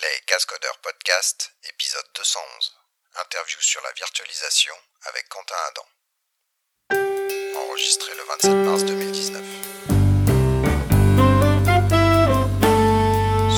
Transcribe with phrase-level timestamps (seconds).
[0.00, 2.72] Les Cascodeurs Podcast, épisode 211.
[3.20, 4.74] Interview sur la virtualisation
[5.08, 5.86] avec Quentin Adam.
[7.66, 9.42] Enregistré le 27 mars 2019.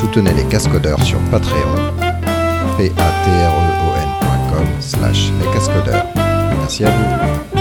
[0.00, 1.74] Soutenez les Cascodeurs sur Patreon.
[2.78, 6.06] p a t r e o n.com slash les Cascodeurs.
[6.56, 7.59] Merci à vous.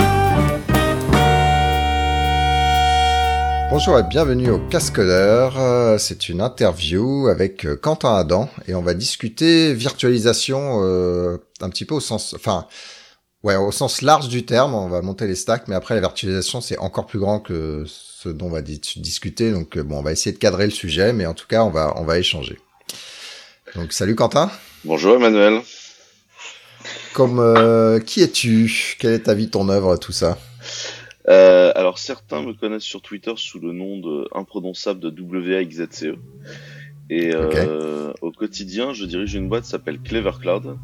[3.70, 5.60] Bonjour et bienvenue au Cascodeur.
[5.60, 11.70] Euh, C'est une interview avec euh, Quentin Adam et on va discuter virtualisation euh, un
[11.70, 12.66] petit peu au sens, enfin,
[13.44, 14.74] ouais, au sens large du terme.
[14.74, 18.30] On va monter les stacks, mais après la virtualisation c'est encore plus grand que ce
[18.30, 19.52] dont on va di- discuter.
[19.52, 21.94] Donc bon, on va essayer de cadrer le sujet, mais en tout cas on va
[21.98, 22.58] on va échanger.
[23.76, 24.50] Donc salut Quentin.
[24.84, 25.62] Bonjour Emmanuel.
[27.14, 28.96] Comme euh, qui es-tu?
[29.00, 30.38] Quelle est ta vie, ton œuvre, tout ça?
[31.30, 36.18] Euh, alors certains me connaissent sur Twitter sous le nom de imprononçable de WAXZCE.
[37.12, 40.78] Et euh, au quotidien, je dirige une boîte qui s'appelle Clever Cloud.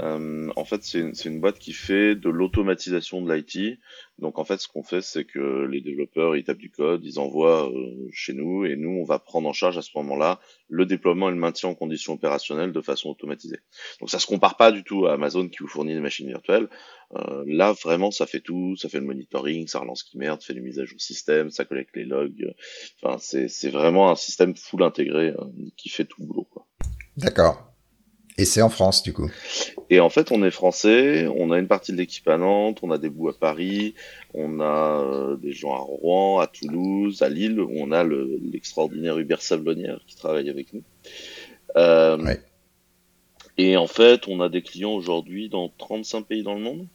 [0.00, 3.78] Euh, en fait, c'est une, une boîte qui fait de l'automatisation de l'IT.
[4.18, 7.18] Donc en fait, ce qu'on fait, c'est que les développeurs, ils tapent du code, ils
[7.18, 10.86] envoient euh, chez nous, et nous, on va prendre en charge à ce moment-là le
[10.86, 13.58] déploiement et le maintien en conditions opérationnelles de façon automatisée.
[14.00, 16.68] Donc ça se compare pas du tout à Amazon qui vous fournit des machines virtuelles.
[17.14, 18.76] Euh, là, vraiment, ça fait tout.
[18.76, 21.64] Ça fait le monitoring, ça relance qui merde, fait les mises à jour système, ça
[21.64, 22.54] collecte les logs.
[23.02, 25.44] Enfin, c'est vraiment un système full intégré euh,
[25.76, 26.48] qui fait tout le boulot.
[27.16, 27.65] D'accord.
[28.38, 29.30] Et c'est en France du coup.
[29.88, 32.90] Et en fait, on est français, on a une partie de l'équipe à Nantes, on
[32.90, 33.94] a des bouts à Paris,
[34.34, 38.38] on a euh, des gens à Rouen, à Toulouse, à Lille, où on a le-
[38.52, 40.82] l'extraordinaire Hubert Sablonnière qui travaille avec nous.
[41.76, 42.40] Euh, Ouais.
[43.58, 46.86] Et en fait, on a des clients aujourd'hui dans 35 pays dans le monde.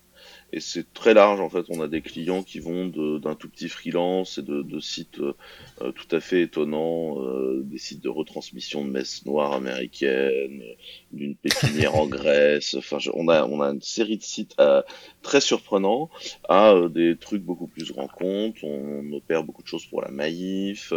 [0.53, 1.65] Et c'est très large en fait.
[1.69, 5.19] On a des clients qui vont de- d'un tout petit freelance et de, de sites
[5.19, 5.33] euh,
[5.81, 10.73] euh, tout à fait étonnants, euh, des sites de retransmission de messes noires américaines, euh,
[11.13, 12.73] d'une pépinière en Grèce.
[12.75, 14.81] Enfin, je- on a on a une série de sites euh,
[15.21, 16.09] très surprenants
[16.49, 18.57] à euh, des trucs beaucoup plus grands comptes.
[18.63, 20.93] On opère beaucoup de choses pour la Maïf.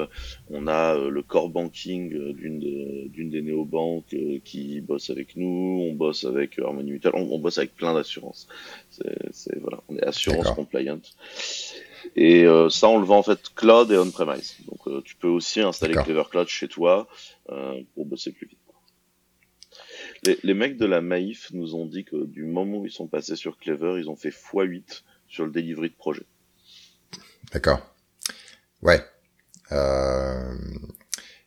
[0.51, 5.37] On a euh, le core banking d'une de- d'une des néobanques euh, qui bosse avec
[5.37, 5.47] nous.
[5.91, 7.13] On bosse avec Harmony Mutual.
[7.17, 8.49] On, on bosse avec plein d'assurances.
[8.91, 11.01] C'est c'est- voilà, on est assurance compliant.
[12.17, 14.57] Et euh, ça, on le vend en fait cloud et on-premise.
[14.67, 15.95] Donc, euh, tu peux aussi installer.
[16.05, 17.09] Clever Cloud chez toi
[17.51, 18.59] euh, pour bosser plus vite.
[20.25, 23.07] Les, les mecs de la Maïf nous ont dit que du moment où ils sont
[23.07, 26.23] passés sur Clever, ils ont fait x8 sur le delivery de projet.
[27.53, 27.81] D'accord.
[28.83, 29.03] Ouais.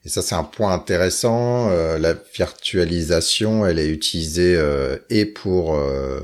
[0.08, 1.70] Et ça, c'est un point intéressant.
[1.70, 6.22] Euh, la virtualisation, elle est utilisée euh, et pour euh,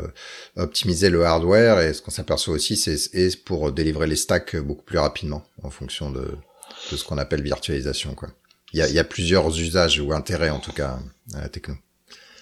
[0.55, 4.99] optimiser le hardware, et ce qu'on s'aperçoit aussi, c'est pour délivrer les stacks beaucoup plus
[4.99, 6.31] rapidement en fonction de,
[6.91, 8.16] de ce qu'on appelle virtualisation.
[8.16, 8.29] Quoi.
[8.72, 10.97] Il y a, il y a plusieurs usages ou intérêts en tout cas
[11.33, 11.75] à la techno.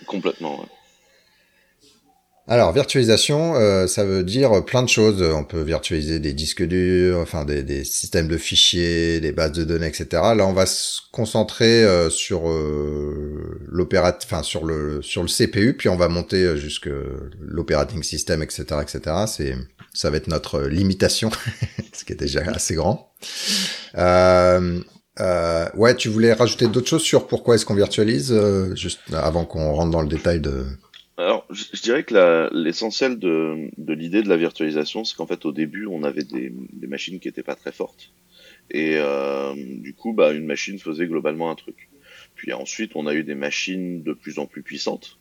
[0.06, 0.60] Complètement.
[0.60, 0.68] ouais.
[2.52, 5.22] Alors, virtualisation, euh, ça veut dire plein de choses.
[5.22, 9.64] On peut virtualiser des disques durs, enfin des, des systèmes de fichiers, des bases de
[9.64, 10.06] données, etc.
[10.12, 15.78] Là, on va se concentrer euh, sur euh, l'opérat, enfin sur le sur le CPU,
[15.78, 16.90] puis on va monter euh, jusque
[17.40, 19.16] l'operating system, etc., etc.
[19.28, 19.56] C'est
[19.94, 21.32] ça va être notre limitation,
[21.94, 23.14] ce qui est déjà assez grand.
[23.98, 24.82] Euh,
[25.22, 28.38] euh, ouais, tu voulais rajouter d'autres choses sur pourquoi est-ce qu'on virtualise,
[28.76, 30.66] juste avant qu'on rentre dans le détail de.
[31.22, 35.46] Alors, je, je dirais que l'essentiel de, de l'idée de la virtualisation, c'est qu'en fait,
[35.46, 38.12] au début, on avait des, des machines qui étaient pas très fortes.
[38.72, 41.90] Et euh, du coup, bah, une machine faisait globalement un truc.
[42.36, 45.20] Puis ensuite, on a eu des machines de plus en plus puissantes.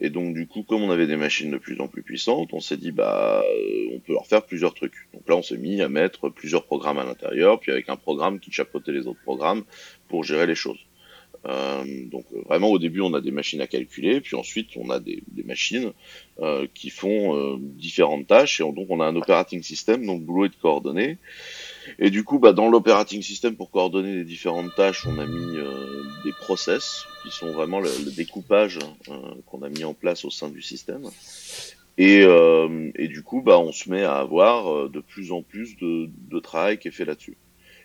[0.00, 2.60] Et donc, du coup, comme on avait des machines de plus en plus puissantes, on
[2.60, 5.08] s'est dit, bah, euh, on peut leur faire plusieurs trucs.
[5.12, 8.38] Donc là, on s'est mis à mettre plusieurs programmes à l'intérieur, puis avec un programme
[8.38, 9.64] qui chapeautait les autres programmes
[10.08, 10.78] pour gérer les choses.
[11.46, 14.90] Euh, donc euh, vraiment au début on a des machines à calculer, puis ensuite on
[14.90, 15.92] a des, des machines
[16.40, 20.22] euh, qui font euh, différentes tâches et on- donc on a un operating system donc
[20.22, 21.16] boulot est de coordonner.
[21.98, 25.56] Et du coup bah dans l'operating system pour coordonner les différentes tâches on a mis
[25.56, 28.78] euh, des process qui sont vraiment le, le découpage
[29.46, 31.08] qu'on a mis en place au sein du système.
[31.96, 36.10] Et, et du coup bah on se met à avoir de plus en plus de,
[36.30, 37.36] de travail qui est fait là-dessus.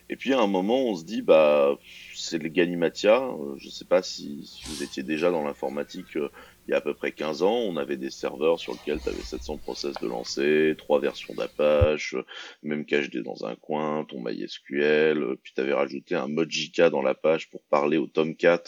[0.10, 1.78] Et puis à un moment on se dit bah
[2.14, 3.24] c'est le Galimatia.
[3.24, 6.30] Euh, Je sais pas si, si vous étiez déjà dans l'informatique euh,
[6.68, 7.56] il y a à peu près 15 ans.
[7.56, 12.16] On avait des serveurs sur lesquels tu avais 700 process de lancer, trois versions d'Apache,
[12.64, 17.50] même caché dans un coin, ton MySQL, puis tu avais rajouté un JK dans l'Apache
[17.50, 18.64] pour parler au Tomcat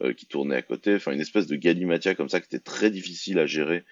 [0.00, 0.94] euh, qui tournait à côté.
[0.94, 3.84] Enfin, une espèce de Galimatia comme ça qui était très difficile à gérer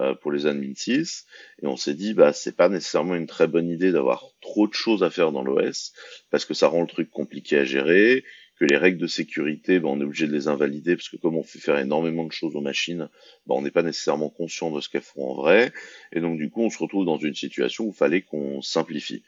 [0.00, 1.26] euh, pour les admin 6.
[1.62, 4.74] Et on s'est dit, bah, c'est pas nécessairement une très bonne idée d'avoir trop de
[4.74, 5.92] choses à faire dans l'OS
[6.30, 8.24] parce que ça rend le truc compliqué à gérer
[8.58, 11.36] que les règles de sécurité, ben, on est obligé de les invalider parce que comme
[11.36, 13.08] on fait faire énormément de choses aux machines,
[13.46, 15.72] ben, on n'est pas nécessairement conscient de ce qu'elles font en vrai,
[16.12, 19.22] et donc du coup on se retrouve dans une situation où il fallait qu'on simplifie.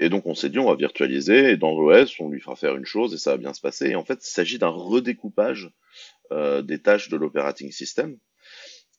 [0.00, 2.76] Et donc on s'est dit on va virtualiser et dans l'OS on lui fera faire
[2.76, 3.90] une chose et ça va bien se passer.
[3.90, 5.70] Et en fait il s'agit d'un redécoupage
[6.32, 8.16] euh, des tâches de l'operating system.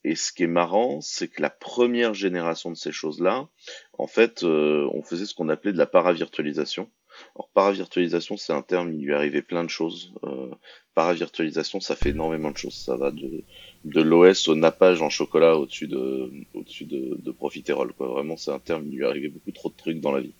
[0.03, 3.47] Et ce qui est marrant, c'est que la première génération de ces choses-là,
[3.93, 6.91] en fait, euh, on faisait ce qu'on appelait de la paravirtualisation.
[7.35, 10.13] Alors paravirtualisation, c'est un terme, il lui arrivait plein de choses.
[10.23, 10.49] Euh,
[10.95, 12.75] paravirtualisation, ça fait énormément de choses.
[12.75, 13.43] Ça va de,
[13.85, 17.31] de l'OS au nappage en chocolat au-dessus de, au-dessus de.
[17.31, 18.07] Quoi.
[18.07, 20.33] Vraiment, c'est un terme, il lui arrivait beaucoup trop de trucs dans la vie.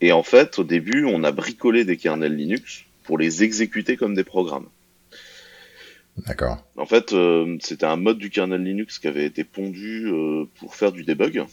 [0.00, 4.14] Et en fait, au début, on a bricolé des kernels Linux pour les exécuter comme
[4.14, 4.68] des programmes.
[6.26, 6.58] D'accord.
[6.76, 10.74] En fait, euh, c'était un mode du kernel Linux qui avait été pondu euh, pour
[10.74, 11.44] faire du debug.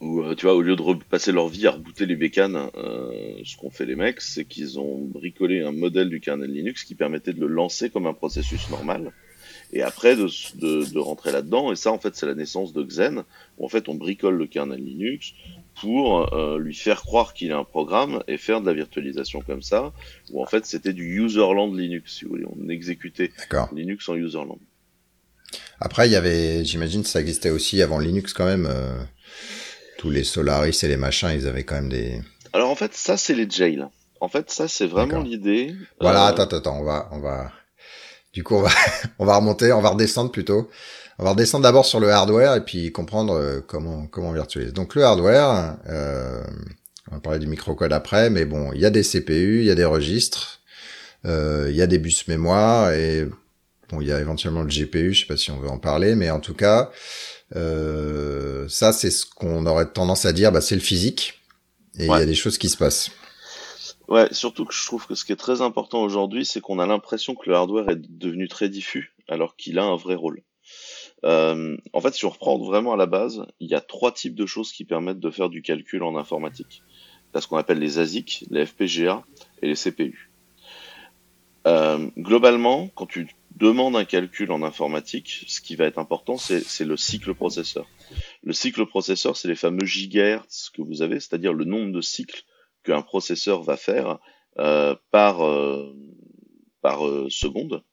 [0.00, 3.56] Où, euh, tu vois, au lieu de passer leur vie à rebooter les bécanes, ce
[3.56, 7.32] qu'ont fait les mecs, c'est qu'ils ont bricolé un modèle du kernel Linux qui permettait
[7.32, 9.12] de le lancer comme un processus normal
[9.72, 11.72] et après de, de, de rentrer là-dedans.
[11.72, 13.24] Et ça, en fait, c'est la naissance de Xen,
[13.58, 15.32] où en fait on bricole le kernel Linux
[15.80, 19.62] pour euh, lui faire croire qu'il est un programme et faire de la virtualisation comme
[19.62, 19.92] ça,
[20.30, 23.30] où en fait c'était du userland Linux, si vous voulez, on exécutait
[23.72, 24.58] Linux en userland.
[25.80, 28.66] Après, il y avait, j'imagine, ça existait aussi avant Linux quand même.
[28.68, 29.00] Euh,
[29.98, 32.22] tous les Solaris et les machins, ils avaient quand même des.
[32.54, 33.84] Alors en fait, ça c'est les jails.
[34.20, 35.74] En fait, ça c'est vraiment l'idée.
[36.00, 37.52] Voilà, euh, attends, attends, on va, on va,
[38.32, 38.70] du coup, on va,
[39.18, 40.70] on va remonter, on va redescendre plutôt.
[41.18, 44.72] On va redescendre d'abord sur le hardware et puis comprendre euh, comment comment virtualiser.
[44.72, 46.44] Donc le hardware, euh,
[47.10, 49.70] on va parler du microcode après, mais bon, il y a des CPU, il y
[49.70, 50.60] a des registres,
[51.26, 53.26] euh, il y a des bus mémoire et
[53.90, 55.12] bon, il y a éventuellement le GPU.
[55.12, 56.92] Je sais pas si on veut en parler, mais en tout cas,
[57.52, 61.38] ça c'est ce qu'on aurait tendance à dire, bah, c'est le physique
[61.98, 63.10] et il y a des choses qui se passent.
[64.08, 66.86] Ouais, surtout que je trouve que ce qui est très important aujourd'hui, c'est qu'on a
[66.86, 70.42] l'impression que le hardware est devenu très diffus, alors qu'il a un vrai rôle.
[71.24, 74.34] Euh, en fait, si on reprend vraiment à la base, il y a trois types
[74.34, 76.82] de choses qui permettent de faire du calcul en informatique.
[77.34, 79.24] C'est ce qu'on appelle les ASIC, les FPGA
[79.60, 80.30] et les CPU.
[81.66, 83.28] Euh, globalement, quand tu
[83.58, 87.86] demandes un calcul en informatique, ce qui va être important, c'est le cycle processeur.
[88.42, 92.44] Le cycle processeur, c'est les fameux gigahertz que vous avez, c'est-à-dire le nombre de cycles
[92.84, 94.18] qu'un processeur va faire
[94.58, 95.92] euh, par, euh,
[96.80, 97.84] par euh, seconde.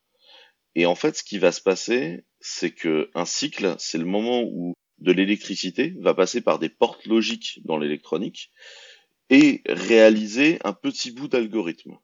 [0.76, 4.44] Et en fait, ce qui va se passer, c'est que un cycle, c'est le moment
[4.44, 8.52] où de l'électricité va passer par des portes logiques dans l'électronique
[9.30, 11.98] et réaliser un petit bout d'algorithme.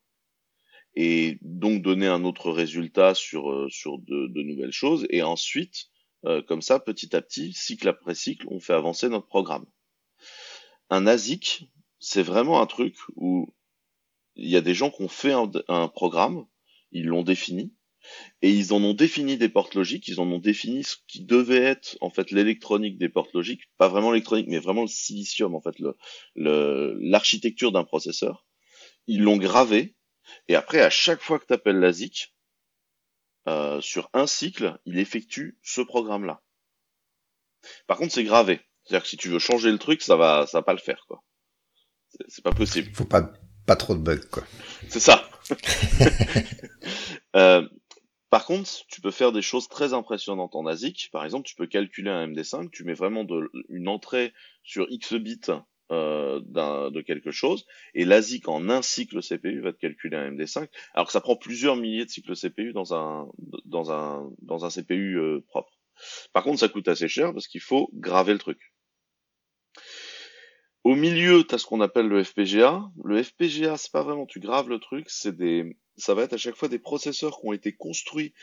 [0.95, 5.07] Et donc donner un autre résultat sur, sur de, de nouvelles choses.
[5.09, 5.87] Et ensuite,
[6.47, 9.65] comme ça, petit à petit, cycle après cycle, on fait avancer notre programme.
[10.89, 13.53] Un ASIC, c'est vraiment un truc où
[14.35, 16.45] il y a des gens qui ont fait un, programme,
[16.91, 17.73] ils l'ont défini,
[18.41, 21.61] et ils en ont défini des portes logiques, ils en ont défini ce qui devait
[21.61, 25.61] être en fait l'électronique des portes logiques, pas vraiment l'électronique, mais vraiment le silicium, en
[25.61, 28.45] fait, le, l'architecture d'un processeur.
[29.07, 29.95] Ils l'ont gravé,
[30.47, 32.33] et après, à chaque fois que tu appelles la ZIC,
[33.47, 36.41] euh, sur un cycle, il effectue ce programme-là.
[37.87, 38.61] Par contre, c'est gravé.
[38.83, 41.05] C'est-à-dire que si tu veux changer le truc, ça va, ça va pas le faire,
[41.07, 41.23] quoi.
[42.27, 42.93] C'est pas possible.
[42.93, 43.31] Faut pas,
[43.65, 44.43] pas trop de bugs, quoi.
[44.89, 45.29] C'est ça.
[47.35, 47.67] euh,
[48.29, 51.09] par contre, tu peux faire des choses très impressionnantes en ASIC.
[51.11, 54.33] Par exemple, tu peux calculer un MD5, tu mets vraiment de, une entrée
[54.63, 55.51] sur X bits
[55.91, 60.67] euh, de quelque chose, et l'ASIC en un cycle CPU va te calculer un MD5,
[60.93, 63.27] alors que ça prend plusieurs milliers de cycles CPU dans un,
[63.65, 65.71] dans un, dans un CPU euh, propre.
[66.33, 68.73] Par contre, ça coûte assez cher parce qu'il faut graver le truc.
[70.83, 72.81] Au milieu, tu as ce qu'on appelle le FPGA.
[73.03, 76.37] Le FPGA, c'est pas vraiment tu graves le truc, c'est des ça va être à
[76.37, 78.33] chaque fois des processeurs qui ont été construits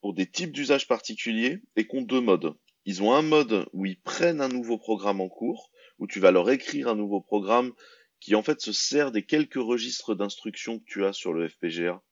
[0.00, 2.54] pour des types d'usages particuliers et qui ont deux modes.
[2.84, 5.70] Ils ont un mode où ils prennent un nouveau programme en cours,
[6.02, 7.72] où tu vas leur écrire un nouveau programme
[8.18, 12.02] qui en fait se sert des quelques registres d'instructions que tu as sur le FPGA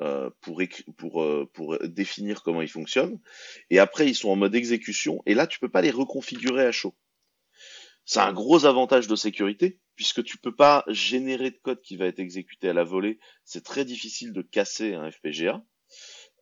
[0.00, 0.62] euh, pour,
[0.96, 3.20] pour, euh, pour définir comment il fonctionne.
[3.68, 6.72] Et après, ils sont en mode exécution, et là, tu peux pas les reconfigurer à
[6.72, 6.94] chaud.
[8.06, 12.06] C'est un gros avantage de sécurité, puisque tu peux pas générer de code qui va
[12.06, 13.18] être exécuté à la volée.
[13.44, 15.62] C'est très difficile de casser un FPGA.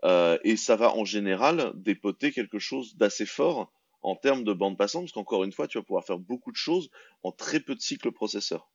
[0.05, 3.73] Euh, et ça va en général dépoter quelque chose d'assez fort
[4.05, 6.57] en termes de bande passante, parce qu'encore une fois, tu vas pouvoir faire beaucoup de
[6.57, 6.91] choses
[7.23, 8.71] en très peu de cycles processeurs.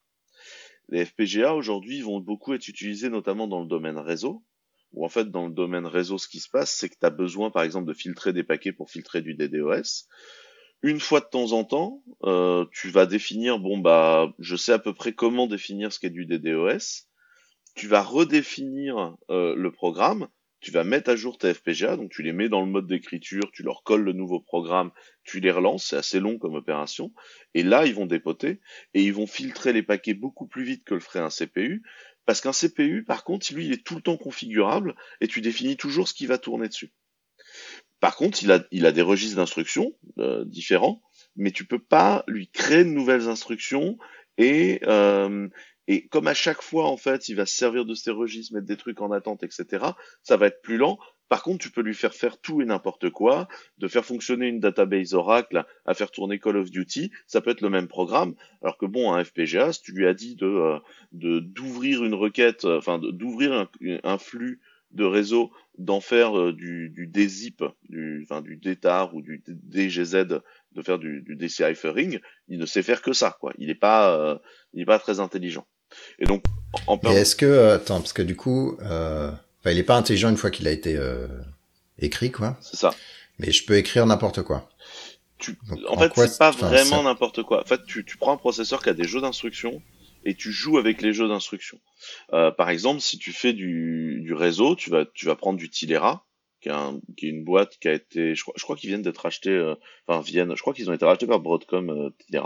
[0.90, 4.44] Les FPGA aujourd'hui vont beaucoup être utilisés notamment dans le domaine réseau,
[4.92, 7.12] où en fait dans le domaine réseau, ce qui se passe, c'est que tu as
[7.12, 10.08] besoin par exemple de filtrer des paquets pour filtrer du DDoS
[10.82, 14.80] une fois de temps en temps, euh, tu vas définir, bon bah, je sais à
[14.80, 17.08] peu près comment définir ce qu'est du DDoS.
[17.76, 20.28] tu vas redéfinir euh, le programme,
[20.60, 23.50] tu vas mettre à jour tes FPGA, donc tu les mets dans le mode d'écriture,
[23.54, 24.92] tu leur colles le nouveau programme,
[25.24, 27.14] tu les relances, c'est assez long comme opération,
[27.54, 28.60] et là ils vont dépoter,
[28.94, 31.84] et ils vont filtrer les paquets beaucoup plus vite que le ferait un CPU,
[32.26, 35.78] parce qu'un CPU, par contre, lui, il est tout le temps configurable, et tu définis
[35.78, 36.94] toujours ce qui va tourner dessus.
[38.00, 41.02] Par contre, il a, des registres d'instructions euh, différents,
[41.36, 43.98] mais tu peux pas lui créer de nouvelles instructions
[44.38, 45.50] et euh,
[45.90, 48.68] et comme à chaque fois en fait il va se servir de ces registres, mettre
[48.68, 49.86] des trucs en attente, etc.
[50.22, 51.00] Ça va être plus lent.
[51.30, 53.48] Par contre, tu peux lui faire faire tout et n'importe quoi,
[53.80, 57.62] de faire fonctionner une database Oracle à faire tourner Call of Duty, ça peut être
[57.62, 58.36] le même programme.
[58.62, 60.80] Alors que bon, un FPGA, si tu lui as dit de euh,
[61.12, 63.68] d'ouvrir une requête, enfin d'ouvrir
[64.04, 64.60] un, flux
[64.92, 70.26] de réseau, d'en faire euh, du, du dzip, du, enfin du DTAR ou du DGZ,
[70.72, 73.54] de faire du, du deciphering, il ne sait faire que ça, quoi.
[73.58, 74.38] Il n'est pas, euh,
[74.74, 75.68] il est pas très intelligent.
[76.20, 76.44] Et donc,
[76.88, 79.32] en Et est-ce que, attends, parce que du coup, euh,
[79.66, 81.28] il est pas intelligent une fois qu'il a été euh,
[81.98, 82.58] écrit, quoi.
[82.62, 82.94] C'est ça.
[83.40, 84.70] Mais je peux écrire n'importe quoi.
[85.38, 85.58] Tu...
[85.88, 87.62] en, fait, c'est pas vraiment n'importe quoi.
[87.62, 89.82] En fait, tu, tu prends un processeur qui a des jeux d'instructions
[90.26, 91.80] et tu joues avec les jeux d'instructions.
[92.34, 95.70] Euh, par exemple, si tu fais du, du réseau, tu vas, tu vas prendre du
[95.70, 96.26] Tilera,
[96.60, 99.50] qui est, une boîte qui a été, je crois, je crois qu'ils viennent d'être achetés,
[99.50, 99.76] euh,
[100.08, 102.44] enfin viennent, je crois qu'ils ont été rachetés par Broadcom, euh, etc.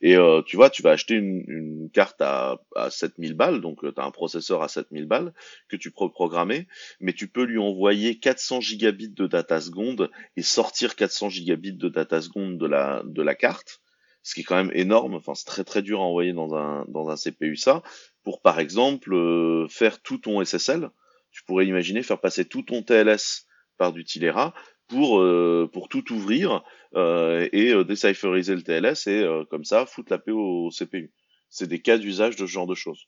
[0.00, 3.84] Et euh, tu vois, tu vas acheter une, une carte à, à 7000 balles, donc
[3.84, 5.32] euh, tu as un processeur à 7000 balles
[5.68, 6.66] que tu peux programmer,
[7.00, 11.88] mais tu peux lui envoyer 400 gigabits de data seconde et sortir 400 gigabits de
[11.88, 13.80] data seconde de la de la carte,
[14.22, 15.14] ce qui est quand même énorme.
[15.14, 17.82] Enfin, c'est très très dur à envoyer dans un dans un CPU ça,
[18.24, 20.90] pour par exemple euh, faire tout ton SSL
[21.30, 24.54] tu pourrais imaginer faire passer tout ton TLS par du Tilera
[24.88, 26.64] pour euh, pour tout ouvrir
[26.96, 31.12] euh, et euh, décypheriser le TLS et euh, comme ça foutre la paix au CPU.
[31.50, 33.06] C'est des cas d'usage de ce genre de choses.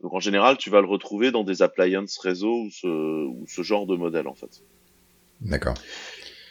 [0.00, 3.62] Donc en général, tu vas le retrouver dans des appliances réseau ou ce, ou ce
[3.62, 4.62] genre de modèle en fait.
[5.40, 5.74] D'accord.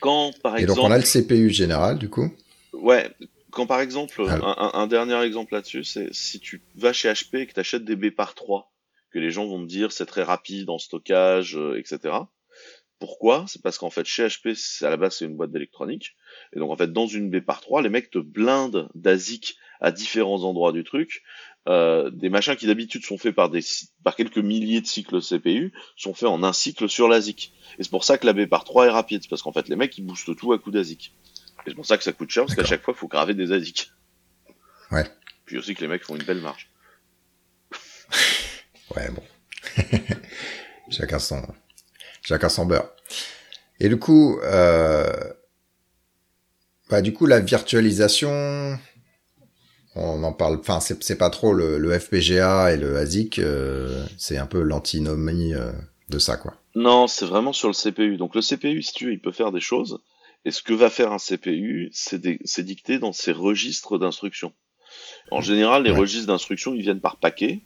[0.01, 0.81] Quand par et exemple.
[0.81, 2.31] donc on a le CPU général du coup?
[2.73, 3.09] Ouais.
[3.51, 7.37] Quand par exemple, un, un, un, dernier exemple là-dessus, c'est si tu vas chez HP
[7.37, 8.68] et que tu achètes des B par 3
[9.11, 12.15] que les gens vont me dire c'est très rapide en stockage, euh, etc.
[12.99, 13.45] Pourquoi?
[13.47, 16.15] C'est parce qu'en fait chez HP, à la base c'est une boîte d'électronique,
[16.53, 19.91] et donc en fait dans une B par 3, les mecs te blindent d'ASIC à
[19.91, 21.23] différents endroits du truc.
[21.67, 23.61] Euh, des machins qui d'habitude sont faits par des
[24.03, 27.53] par quelques milliers de cycles CPU sont faits en un cycle sur l'ASIC.
[27.77, 29.77] Et c'est pour ça que la B par 3 est rapide, parce qu'en fait les
[29.77, 31.13] mecs ils boostent tout à coup d'ASIC.
[31.65, 33.33] Et c'est pour ça que ça coûte cher, parce qu'à chaque fois il faut graver
[33.33, 33.91] des ASIC.
[34.91, 35.05] Ouais.
[35.45, 36.68] Puis aussi que les mecs font une belle marge.
[38.95, 39.23] Ouais, bon.
[40.89, 41.41] chacun son,
[42.21, 42.89] chacun son beurre.
[43.79, 45.05] Et du coup, euh,
[46.89, 48.77] bah, du coup, la virtualisation,
[49.95, 54.37] on en parle, enfin, c'est pas trop le, le, FPGA et le ASIC, euh, c'est
[54.37, 55.71] un peu l'antinomie euh,
[56.09, 56.55] de ça, quoi.
[56.75, 58.17] Non, c'est vraiment sur le CPU.
[58.17, 59.99] Donc le CPU, si tu veux, il peut faire des choses.
[60.45, 62.21] Et ce que va faire un CPU, c'est
[62.59, 64.53] dicté dans ses registres d'instructions.
[65.31, 65.97] En général, les ouais.
[65.97, 67.61] registres d'instructions, ils viennent par paquet.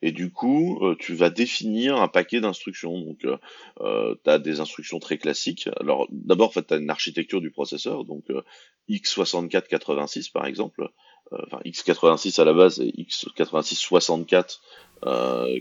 [0.00, 3.00] Et du coup, euh, tu vas définir un paquet d'instructions.
[3.00, 3.36] Donc, euh,
[3.80, 5.68] euh tu as des instructions très classiques.
[5.80, 8.04] Alors, d'abord, en fait, tu as une architecture du processeur.
[8.04, 8.42] Donc, euh,
[8.88, 10.88] x6486, par exemple.
[11.32, 14.60] Euh, enfin, x86 à la base et x8664,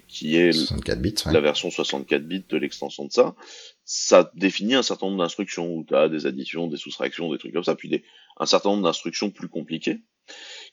[0.07, 1.33] qui est bits, ouais.
[1.33, 3.35] la version 64 bits de l'extension de ça.
[3.83, 7.53] Ça définit un certain nombre d'instructions où tu as des additions, des soustractions, des trucs
[7.53, 8.03] comme ça, puis des,
[8.37, 10.01] un certain nombre d'instructions plus compliquées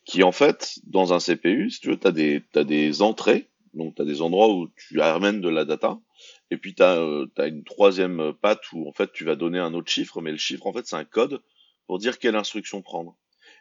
[0.04, 3.48] qui en fait, dans un CPU, si tu veux, tu as des, as des entrées
[3.74, 5.98] donc, tu as des endroits où tu amènes de la data.
[6.50, 9.74] Et puis, tu as, euh, une troisième patte où, en fait, tu vas donner un
[9.74, 10.20] autre chiffre.
[10.20, 11.42] Mais le chiffre, en fait, c'est un code
[11.86, 13.16] pour dire quelle instruction prendre.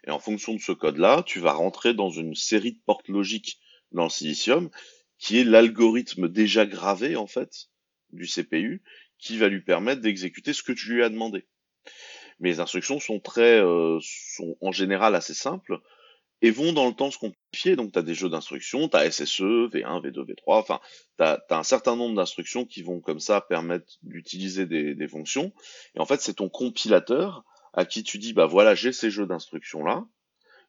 [0.05, 3.60] Et en fonction de ce code-là, tu vas rentrer dans une série de portes logiques
[3.91, 4.70] dans le silicium,
[5.17, 7.70] qui est l'algorithme déjà gravé, en fait,
[8.12, 8.84] du CPU,
[9.17, 11.46] qui va lui permettre d'exécuter ce que tu lui as demandé.
[12.39, 15.79] Mais les instructions sont très, euh, sont en général assez simples
[16.43, 17.75] et vont dans le temps se compliquer.
[17.75, 20.79] Donc, tu as des jeux d'instructions, tu as SSE, V1, V2, V3, enfin,
[21.17, 25.53] tu as, un certain nombre d'instructions qui vont comme ça permettre d'utiliser des, des, fonctions.
[25.95, 29.25] Et en fait, c'est ton compilateur à qui tu dis, bah voilà, j'ai ces jeux
[29.25, 30.05] d'instructions-là.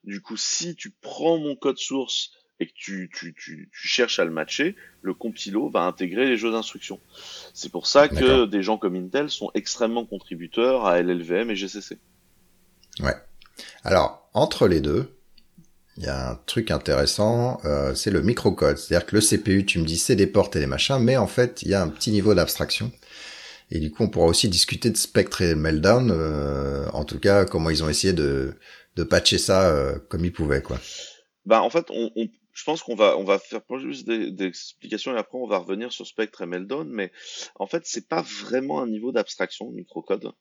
[0.05, 4.21] Du coup, si tu prends mon code source et que tu, tu, tu, tu, cherches
[4.21, 7.01] à le matcher, le compilo va intégrer les jeux d'instructions.
[7.53, 11.99] C'est pour ça que des gens comme Intel sont extrêmement contributeurs à LLVM et GCC.
[13.01, 13.17] Ouais.
[13.83, 15.11] Alors, entre les deux,
[15.97, 18.79] il y a un truc intéressant, euh, c'est le microcode.
[18.79, 21.27] C'est-à-dire que le CPU, tu me dis, c'est des portes et des machins, mais en
[21.27, 22.91] fait, il y a un petit niveau d'abstraction.
[23.71, 27.45] Et du coup, on pourra aussi discuter de Spectre et Meltdown, euh, en tout cas,
[27.45, 28.55] comment ils ont essayé de,
[28.97, 30.79] de patcher ça euh, comme ils pouvaient, quoi.
[31.47, 35.19] Bah, en fait, on, on, je pense qu'on va, on va faire plus d'explications et
[35.19, 37.13] après on va revenir sur Spectre et Meldon, mais
[37.57, 40.33] en fait, c'est pas vraiment un niveau d'abstraction, le microcode.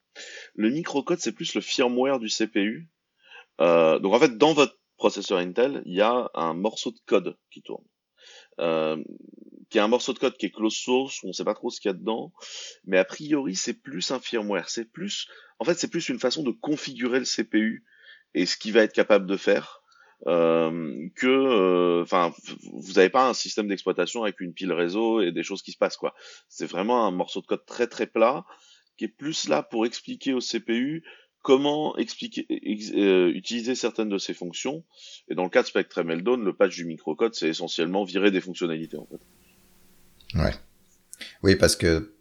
[0.55, 2.88] Le microcode, c'est plus le firmware du CPU.
[3.62, 7.38] Euh, donc en fait, dans votre processeur Intel, il y a un morceau de code
[7.51, 7.85] qui tourne.
[8.59, 9.03] Euh,
[9.69, 11.71] qui est un morceau de code qui est close source, on ne sait pas trop
[11.71, 12.31] ce qu'il y a dedans,
[12.85, 16.43] mais a priori c'est plus un firmware, c'est plus, en fait c'est plus une façon
[16.43, 17.83] de configurer le CPU
[18.35, 19.81] et ce qu'il va être capable de faire
[20.27, 22.33] euh, que, euh, enfin,
[22.71, 25.77] vous n'avez pas un système d'exploitation avec une pile réseau et des choses qui se
[25.77, 26.13] passent quoi.
[26.47, 28.45] C'est vraiment un morceau de code très très plat
[28.95, 31.03] qui est plus là pour expliquer au CPU
[31.43, 34.83] comment expliquer, euh, utiliser certaines de ces fonctions.
[35.29, 38.41] Et dans le cas de Spectre Meldon, le patch du microcode, c'est essentiellement virer des
[38.41, 38.97] fonctionnalités.
[41.43, 42.13] Oui, parce que,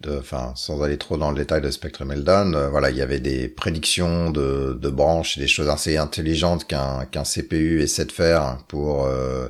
[0.55, 3.49] sans aller trop dans le détail de Spectrum Meldon, euh, voilà, il y avait des
[3.49, 9.49] prédictions de, branches, des choses assez intelligentes qu'un qu'un CPU essaie de faire pour euh,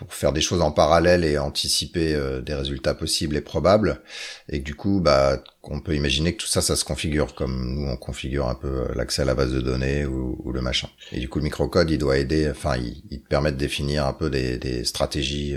[0.00, 4.02] pour faire des choses en parallèle et anticiper euh, des résultats possibles et probables.
[4.48, 7.86] Et du coup, bah, on peut imaginer que tout ça, ça se configure comme nous
[7.86, 10.88] on configure un peu l'accès à la base de données ou, le machin.
[11.12, 14.12] Et du coup, le microcode, il doit aider, enfin, il, te permet de définir un
[14.12, 15.54] peu des, stratégies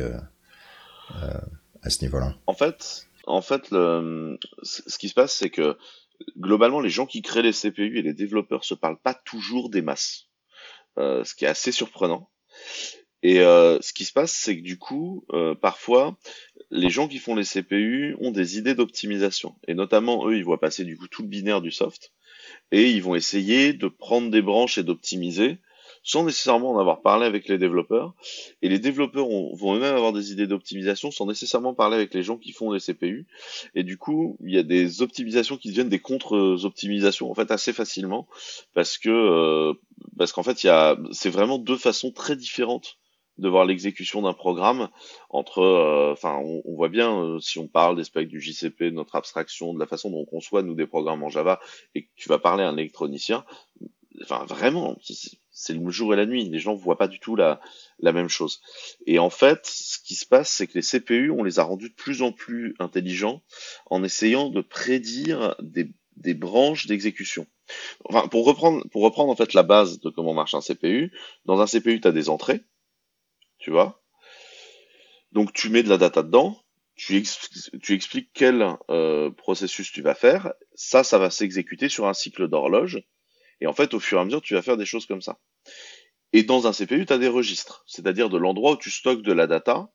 [1.82, 2.36] à ce niveau-là.
[2.46, 5.78] En fait, en fait, le, ce qui se passe, c'est que
[6.38, 9.82] globalement, les gens qui créent les CPU et les développeurs se parlent pas toujours des
[9.82, 10.28] masses,
[10.98, 12.30] euh, ce qui est assez surprenant.
[13.24, 16.18] Et euh, ce qui se passe, c'est que du coup, euh, parfois,
[16.72, 19.56] les gens qui font les CPU ont des idées d'optimisation.
[19.68, 22.12] Et notamment, eux, ils voient passer du coup tout le binaire du soft.
[22.74, 25.60] Et ils vont essayer de prendre des branches et d'optimiser
[26.06, 28.14] sans nécessairement en avoir parlé avec les développeurs.
[28.62, 32.38] Et les développeurs vont eux-mêmes avoir des idées d'optimisation sans nécessairement parler avec les gens
[32.38, 33.26] qui font les CPU.
[33.74, 37.72] Et du coup, il y a des optimisations qui deviennent des contre-optimisations en fait assez
[37.72, 38.28] facilement
[38.74, 39.74] parce que euh,
[40.18, 42.98] parce qu'en fait, il y a c'est vraiment deux façons très différentes
[43.38, 44.90] de voir l'exécution d'un programme
[45.30, 48.90] entre euh, enfin on, voit bien euh, si on parle des specs du JCP de
[48.92, 51.60] notre abstraction de la façon dont on conçoit nous des programmes en Java
[51.96, 53.44] et que tu vas parler à un électronicien
[54.22, 54.98] enfin vraiment
[55.54, 56.50] c'est le jour et la nuit.
[56.50, 57.62] Les gens voient pas du tout la,
[58.00, 58.62] la même chose.
[59.06, 61.90] Et en fait, ce qui se passe, c'est que les CPU, on les a rendus
[61.90, 63.44] de plus en plus intelligents
[63.86, 67.46] en essayant de prédire des, des branches d'exécution.
[68.06, 71.14] Enfin, pour reprendre, pour reprendre en fait la base de comment marche un CPU,
[71.46, 72.62] dans un CPU, tu as des entrées,
[73.64, 74.04] tu vois.
[75.32, 76.62] Donc tu mets de la data dedans,
[76.96, 82.48] tu, expliques quel euh, processus tu vas faire, ça, ça va s'exécuter sur un cycle
[82.50, 83.04] d'horloge
[83.64, 85.40] et en fait, au fur et à mesure, tu vas faire des choses comme ça.
[86.34, 89.32] Et dans un CPU, tu as des registres, c'est-à-dire de l'endroit où tu stockes de
[89.32, 89.90] la data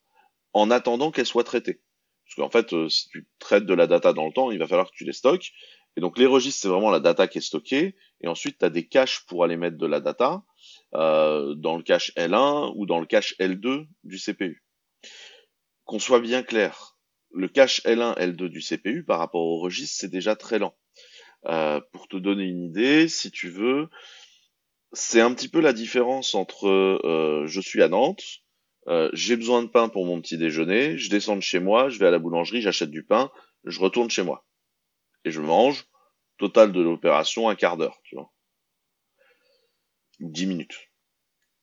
[0.54, 1.83] en attendant qu'elle soit traitée.
[2.24, 4.66] Parce qu'en fait, euh, si tu traites de la data dans le temps, il va
[4.66, 5.52] falloir que tu les stockes.
[5.96, 7.94] Et donc les registres, c'est vraiment la data qui est stockée.
[8.22, 10.42] Et ensuite, tu as des caches pour aller mettre de la data
[10.94, 14.64] euh, dans le cache L1 ou dans le cache L2 du CPU.
[15.85, 16.96] Qu'on soit bien clair,
[17.31, 20.74] le cache L1, L2 du CPU par rapport au registre, c'est déjà très lent.
[21.46, 23.88] Euh, pour te donner une idée, si tu veux,
[24.92, 28.24] c'est un petit peu la différence entre euh, je suis à Nantes,
[28.88, 31.98] euh, j'ai besoin de pain pour mon petit déjeuner, je descends de chez moi, je
[31.98, 33.31] vais à la boulangerie, j'achète du pain,
[33.64, 34.46] je retourne chez moi.
[35.24, 35.87] Et je mange,
[36.38, 38.33] total de l'opération, un quart d'heure, tu vois.
[40.20, 40.90] Dix minutes.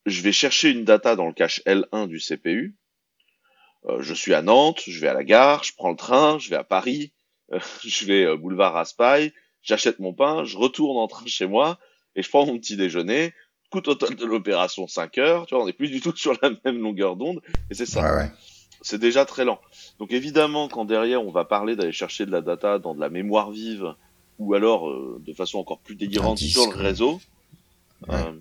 [0.05, 2.75] Je vais chercher une data dans le cache L1 du CPU.
[3.99, 6.55] je suis à Nantes, je vais à la gare, je prends le train, je vais
[6.55, 7.11] à Paris,
[7.83, 11.79] je vais boulevard Raspail, j'achète mon pain, je retourne en train chez moi
[12.15, 13.33] et je prends mon petit déjeuner.
[13.71, 16.51] Coût total de l'opération 5 heures, tu vois, on n'est plus du tout sur la
[16.63, 18.29] même longueur d'onde et c'est ça.
[18.81, 19.59] C'est déjà très lent.
[19.97, 23.09] Donc évidemment, quand derrière on va parler d'aller chercher de la data dans de la
[23.09, 23.95] mémoire vive
[24.37, 27.19] ou alors euh, de façon encore plus délirante sur le réseau.
[28.09, 28.31] Euh, euh,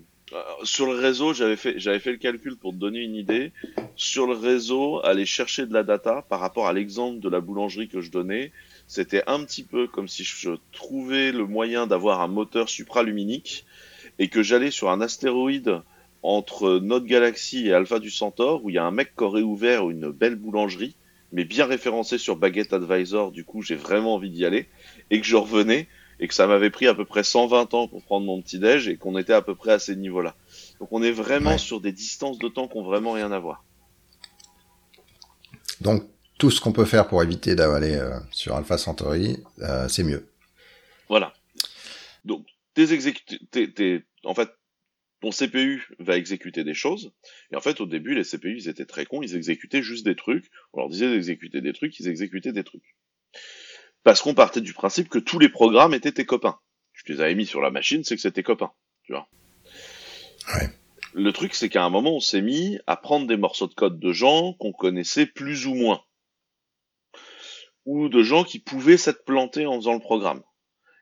[0.63, 3.51] sur le réseau, j'avais fait, j'avais fait le calcul pour te donner une idée.
[3.95, 7.87] Sur le réseau, aller chercher de la data par rapport à l'exemple de la boulangerie
[7.87, 8.51] que je donnais,
[8.87, 13.65] c'était un petit peu comme si je trouvais le moyen d'avoir un moteur supraluminique
[14.19, 15.81] et que j'allais sur un astéroïde
[16.23, 19.41] entre notre galaxie et Alpha du Centaure où il y a un mec qui aurait
[19.41, 20.95] ouvert une belle boulangerie,
[21.31, 24.67] mais bien référencé sur Baguette Advisor, du coup j'ai vraiment envie d'y aller,
[25.11, 25.87] et que je revenais
[26.19, 28.87] et que ça m'avait pris à peu près 120 ans pour prendre mon petit déj
[28.87, 30.35] et qu'on était à peu près à ces niveaux-là.
[30.79, 33.63] Donc on est vraiment sur des distances de temps qui ont vraiment rien à voir.
[35.81, 36.03] Donc
[36.37, 40.27] tout ce qu'on peut faire pour éviter d'avaler euh, sur Alpha Centauri, euh, c'est mieux.
[41.09, 41.33] Voilà.
[42.25, 42.85] Donc, tes
[44.23, 44.49] en fait,
[45.21, 47.13] ton CPU va exécuter des choses.
[47.51, 50.15] Et en fait, au début, les CPU, ils étaient très cons, ils exécutaient juste des
[50.15, 50.49] trucs.
[50.73, 52.95] On leur disait d'exécuter des trucs, ils exécutaient des trucs.
[54.05, 56.59] Parce qu'on partait du principe que tous les programmes étaient tes copains.
[56.93, 58.71] Tu les avais mis sur la machine, c'est que c'était copains,
[59.03, 59.27] tu vois.
[60.53, 60.69] Ouais.
[61.15, 63.99] Le truc, c'est qu'à un moment, on s'est mis à prendre des morceaux de code
[63.99, 66.03] de gens qu'on connaissait plus ou moins.
[67.85, 70.43] Ou de gens qui pouvaient s'être plantés en faisant le programme.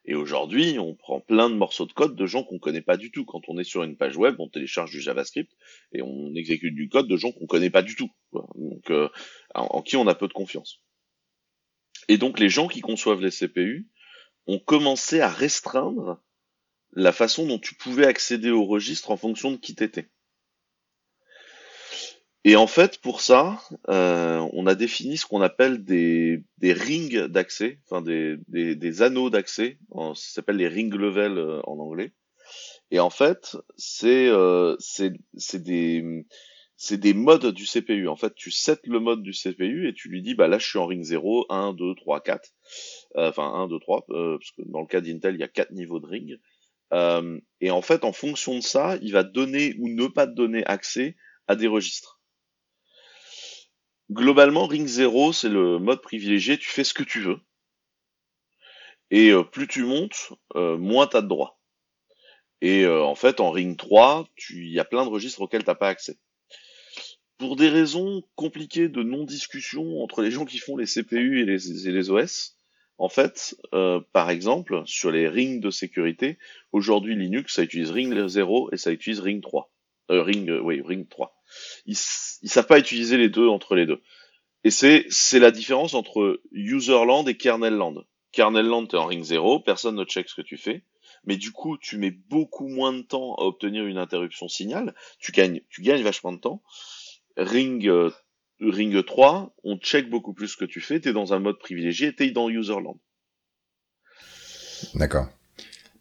[0.05, 3.11] Et aujourd'hui, on prend plein de morceaux de code de gens qu'on connaît pas du
[3.11, 3.25] tout.
[3.25, 5.51] Quand on est sur une page web, on télécharge du JavaScript
[5.91, 8.11] et on exécute du code de gens qu'on connaît pas du tout.
[8.31, 9.09] Donc, euh,
[9.55, 10.82] en, qui on a peu de confiance.
[12.07, 13.87] Et donc, les gens qui conçoivent les CPU
[14.47, 16.21] ont commencé à restreindre
[16.93, 20.09] la façon dont tu pouvais accéder au registre en fonction de qui t'étais.
[22.45, 27.27] Et en fait, pour ça, euh, on a défini ce qu'on appelle des, des rings
[27.27, 32.11] d'accès, enfin des, des, des anneaux d'accès, ça s'appelle les ring level euh, en anglais.
[32.91, 34.75] Et en fait, c'est euh,
[35.53, 36.25] des
[36.83, 38.09] c'est des modes du CPU.
[38.09, 40.67] En fait, tu sets le mode du CPU et tu lui dis, bah là, je
[40.67, 42.49] suis en ring 0, 1, 2, 3, 4.
[43.15, 46.01] enfin, 1, 2, 3, parce que dans le cas d'Intel, il y a quatre niveaux
[46.01, 46.39] de ring.
[46.91, 50.65] Euh, et en fait, en fonction de ça, il va donner ou ne pas donner
[50.65, 51.15] accès
[51.47, 52.19] à des registres.
[54.11, 57.39] Globalement, Ring 0, c'est le mode privilégié, tu fais ce que tu veux.
[59.09, 61.57] Et euh, plus tu montes, euh, moins tu as de droits.
[62.61, 65.89] Et en fait, en Ring 3, il y a plein de registres auxquels t'as pas
[65.89, 66.17] accès.
[67.43, 72.09] Pour des raisons compliquées de non-discussion entre les gens qui font les CPU et les,
[72.09, 72.57] OS,
[72.97, 73.57] en fait,
[74.13, 76.37] par exemple, sur les rings de sécurité,
[76.71, 79.69] aujourd'hui Linux, ça utilise Ring 0 et ça utilise Ring 3.
[80.07, 81.35] ring, oui, Ring 3
[81.85, 81.97] ils,
[82.43, 84.01] ils savent pas utiliser les deux entre les deux.
[84.63, 88.05] Et c'est la différence entre userland et kernelland.
[88.31, 90.85] Kernelland, t'es en ring 0, personne ne check ce que tu fais,
[91.25, 95.33] mais du coup, tu mets beaucoup moins de temps à obtenir une interruption signal, tu
[95.33, 95.61] gagnes
[96.03, 96.63] vachement de temps.
[97.37, 98.11] Ring, euh,
[98.59, 102.13] ring 3, on check beaucoup plus ce que tu fais, t'es dans un mode privilégié,
[102.15, 102.99] t'es dans userland.
[104.95, 105.27] D'accord.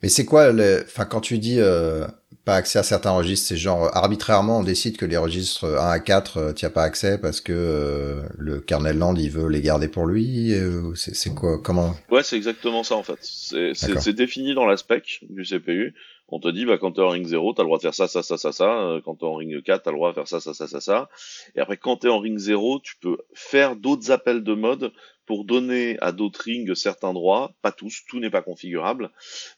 [0.03, 2.07] Mais c'est quoi le, enfin, quand tu dis, euh,
[2.45, 6.01] pas accès à certains registres, c'est genre arbitrairement on décide que les registres 1 à
[6.01, 9.87] 4 tu as pas accès parce que euh, le kernel land il veut les garder
[9.87, 11.95] pour lui euh, c'est quoi comment?
[12.11, 13.19] Ouais, c'est exactement ça en fait.
[13.23, 15.95] C'est défini dans la spec du CPU.
[16.35, 18.09] On te dit bah quand t'es en ring 0, t'as le droit de faire ça
[18.09, 20.27] ça ça ça ça, euh, quand t'es en ring 4, t'as le droit de faire
[20.27, 21.11] ça ça ça ça ça.
[21.55, 24.93] Et après quand t'es en ring 0, tu peux faire d'autres appels de mode
[25.27, 29.11] pour donner à d'autres rings certains droits, pas tous, tout n'est pas configurable,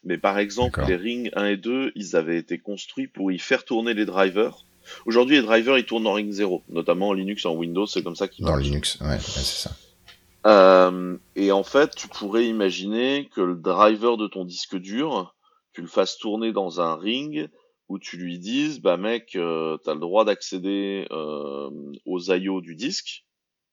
[0.03, 3.63] mais par exemple les rings 1 et 2, ils avaient été construits pour y faire
[3.63, 4.65] tourner les drivers.
[5.05, 8.17] Aujourd'hui les drivers ils tournent en ring 0, notamment en Linux, en Windows, c'est comme
[8.17, 9.71] ça qu'ils Dans Linux, ouais, c'est ça.
[10.45, 15.34] Euh, et en fait, tu pourrais imaginer que le driver de ton disque dur,
[15.75, 17.49] tu le fasses tourner dans un ring
[17.87, 21.69] où tu lui dises, bah mec, euh, tu as le droit d'accéder euh,
[22.05, 23.25] aux IO du disque,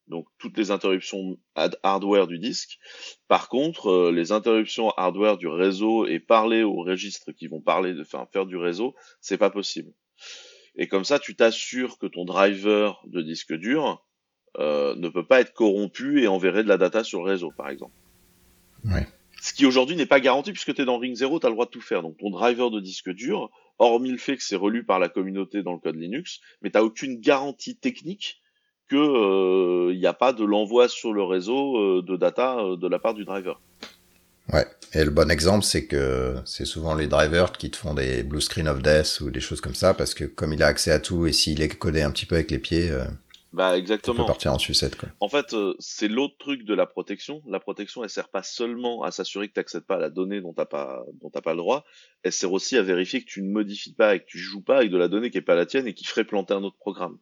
[0.07, 2.77] donc toutes les interruptions hardware du disque.
[3.27, 7.93] Par contre, euh, les interruptions hardware du réseau et parler aux registres qui vont parler,
[7.93, 9.93] de, faire du réseau, c'est pas possible.
[10.75, 14.05] Et comme ça, tu t'assures que ton driver de disque dur
[14.59, 17.69] euh, ne peut pas être corrompu et enverrer de la data sur le réseau, par
[17.69, 17.93] exemple.
[18.85, 19.07] Ouais.
[19.43, 21.55] Ce qui aujourd'hui n'est pas garanti puisque tu es dans Ring 0, tu as le
[21.55, 22.01] droit de tout faire.
[22.01, 25.63] Donc ton driver de disque dur, hormis le fait que c'est relu par la communauté
[25.63, 28.41] dans le code Linux, mais tu aucune garantie technique
[28.87, 32.77] que il euh, n'y a pas de l'envoi sur le réseau euh, de data euh,
[32.77, 33.59] de la part du driver.
[34.53, 34.65] Ouais.
[34.93, 38.39] Et le bon exemple, c'est que c'est souvent les drivers qui te font des blue
[38.39, 40.99] screen of death ou des choses comme ça, parce que comme il a accès à
[40.99, 42.91] tout et s'il est codé un petit peu avec les pieds,
[43.53, 44.17] bah exactement.
[44.17, 45.09] peut partir en sucette quoi.
[45.19, 47.43] En fait, c'est l'autre truc de la protection.
[47.47, 50.41] La protection, elle sert pas seulement à s'assurer que tu n'accèdes pas à la donnée
[50.41, 51.85] dont t'as pas dont t'as pas le droit.
[52.23, 54.77] Elle sert aussi à vérifier que tu ne modifies pas et que tu joues pas
[54.77, 56.77] avec de la donnée qui est pas la tienne et qui ferait planter un autre
[56.77, 57.19] programme.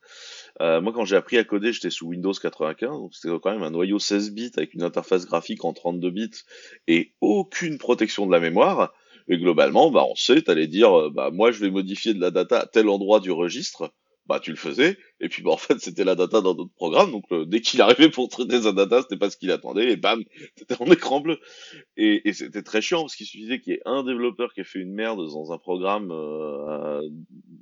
[0.62, 3.64] Euh, moi, quand j'ai appris à coder, j'étais sous Windows 95, donc c'était quand même
[3.64, 6.32] un noyau 16 bits avec une interface graphique en 32 bits
[6.88, 8.94] et aucune protection de la mémoire.
[9.28, 12.32] Et globalement, bah, on sait, t'allais dire, euh, bah, moi, je vais modifier de la
[12.32, 13.94] data à tel endroit du registre.
[14.28, 14.98] Bah, tu le faisais.
[15.20, 17.12] Et puis, bah, en fait, c'était la data dans d'autres programmes.
[17.12, 19.92] Donc, dès qu'il arrivait pour traiter sa data, c'était pas ce qu'il attendait.
[19.92, 20.24] Et bam,
[20.58, 21.40] c'était en écran bleu.
[21.98, 24.66] Et, et c'était très chiant parce qu'il suffisait qu'il y ait un développeur qui ait
[24.66, 27.02] fait une merde dans un programme euh,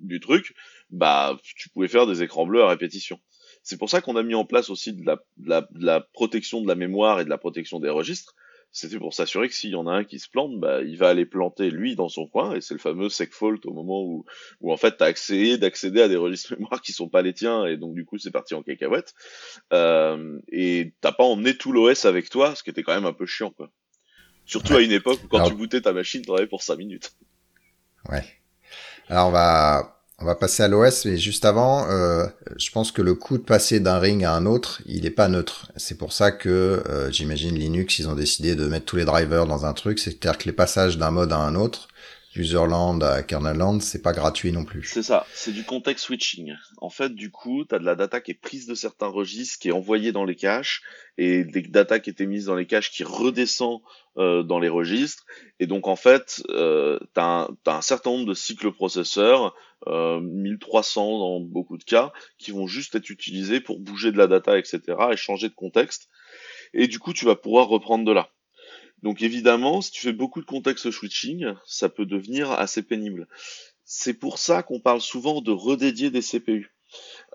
[0.02, 0.54] du truc
[0.90, 3.20] bah tu pouvais faire des écrans bleus à répétition.
[3.64, 6.68] C'est pour ça qu'on a mis en place aussi de la, de la, protection de
[6.68, 8.36] la mémoire et de la protection des registres.
[8.72, 11.10] C'était pour s'assurer que s'il y en a un qui se plante, bah, il va
[11.10, 14.26] aller planter lui dans son coin, et c'est le fameux segfault au moment où,
[14.62, 17.66] où en fait t'as accédé d'accéder à des registres mémoire qui sont pas les tiens,
[17.66, 19.16] et donc du coup c'est parti en cacahuète.
[19.74, 23.14] Euh, et t'as pas emmené tout l'OS avec toi, ce qui était quand même un
[23.14, 23.72] peu chiant, quoi.
[24.46, 27.12] Surtout à une époque où quand tu bootais ta machine, t'en avais pour 5 minutes.
[28.10, 28.24] Ouais.
[29.08, 32.26] Alors on va on va passer à l'OS, mais juste avant, euh,
[32.58, 35.28] je pense que le coût de passer d'un ring à un autre, il n'est pas
[35.28, 35.72] neutre.
[35.76, 36.50] C'est pour ça que
[36.90, 40.38] euh, j'imagine Linux, ils ont décidé de mettre tous les drivers dans un truc, c'est-à-dire
[40.38, 41.89] que les passages d'un mode à un autre
[42.40, 44.84] userland à kernelland, c'est pas gratuit non plus.
[44.84, 46.56] C'est ça, c'est du context switching.
[46.78, 49.60] En fait, du coup, tu as de la data qui est prise de certains registres,
[49.60, 50.82] qui est envoyée dans les caches,
[51.18, 53.82] et des data qui étaient mises dans les caches qui redescend
[54.18, 55.26] euh, dans les registres.
[55.60, 59.54] Et donc, en fait, euh, tu as, un certain nombre de cycles processeurs,
[59.88, 64.28] euh, 1300 dans beaucoup de cas, qui vont juste être utilisés pour bouger de la
[64.28, 66.10] data, etc., et changer de contexte.
[66.74, 68.30] Et du coup, tu vas pouvoir reprendre de là.
[69.04, 73.28] Donc évidemment, si tu fais beaucoup de contexte switching, ça peut devenir assez pénible.
[73.86, 76.74] C'est pour ça qu'on parle souvent de redédier des CPU.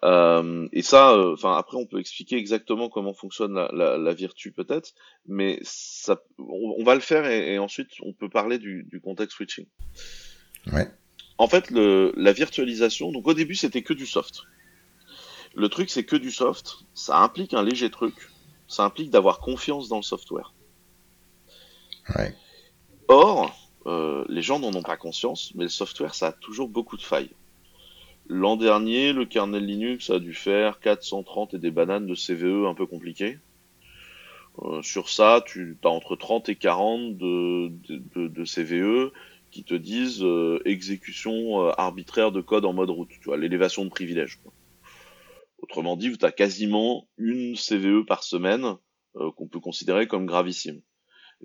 [0.02, 4.14] Euh, et ça, euh, enfin après, on peut expliquer exactement comment fonctionne la, la, la
[4.14, 4.94] Virtu peut-être,
[5.26, 9.66] mais ça, on, va le faire et, ensuite on peut parler du, du contexte switching.
[10.72, 10.88] Ouais.
[11.38, 14.42] En fait, le, la virtualisation, donc au début c'était que du soft.
[15.54, 18.14] Le truc c'est que du soft, ça implique un léger truc,
[18.66, 20.52] ça implique d'avoir confiance dans le software.
[23.08, 23.54] Or,
[23.86, 27.02] euh, les gens n'en ont pas conscience, mais le software, ça a toujours beaucoup de
[27.02, 27.30] failles.
[28.28, 32.74] L'an dernier, le kernel Linux a dû faire 430 et des bananes de CVE un
[32.74, 33.38] peu compliquées.
[34.62, 39.12] Euh, sur ça, tu as entre 30 et 40 de, CVE
[39.50, 43.90] qui te disent euh, exécution arbitraire de code en mode route, tu vois, l'élévation de
[43.90, 44.40] privilèges.
[45.58, 48.76] Autrement dit, tu as quasiment une CVE par semaine
[49.36, 50.80] qu'on peut considérer comme gravissime.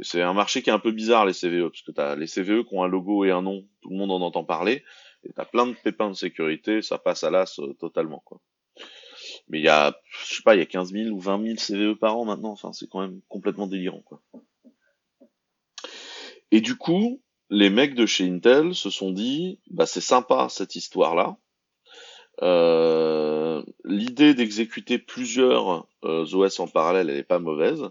[0.01, 2.27] C'est un marché qui est un peu bizarre, les CVE, parce que tu as les
[2.27, 4.83] CVE qui ont un logo et un nom, tout le monde en entend parler,
[5.23, 8.21] et tu as plein de pépins de sécurité, ça passe à l'as euh, totalement.
[8.25, 8.39] quoi.
[9.49, 11.55] Mais il y a, je sais pas, il y a 15 000 ou 20 000
[11.57, 14.01] CVE par an maintenant, enfin c'est quand même complètement délirant.
[14.01, 14.21] quoi.
[16.51, 20.75] Et du coup, les mecs de chez Intel se sont dit, bah c'est sympa cette
[20.75, 21.37] histoire-là.
[22.41, 27.89] Euh, L'idée d'exécuter plusieurs euh, OS en parallèle, elle est pas mauvaise.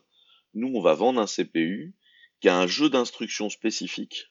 [0.55, 1.95] Nous, on va vendre un CPU
[2.41, 4.27] qui a un jeu d'instructions spécifique,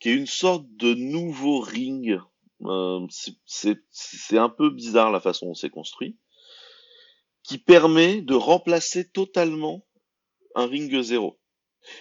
[0.00, 2.18] qui est une sorte de nouveau ring.
[2.62, 6.18] Euh, c'est un peu bizarre la façon dont c'est construit,
[7.42, 9.86] qui permet de remplacer totalement
[10.54, 11.38] un ring 0.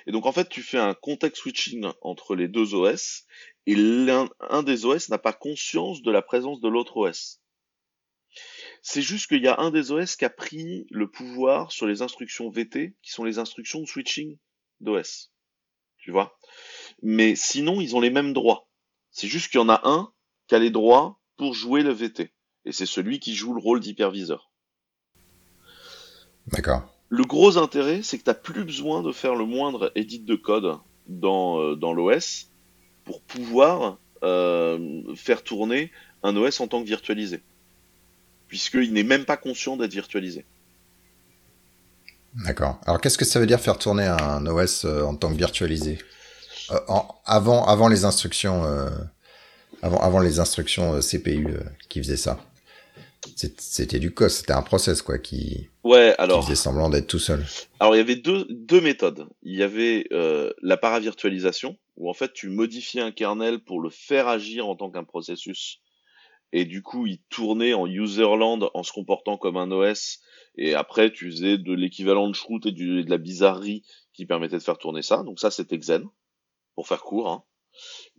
[0.08, 3.26] Et donc en fait, tu fais un context switching entre les deux OS,
[3.68, 7.42] et l'un un des OS n'a pas conscience de la présence de l'autre OS.
[8.82, 12.02] C'est juste qu'il y a un des OS qui a pris le pouvoir sur les
[12.02, 14.38] instructions VT, qui sont les instructions de switching
[14.82, 15.32] d'OS.
[15.98, 16.38] Tu vois?
[17.02, 18.68] Mais sinon, ils ont les mêmes droits.
[19.12, 20.12] C'est juste qu'il y en a un
[20.48, 22.32] qui a les droits pour jouer le VT.
[22.66, 24.52] Et c'est celui qui joue le rôle d'hyperviseur.
[26.48, 26.84] D'accord.
[27.10, 30.36] Le gros intérêt, c'est que tu n'as plus besoin de faire le moindre edit de
[30.36, 32.50] code dans, euh, dans l'OS
[33.04, 35.92] pour pouvoir euh, faire tourner
[36.24, 37.44] un OS en tant que virtualisé.
[38.48, 40.46] Puisqu'il n'est même pas conscient d'être virtualisé.
[42.44, 42.80] D'accord.
[42.86, 46.00] Alors qu'est-ce que ça veut dire faire tourner un OS euh, en tant que virtualisé
[46.72, 46.80] euh,
[47.26, 48.90] avant, avant les instructions, euh,
[49.82, 51.48] avant, avant les instructions CPU
[51.90, 52.40] qui faisaient ça
[53.36, 57.46] C'était du code, c'était un process quoi qui, ouais, alors, faisait semblant d'être tout seul.
[57.80, 59.28] Alors il y avait deux, deux méthodes.
[59.44, 60.08] Il y avait
[60.62, 64.90] la paravirtualisation, où en fait tu modifiais un kernel pour le faire agir en tant
[64.90, 65.80] qu'un processus
[66.52, 70.20] et du coup il tournait en userland en se comportant comme un OS
[70.58, 74.64] et après tu faisais de l'équivalent de shroot et, de la bizarrerie qui permettait de
[74.64, 76.04] faire tourner ça donc ça c'était Xen
[76.76, 77.44] pour faire court hein.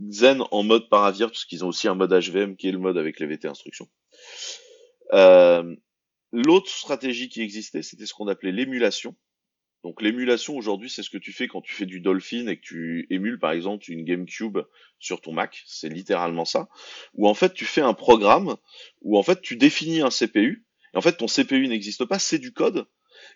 [0.01, 2.99] Xen en mode paravir parce qu'ils ont aussi un mode HVM qui est le mode
[2.99, 3.89] avec les VT instructions
[5.13, 5.75] euh,
[6.33, 9.17] l'autre stratégie qui existait c'était ce qu'on appelait l'émulation
[9.87, 12.63] donc l'émulation aujourd'hui, c'est ce que tu fais quand tu fais du Dolphin et que
[12.63, 14.59] tu émules par exemple une GameCube
[14.99, 16.69] sur ton Mac, c'est littéralement ça.
[17.15, 18.57] Où en fait tu fais un programme
[19.03, 20.66] où en fait tu définis un CPU
[20.97, 22.87] en fait ton CPU n'existe pas, c'est du code.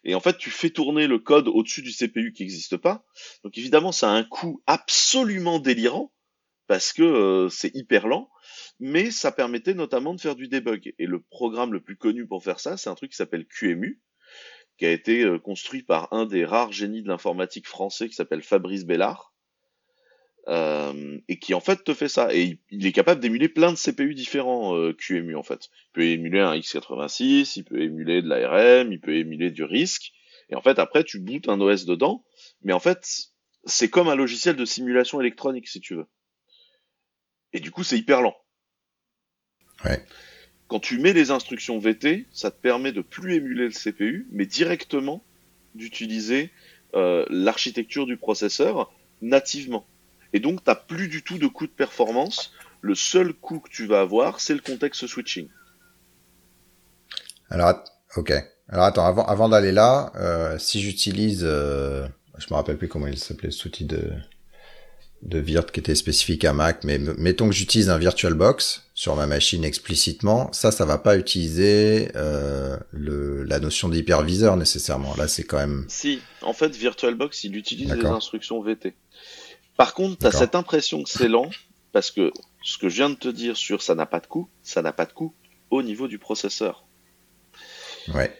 [0.04, 3.04] Et en fait tu fais tourner le code au-dessus du CPU qui n'existe pas.
[3.44, 6.12] Donc évidemment ça a un coût absolument délirant
[6.66, 8.30] parce que euh, c'est hyper lent,
[8.78, 10.94] mais ça permettait notamment de faire du debug.
[10.98, 14.00] Et le programme le plus connu pour faire ça, c'est un truc qui s'appelle QEMU
[14.80, 18.42] qui a été euh, construit par un des rares génies de l'informatique français qui s'appelle
[18.42, 19.29] Fabrice Bellard,
[20.50, 22.34] euh, et qui en fait te fait ça.
[22.34, 25.68] Et il, est capable d'émuler plein de CPU différents euh, QEMU en fait.
[25.72, 30.12] Il peut émuler un x86, il peut émuler de l'ARM, il peut émuler du RISC,
[30.48, 32.24] et en fait après tu bootes un OS dedans,
[32.62, 33.30] mais en fait
[33.64, 36.06] c'est comme un logiciel de simulation électronique si tu veux.
[37.52, 38.36] Et du coup c'est hyper lent.
[39.84, 40.04] Ouais.
[40.66, 44.46] Quand tu mets les instructions VT, ça te permet de plus émuler le CPU, mais
[44.46, 45.24] directement
[45.76, 46.50] d'utiliser
[46.94, 49.86] euh, l'architecture du processeur nativement.
[50.32, 52.52] Et donc, tu n'as plus du tout de coût de performance.
[52.80, 55.48] Le seul coût que tu vas avoir, c'est le contexte switching.
[57.50, 57.74] Alors,
[58.16, 58.32] ok.
[58.68, 62.06] Alors attends, avant, avant d'aller là, euh, si j'utilise, euh,
[62.38, 64.12] je me rappelle plus comment il s'appelait, cet outil de
[65.22, 69.26] de virt qui était spécifique à Mac, mais mettons que j'utilise un VirtualBox sur ma
[69.26, 75.14] machine explicitement, ça, ça va pas utiliser euh, le, la notion d'hyperviseur nécessairement.
[75.16, 75.84] Là, c'est quand même.
[75.88, 78.94] Si, en fait, VirtualBox, il utilise les instructions VT.
[79.80, 81.48] Par contre, tu as cette impression que c'est lent,
[81.92, 84.46] parce que ce que je viens de te dire sur ça n'a pas de coût,
[84.62, 85.32] ça n'a pas de coût
[85.70, 86.84] au niveau du processeur.
[88.14, 88.30] Ouais.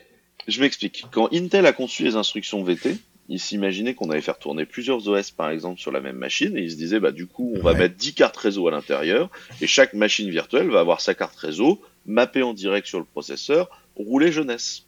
[0.49, 1.07] Je m'explique.
[1.11, 2.99] Quand Intel a conçu les instructions VT,
[3.31, 6.61] il s'imaginait qu'on allait faire tourner plusieurs OS par exemple sur la même machine et
[6.61, 9.31] il se disait bah du coup on va mettre 10 cartes réseau à l'intérieur
[9.63, 13.81] et chaque machine virtuelle va avoir sa carte réseau mappée en direct sur le processeur,
[13.97, 14.83] rouler jeunesse.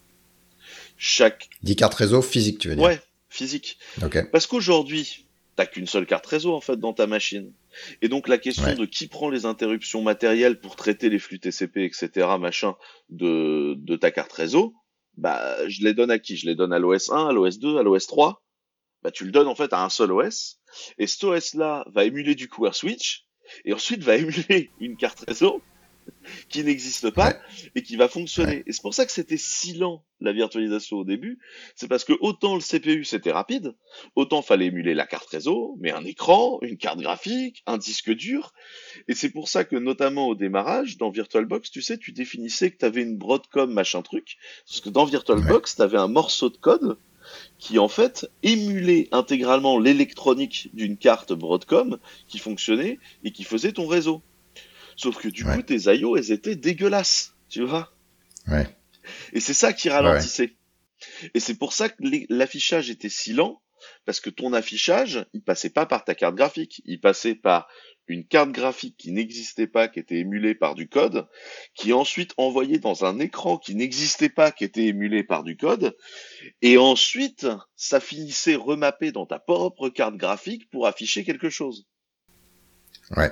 [0.98, 2.84] Chaque 10 cartes réseau physiques tu veux dire?
[2.84, 3.78] Ouais, physique.
[4.32, 5.24] Parce qu'aujourd'hui,
[5.56, 7.52] t'as qu'une seule carte réseau en fait dans ta machine.
[8.00, 11.84] Et donc la question de qui prend les interruptions matérielles pour traiter les flux TCP,
[11.84, 12.76] etc., machin,
[13.10, 14.74] de, de ta carte réseau,
[15.16, 16.36] bah je les donne à qui?
[16.36, 18.42] Je les donne à l'OS 1, à l'OS 2, à l'OS 3.
[19.02, 20.60] Bah tu le donnes en fait à un seul OS.
[20.98, 23.26] Et cet OS là va émuler du coup un switch,
[23.64, 25.62] et ensuite va émuler une carte réseau
[26.48, 27.36] qui n'existe pas
[27.74, 28.62] et qui va fonctionner.
[28.66, 31.38] Et c'est pour ça que c'était si lent la virtualisation au début.
[31.74, 33.74] C'est parce que autant le CPU c'était rapide,
[34.14, 38.52] autant fallait émuler la carte réseau, mais un écran, une carte graphique, un disque dur.
[39.08, 42.78] Et c'est pour ça que notamment au démarrage, dans VirtualBox, tu sais, tu définissais que
[42.78, 44.36] tu avais une Broadcom machin truc.
[44.66, 46.98] Parce que dans VirtualBox, tu avais un morceau de code
[47.58, 53.86] qui en fait émulait intégralement l'électronique d'une carte Broadcom qui fonctionnait et qui faisait ton
[53.86, 54.22] réseau.
[54.96, 57.92] Sauf que du coup, tes IO, elles étaient dégueulasses, tu vois.
[58.48, 58.66] Ouais.
[59.32, 60.54] Et c'est ça qui ralentissait.
[61.34, 63.60] Et c'est pour ça que l'affichage était si lent,
[64.04, 67.68] parce que ton affichage, il passait pas par ta carte graphique, il passait par
[68.08, 71.28] une carte graphique qui n'existait pas, qui était émulée par du code,
[71.74, 75.96] qui ensuite envoyé dans un écran qui n'existait pas, qui était émulé par du code,
[76.62, 81.86] et ensuite, ça finissait remappé dans ta propre carte graphique pour afficher quelque chose.
[83.16, 83.30] Ouais.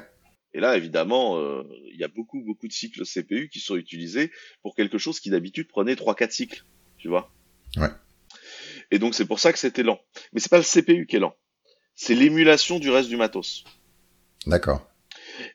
[0.52, 4.32] Et là, évidemment, euh, il y a beaucoup, beaucoup de cycles CPU qui sont utilisés
[4.62, 6.64] pour quelque chose qui d'habitude prenait 3-4 cycles,
[6.98, 7.32] tu vois.
[7.76, 7.90] Ouais.
[8.90, 10.00] Et donc c'est pour ça que c'était lent.
[10.32, 11.36] Mais c'est pas le CPU qui est lent,
[11.94, 13.64] c'est l'émulation du reste du matos.
[14.46, 14.90] D'accord.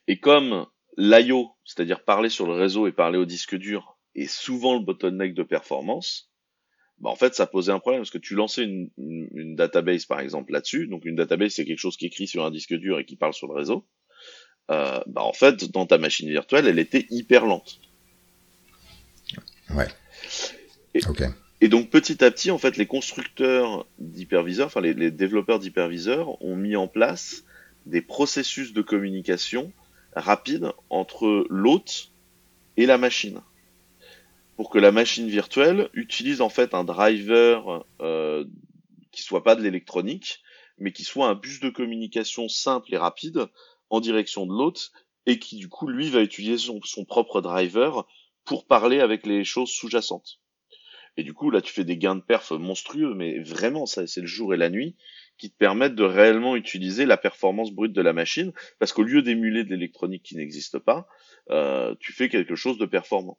[0.07, 0.65] Et comme
[0.97, 5.33] l'IO, c'est-à-dire parler sur le réseau et parler au disque dur, est souvent le bottleneck
[5.33, 6.31] de performance,
[6.99, 10.21] bah en fait ça posait un problème parce que tu lançais une, une database par
[10.21, 13.05] exemple là-dessus, donc une database c'est quelque chose qui écrit sur un disque dur et
[13.05, 13.85] qui parle sur le réseau.
[14.71, 17.79] Euh, bah en fait, dans ta machine virtuelle, elle était hyper lente.
[19.69, 19.87] Ouais.
[20.93, 21.01] Et,
[21.61, 26.41] et donc petit à petit, en fait, les constructeurs d'hyperviseurs, enfin les, les développeurs d'hyperviseurs,
[26.43, 27.43] ont mis en place
[27.85, 29.71] des processus de communication
[30.15, 32.11] rapides entre l'hôte
[32.77, 33.41] et la machine
[34.55, 38.45] pour que la machine virtuelle utilise en fait un driver euh,
[39.11, 40.41] qui soit pas de l'électronique,
[40.77, 43.47] mais qui soit un bus de communication simple et rapide
[43.89, 44.91] en direction de l'autre
[45.25, 48.07] et qui du coup lui va utiliser son, propre driver
[48.43, 50.39] pour parler avec les choses sous-jacentes.
[51.17, 54.21] Et du coup là tu fais des gains de perf monstrueux, mais vraiment ça c'est
[54.21, 54.95] le jour et la nuit
[55.37, 59.21] qui te permettent de réellement utiliser la performance brute de la machine, parce qu'au lieu
[59.21, 61.07] d'émuler de l'électronique qui n'existe pas,
[61.49, 63.37] euh, tu fais quelque chose de performant.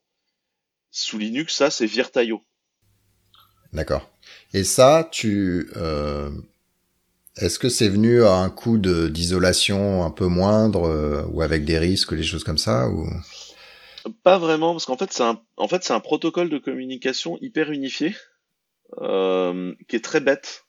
[0.91, 2.43] Sous Linux, ça c'est Virtaio.
[3.73, 4.11] D'accord.
[4.53, 6.31] Et ça, tu, euh,
[7.37, 11.79] est-ce que c'est venu à un coût d'isolation un peu moindre euh, ou avec des
[11.79, 13.07] risques, des choses comme ça ou?
[14.23, 17.71] Pas vraiment, parce qu'en fait c'est un, en fait c'est un protocole de communication hyper
[17.71, 18.15] unifié
[19.01, 20.65] euh, qui est très bête.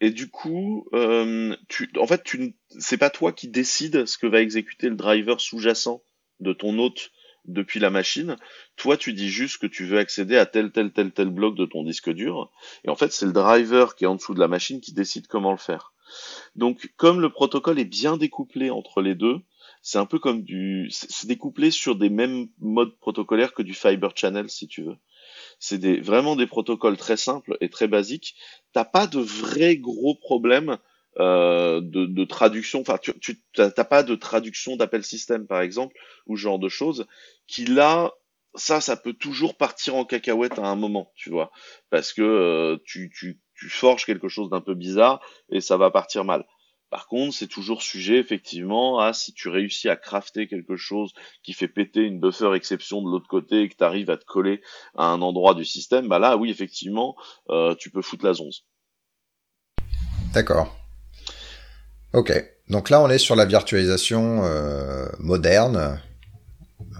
[0.00, 4.28] Et du coup, euh, tu, en fait, tu, c'est pas toi qui décides ce que
[4.28, 6.02] va exécuter le driver sous-jacent
[6.38, 7.10] de ton hôte
[7.46, 8.36] depuis la machine.
[8.76, 11.66] Toi, tu dis juste que tu veux accéder à tel, tel, tel, tel bloc de
[11.66, 12.50] ton disque dur.
[12.84, 15.26] Et en fait, c'est le driver qui est en dessous de la machine qui décide
[15.26, 15.92] comment le faire.
[16.56, 19.40] Donc, comme le protocole est bien découplé entre les deux,
[19.82, 24.10] c'est un peu comme du, c'est découplé sur des mêmes modes protocolaires que du fiber
[24.14, 24.96] channel, si tu veux.
[25.58, 28.36] C'est vraiment des protocoles très simples et très basiques.
[28.72, 30.78] T'as pas de vrais gros problèmes
[31.18, 32.80] euh, de, de, traduction.
[32.80, 36.68] Enfin, tu, tu t'as pas de traduction d'appel système, par exemple, ou ce genre de
[36.68, 37.06] choses,
[37.48, 38.12] qui là,
[38.54, 41.50] ça, ça peut toujours partir en cacahuète à un moment, tu vois,
[41.90, 45.90] parce que euh, tu, tu, tu forges quelque chose d'un peu bizarre et ça va
[45.90, 46.46] partir mal.
[46.90, 51.52] Par contre, c'est toujours sujet effectivement à si tu réussis à crafter quelque chose qui
[51.52, 54.62] fait péter une buffer exception de l'autre côté et que tu arrives à te coller
[54.96, 57.14] à un endroit du système, bah là oui effectivement
[57.50, 58.64] euh, tu peux foutre la zonze.
[60.32, 60.74] D'accord.
[62.14, 62.32] Ok.
[62.70, 66.00] Donc là on est sur la virtualisation euh, moderne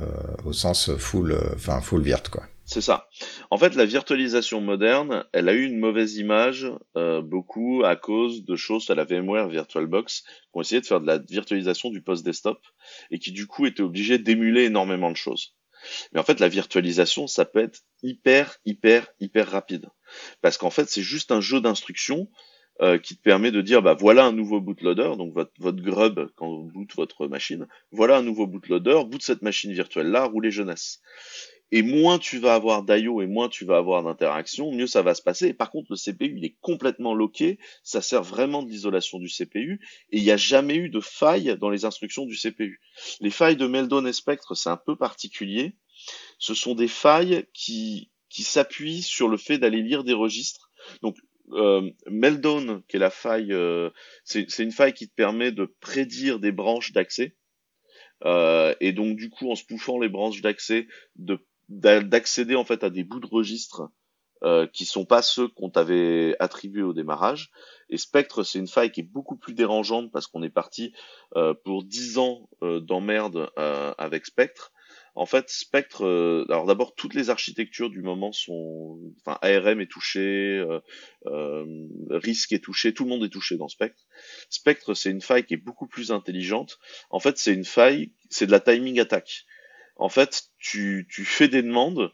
[0.03, 0.07] euh,
[0.45, 2.45] au sens full, enfin full virt quoi.
[2.67, 3.09] C'est ça.
[3.51, 8.45] En fait, la virtualisation moderne, elle a eu une mauvaise image, euh, beaucoup à cause
[8.45, 12.03] de choses à la VMware VirtualBox, qui ont essayé de faire de la virtualisation du
[12.03, 12.61] post-desktop,
[13.11, 15.55] et qui du coup étaient obligés d'émuler énormément de choses.
[16.13, 19.89] Mais en fait, la virtualisation, ça peut être hyper, hyper, hyper rapide.
[20.43, 22.29] Parce qu'en fait, c'est juste un jeu d'instructions
[22.81, 26.31] euh, qui te permet de dire, bah voilà un nouveau bootloader, donc votre, votre grub
[26.37, 30.53] quand vous boot votre machine, voilà un nouveau bootloader, boot cette machine virtuelle là, roulez
[30.53, 31.01] jeunesse.
[31.71, 35.15] Et moins tu vas avoir d'IO et moins tu vas avoir d'interaction, mieux ça va
[35.15, 35.49] se passer.
[35.49, 39.29] Et par contre, le CPU, il est complètement loqué, ça sert vraiment de l'isolation du
[39.29, 42.81] CPU, et il n'y a jamais eu de faille dans les instructions du CPU.
[43.21, 45.75] Les failles de Meldon et Spectre, c'est un peu particulier.
[46.39, 50.71] Ce sont des failles qui, qui s'appuient sur le fait d'aller lire des registres.
[51.03, 51.17] Donc,
[51.53, 53.91] euh, Meldon, qui est la faille, euh,
[54.25, 57.37] c'est une faille qui te permet de prédire des branches d'accès.
[58.25, 61.39] Euh, et donc du coup, en se pouffant les branches d'accès, de
[61.69, 63.91] d'accéder en fait à des bouts de registre
[64.45, 67.51] euh, qui sont pas ceux qu'on t'avait attribués au démarrage.
[67.91, 70.93] Et Spectre, c'est une faille qui est beaucoup plus dérangeante parce qu'on est parti
[71.35, 74.73] euh, pour 10 ans euh, d'emmerde euh, avec Spectre.
[75.17, 79.91] En fait, Spectre, euh, alors d'abord toutes les architectures du moment sont, enfin ARM est
[79.91, 80.65] touché,
[81.25, 84.05] RISC est touché, tout le monde est touché dans Spectre.
[84.51, 86.79] Spectre, c'est une faille qui est beaucoup plus intelligente.
[87.11, 89.47] En fait, c'est une faille, c'est de la timing attack
[89.99, 92.13] en fait, tu, fais des demandes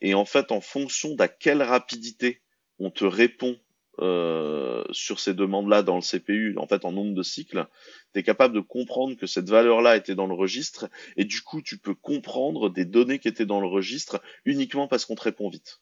[0.00, 2.42] et en fait, en fonction d'à quelle rapidité
[2.78, 3.58] on te répond
[3.98, 7.66] euh, sur ces demandes-là dans le CPU, en fait, en nombre de cycles,
[8.12, 11.62] tu es capable de comprendre que cette valeur-là était dans le registre et du coup,
[11.62, 15.48] tu peux comprendre des données qui étaient dans le registre uniquement parce qu'on te répond
[15.48, 15.80] vite.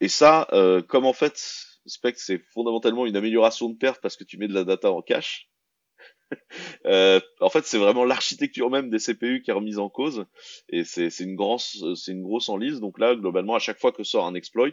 [0.00, 1.40] Et ça, euh, comme en fait,
[1.86, 5.02] Spectre, c'est fondamentalement une amélioration de perte parce que tu mets de la data en
[5.02, 5.48] cache,
[6.86, 10.26] euh, en fait, c'est vraiment l'architecture même des CPU qui est remise en cause,
[10.68, 12.80] et c'est une grosse, c'est une grosse enlise.
[12.80, 14.70] Donc là, globalement, à chaque fois que sort un exploit,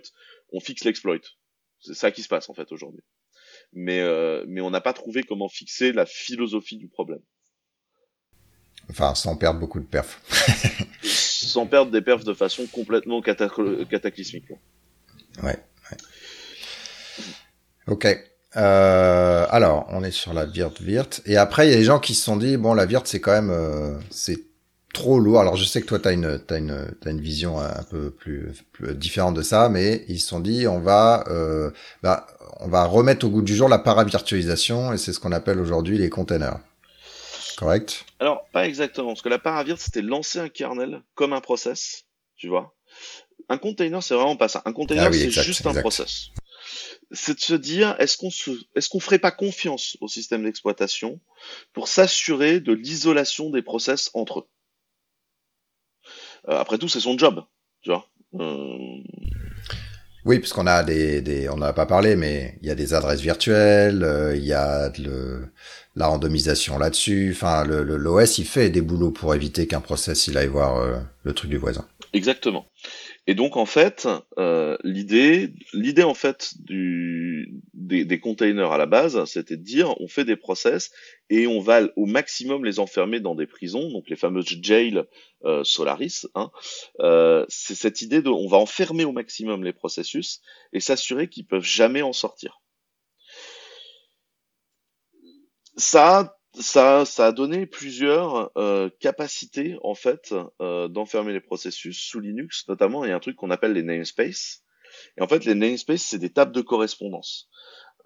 [0.52, 1.20] on fixe l'exploit.
[1.82, 3.04] C'est ça qui se passe en fait aujourd'hui.
[3.74, 7.22] Mais euh, mais on n'a pas trouvé comment fixer la philosophie du problème.
[8.90, 10.22] Enfin, sans perdre beaucoup de perfs.
[11.04, 14.50] sans perdre des perfs de façon complètement cataclysmique.
[15.42, 15.58] Ouais,
[15.92, 15.98] ouais.
[17.88, 18.33] Ok.
[18.56, 21.22] Euh, alors, on est sur la Virt Virt.
[21.26, 23.20] Et après, il y a des gens qui se sont dit, bon, la Virt, c'est
[23.20, 24.40] quand même, euh, c'est
[24.94, 25.40] trop lourd.
[25.40, 28.54] Alors, je sais que toi, t'as une, t'as une, t'as une vision un peu plus,
[28.72, 31.72] plus, différente de ça, mais ils se sont dit, on va, euh,
[32.04, 32.28] bah,
[32.60, 35.98] on va remettre au goût du jour la paravirtualisation, et c'est ce qu'on appelle aujourd'hui
[35.98, 36.60] les containers.
[37.58, 38.06] Correct?
[38.20, 42.04] Alors, pas exactement, parce que la paravirt, c'était lancer un kernel comme un process,
[42.36, 42.76] tu vois.
[43.50, 44.62] Un container, c'est vraiment pas ça.
[44.66, 46.30] Un container, ah c'est juste un process
[47.14, 51.20] c'est de se dire est-ce qu'on se, est-ce qu'on ferait pas confiance au système d'exploitation
[51.72, 54.48] pour s'assurer de l'isolation des process entre eux?
[56.50, 57.44] Euh, après tout, c'est son job,
[57.82, 58.10] tu vois.
[58.36, 58.98] Euh...
[60.26, 62.94] Oui, puisqu'on a des, des on n'en a pas parlé, mais il y a des
[62.94, 65.46] adresses virtuelles, euh, il y a de
[65.96, 67.34] la randomisation là-dessus.
[67.36, 70.98] Enfin, le, l'OS il fait des boulots pour éviter qu'un process il aille voir euh,
[71.24, 71.86] le truc du voisin.
[72.14, 72.66] Exactement.
[73.26, 74.08] Et donc en fait,
[74.38, 80.00] euh, l'idée, l'idée en fait du, des, des, containers à la base, c'était de dire
[80.02, 80.92] on fait des process
[81.30, 85.04] et on va au maximum les enfermer dans des prisons, donc les fameuses jail
[85.46, 86.26] euh, Solaris.
[86.36, 86.52] Hein.
[87.00, 90.42] Euh, c'est cette idée de on va enfermer au maximum les processus
[90.74, 92.62] et s'assurer qu'ils peuvent jamais en sortir.
[95.78, 102.20] Ça ça, ça a donné plusieurs euh, capacités en fait euh, d'enfermer les processus sous
[102.20, 102.68] Linux.
[102.68, 104.64] Notamment, il y a un truc qu'on appelle les namespaces.
[105.18, 107.50] Et en fait, les namespaces, c'est des tables de correspondance.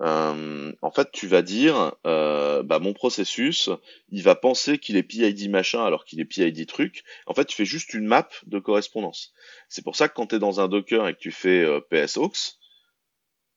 [0.02, 3.70] Euh, en fait, tu vas dire, euh, bah, mon processus,
[4.10, 7.04] il va penser qu'il est PID machin alors qu'il est PID truc.
[7.26, 9.34] En fait, tu fais juste une map de correspondance.
[9.70, 11.82] C'est pour ça que quand tu es dans un Docker et que tu fais euh,
[11.90, 12.60] PSOX,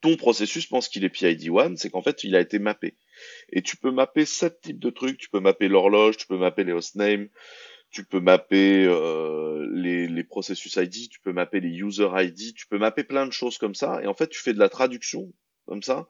[0.01, 2.97] ton processus pense qu'il est PID1, c'est qu'en fait, il a été mappé.
[3.51, 5.18] Et tu peux mapper sept types de trucs.
[5.18, 7.29] Tu peux mapper l'horloge, tu peux mapper les hostnames,
[7.91, 12.79] tu peux mapper euh, les, processus ID, tu peux mapper les user ID, tu peux
[12.79, 14.01] mapper plein de choses comme ça.
[14.03, 15.33] Et en fait, tu fais de la traduction
[15.66, 16.07] comme ça,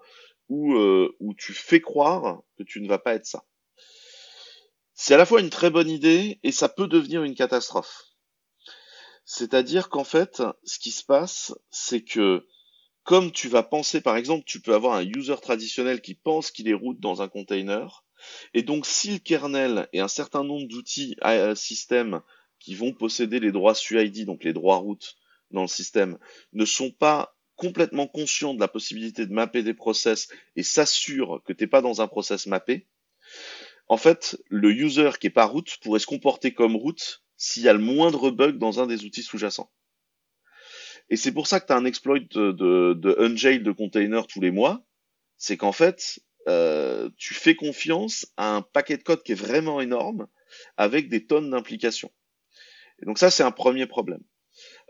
[0.48, 3.44] où, euh, où tu fais croire que tu ne vas pas être ça.
[4.94, 8.04] C'est à la fois une très bonne idée et ça peut devenir une catastrophe.
[9.24, 12.46] C'est-à-dire qu'en fait, ce qui se passe, c'est que
[13.05, 16.68] comme tu vas penser, par exemple, tu peux avoir un user traditionnel qui pense qu'il
[16.68, 18.05] est root dans un container,
[18.55, 22.20] et donc si le kernel et un certain nombre d'outils euh, système
[22.59, 24.98] qui vont posséder les droits SUID, donc les droits root
[25.51, 26.18] dans le système,
[26.53, 31.53] ne sont pas complètement conscients de la possibilité de mapper des process et s'assurent que
[31.53, 32.86] tu n'es pas dans un process mappé,
[33.88, 36.94] en fait, le user qui est pas root pourrait se comporter comme root
[37.36, 39.70] s'il y a le moindre bug dans un des outils sous-jacents.
[41.11, 44.26] Et c'est pour ça que tu as un exploit de, de, de unjail de container
[44.26, 44.82] tous les mois.
[45.36, 49.80] C'est qu'en fait, euh, tu fais confiance à un paquet de code qui est vraiment
[49.80, 50.28] énorme
[50.76, 52.12] avec des tonnes d'implications.
[53.02, 54.22] Donc ça, c'est un premier problème.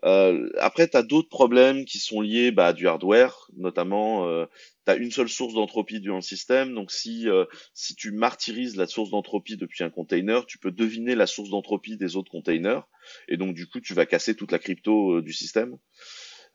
[0.05, 4.47] Euh, après, tu as d'autres problèmes qui sont liés bah, à du hardware, notamment euh,
[4.87, 7.45] tu as une seule source d'entropie dans le système, donc si, euh,
[7.75, 11.99] si tu martyrises la source d'entropie depuis un container, tu peux deviner la source d'entropie
[11.99, 12.89] des autres containers,
[13.29, 15.77] et donc du coup tu vas casser toute la crypto euh, du système.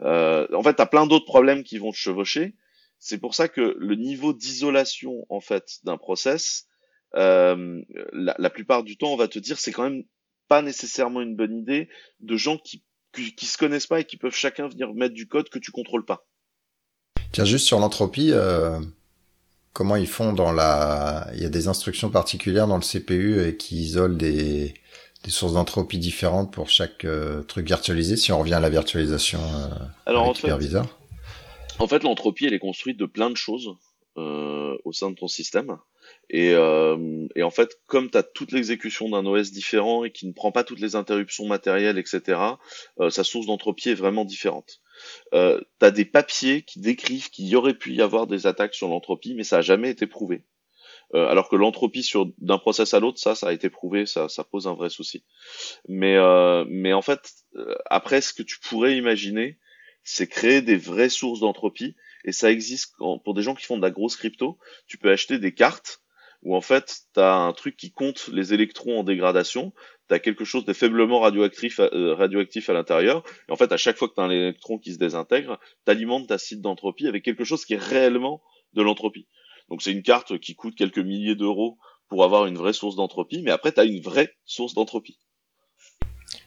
[0.02, 2.56] Euh, en fait, tu as plein d'autres problèmes qui vont te chevaucher.
[3.00, 6.68] C'est pour ça que le niveau d'isolation en fait d'un process,
[7.16, 7.82] euh,
[8.12, 10.04] la, la plupart du temps, on va te dire c'est quand même
[10.48, 11.90] pas nécessairement une bonne idée
[12.20, 12.84] de gens qui
[13.36, 16.06] qui, se connaissent pas et qui peuvent chacun venir mettre du code que tu contrôles
[16.06, 16.26] pas.
[17.32, 18.80] Tiens, juste sur l'entropie, euh,
[19.74, 21.30] comment ils font dans la...
[21.34, 24.74] Il y a des instructions particulières dans le CPU et qui isolent des,
[25.26, 29.40] des sources d'entropie différentes pour chaque euh, truc virtualisé, si on revient à la virtualisation
[29.40, 29.70] euh,
[30.06, 30.52] Alors, en fait,
[31.80, 33.76] en fait, l'entropie, elle est construite de plein de choses
[34.18, 35.78] euh, au sein de ton système.
[36.30, 40.28] Et, euh, et en fait, comme tu as toute l'exécution d'un OS différent et qui
[40.28, 42.40] ne prend pas toutes les interruptions matérielles, etc.,
[43.10, 44.80] sa source d'entropie est vraiment différente.
[45.34, 48.74] Euh, tu as des papiers qui décrivent qu'il y aurait pu y avoir des attaques
[48.74, 50.44] sur l'entropie, mais ça n'a jamais été prouvé.
[51.14, 54.28] Euh, alors que l'entropie sur d'un process à l'autre, ça, ça a été prouvé, ça,
[54.50, 55.24] pose un vrai souci.
[55.88, 59.60] Mais, euh, mais en fait, euh, après, ce que tu pourrais imaginer,
[60.04, 63.82] c'est créer des vraies sources d'entropie, et ça existe pour des gens qui font de
[63.82, 64.58] la grosse crypto.
[64.88, 66.02] Tu peux acheter des cartes
[66.46, 69.74] où en fait, tu un truc qui compte les électrons en dégradation,
[70.08, 73.78] tu as quelque chose de faiblement radioactif, euh, radioactif à l'intérieur, et en fait, à
[73.78, 77.44] chaque fois que tu un électron qui se désintègre, tu ta site d'entropie avec quelque
[77.44, 78.44] chose qui est réellement
[78.74, 79.28] de l'entropie.
[79.70, 83.42] Donc c'est une carte qui coûte quelques milliers d'euros pour avoir une vraie source d'entropie,
[83.42, 85.18] mais après, tu as une vraie source d'entropie.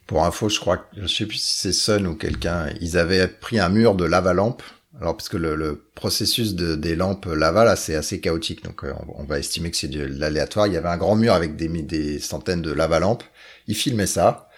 [0.06, 3.28] Pour info, je crois que, je sais plus si c'est Sun ou quelqu'un, ils avaient
[3.28, 4.62] pris un mur de lava-lampe
[5.00, 8.92] alors parce que le, processus de, des lampes lava là c'est assez chaotique donc euh,
[9.16, 10.66] on, va estimer que c'est de l'aléatoire.
[10.66, 13.24] Il y avait un grand mur avec des, centaines de lava lampes.
[13.66, 14.48] Ils filmaient ça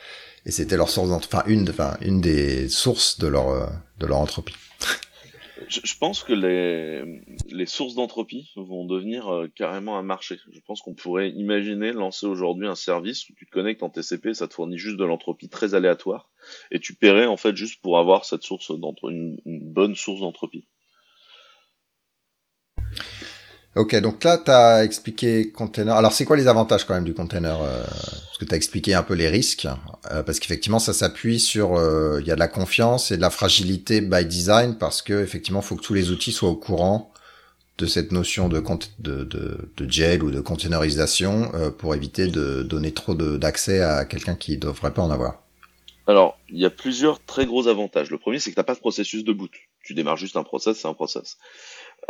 [0.47, 3.67] et c'était leur source enfin une enfin une des sources de leur euh,
[3.99, 4.55] de leur entropie.
[5.69, 10.39] Je, pense que les, les sources d'entropie vont devenir euh, carrément un marché.
[10.51, 14.35] Je pense qu'on pourrait imaginer lancer aujourd'hui un service où tu te connectes en TCP,
[14.35, 16.31] ça te fournit juste de l'entropie très aléatoire,
[16.71, 20.67] et tu paierais en fait juste pour avoir cette source une, une bonne source d'entropie.
[23.77, 25.95] Ok, donc là, tu as expliqué container.
[25.95, 28.95] Alors, c'est quoi les avantages quand même du container euh, Parce que tu as expliqué
[28.95, 29.69] un peu les risques,
[30.11, 31.77] euh, parce qu'effectivement, ça s'appuie sur...
[31.77, 35.23] Euh, il y a de la confiance et de la fragilité by design, parce que
[35.23, 37.13] effectivement, faut que tous les outils soient au courant
[37.79, 38.61] de cette notion de,
[38.99, 44.53] de, de, gel ou de containerisation pour éviter de donner trop d'accès à quelqu'un qui
[44.53, 45.45] ne devrait pas en avoir.
[46.07, 48.11] Alors, il y a plusieurs très gros avantages.
[48.11, 49.53] Le premier, c'est que tu n'as pas de processus de boot.
[49.83, 51.39] Tu démarres juste un process, c'est un process.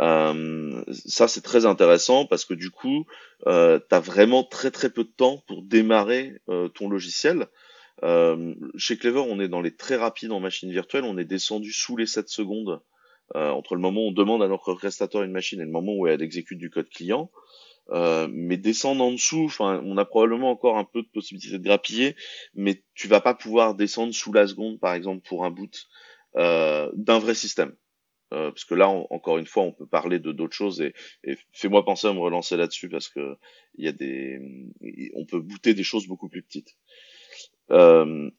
[0.01, 3.05] Euh, ça, c'est très intéressant parce que du coup,
[3.47, 7.47] euh, tu as vraiment très très peu de temps pour démarrer euh, ton logiciel.
[8.03, 11.71] Euh, chez Clever, on est dans les très rapides en machine virtuelle, on est descendu
[11.71, 12.81] sous les 7 secondes
[13.33, 16.05] entre le moment où on demande à notre prestataire une machine et le moment où
[16.05, 17.31] elle exécute du code client.
[17.89, 22.17] mais descendre en dessous, enfin, on a probablement encore un peu de possibilité de grappiller,
[22.55, 25.87] mais tu vas pas pouvoir descendre sous la seconde, par exemple, pour un boot
[26.35, 27.73] d'un vrai système.
[28.33, 31.37] Euh, parce que là, encore une fois, on peut parler de d'autres choses et, et
[31.51, 33.35] fais-moi penser à me relancer là-dessus parce que
[33.75, 34.39] il y a des,
[35.15, 36.77] on peut booter des choses beaucoup plus petites.
[37.71, 38.29] Euh,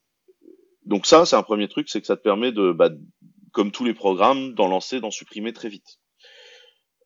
[0.86, 2.90] donc ça, c'est un premier truc, c'est que ça te permet de, bah,
[3.52, 6.00] comme tous les programmes, d'en lancer, d'en supprimer très vite.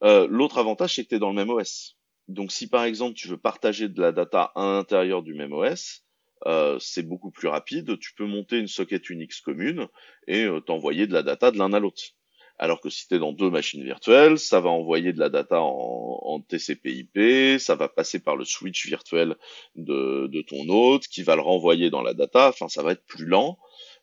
[0.02, 1.96] Euh, L'autre avantage, c'est que tu es dans le même OS.
[2.28, 6.04] Donc si par exemple tu veux partager de la data à l'intérieur du même OS,
[6.46, 7.98] euh, c'est beaucoup plus rapide.
[7.98, 9.86] Tu peux monter une socket Unix commune
[10.26, 12.02] et euh, t'envoyer de la data de l'un à l'autre.
[12.58, 15.60] Alors que si tu es dans deux machines virtuelles, ça va envoyer de la data
[15.60, 19.36] en, TCP/IP, ça va passer par le switch virtuel
[19.74, 22.48] de, de, ton hôte, qui va le renvoyer dans la data.
[22.48, 23.58] Enfin, ça va être plus lent.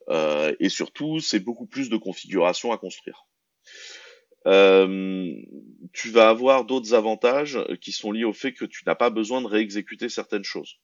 [0.09, 3.25] Euh, et surtout, c'est beaucoup plus de configuration à construire.
[4.45, 5.33] Euh,
[5.93, 9.41] tu vas avoir d'autres avantages qui sont liés au fait que tu n'as pas besoin
[9.41, 10.79] de réexécuter certaines choses.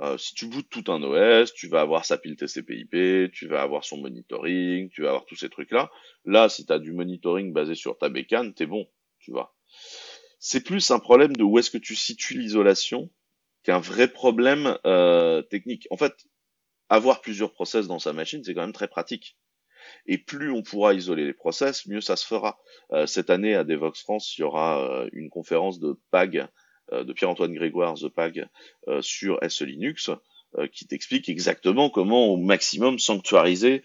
[0.00, 3.60] Euh, si tu bootes tout un OS, tu vas avoir sa pile TCP/IP, tu vas
[3.60, 5.90] avoir son monitoring, tu vas avoir tous ces trucs-là.
[6.24, 8.88] Là, si tu as du monitoring basé sur ta bécane, t'es bon,
[9.18, 9.54] tu vois.
[10.38, 13.10] C'est plus un problème de où est-ce que tu situes l'isolation
[13.62, 15.86] qu'un vrai problème euh, technique.
[15.90, 16.14] En fait,
[16.88, 19.36] avoir plusieurs process dans sa machine, c'est quand même très pratique.
[20.06, 22.58] Et plus on pourra isoler les process, mieux ça se fera.
[22.92, 26.48] Euh, cette année, à Devox France, il y aura une conférence de PAG
[26.92, 28.48] de Pierre-Antoine Grégoire, The Pag,
[28.88, 30.10] euh, sur SE Linux.
[30.58, 33.84] euh, qui t'explique exactement comment au maximum sanctuariser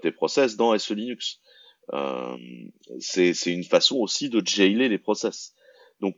[0.00, 1.40] tes process dans SE Linux.
[3.00, 5.54] c'est une façon aussi de jailer les process.
[6.00, 6.16] Donc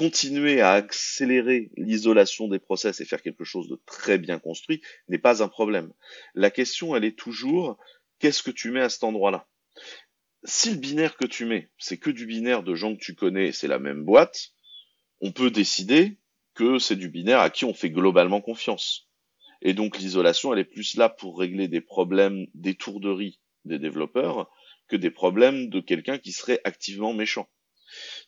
[0.00, 5.18] continuer à accélérer l'isolation des process et faire quelque chose de très bien construit n'est
[5.18, 5.92] pas un problème.
[6.34, 7.76] La question, elle est toujours,
[8.18, 9.46] qu'est-ce que tu mets à cet endroit-là?
[10.44, 13.48] Si le binaire que tu mets, c'est que du binaire de gens que tu connais
[13.48, 14.52] et c'est la même boîte,
[15.20, 16.18] on peut décider
[16.54, 19.08] que c'est du binaire à qui on fait globalement confiance.
[19.62, 24.50] Et donc l'isolation, elle est plus là pour régler des problèmes d'étourderie des développeurs
[24.88, 27.48] que des problèmes de quelqu'un qui serait activement méchant.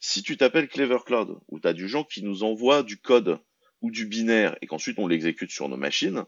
[0.01, 3.39] Si tu t'appelles Clever Cloud, où tu as du gens qui nous envoient du code
[3.81, 6.25] ou du binaire et qu'ensuite on l'exécute sur nos machines,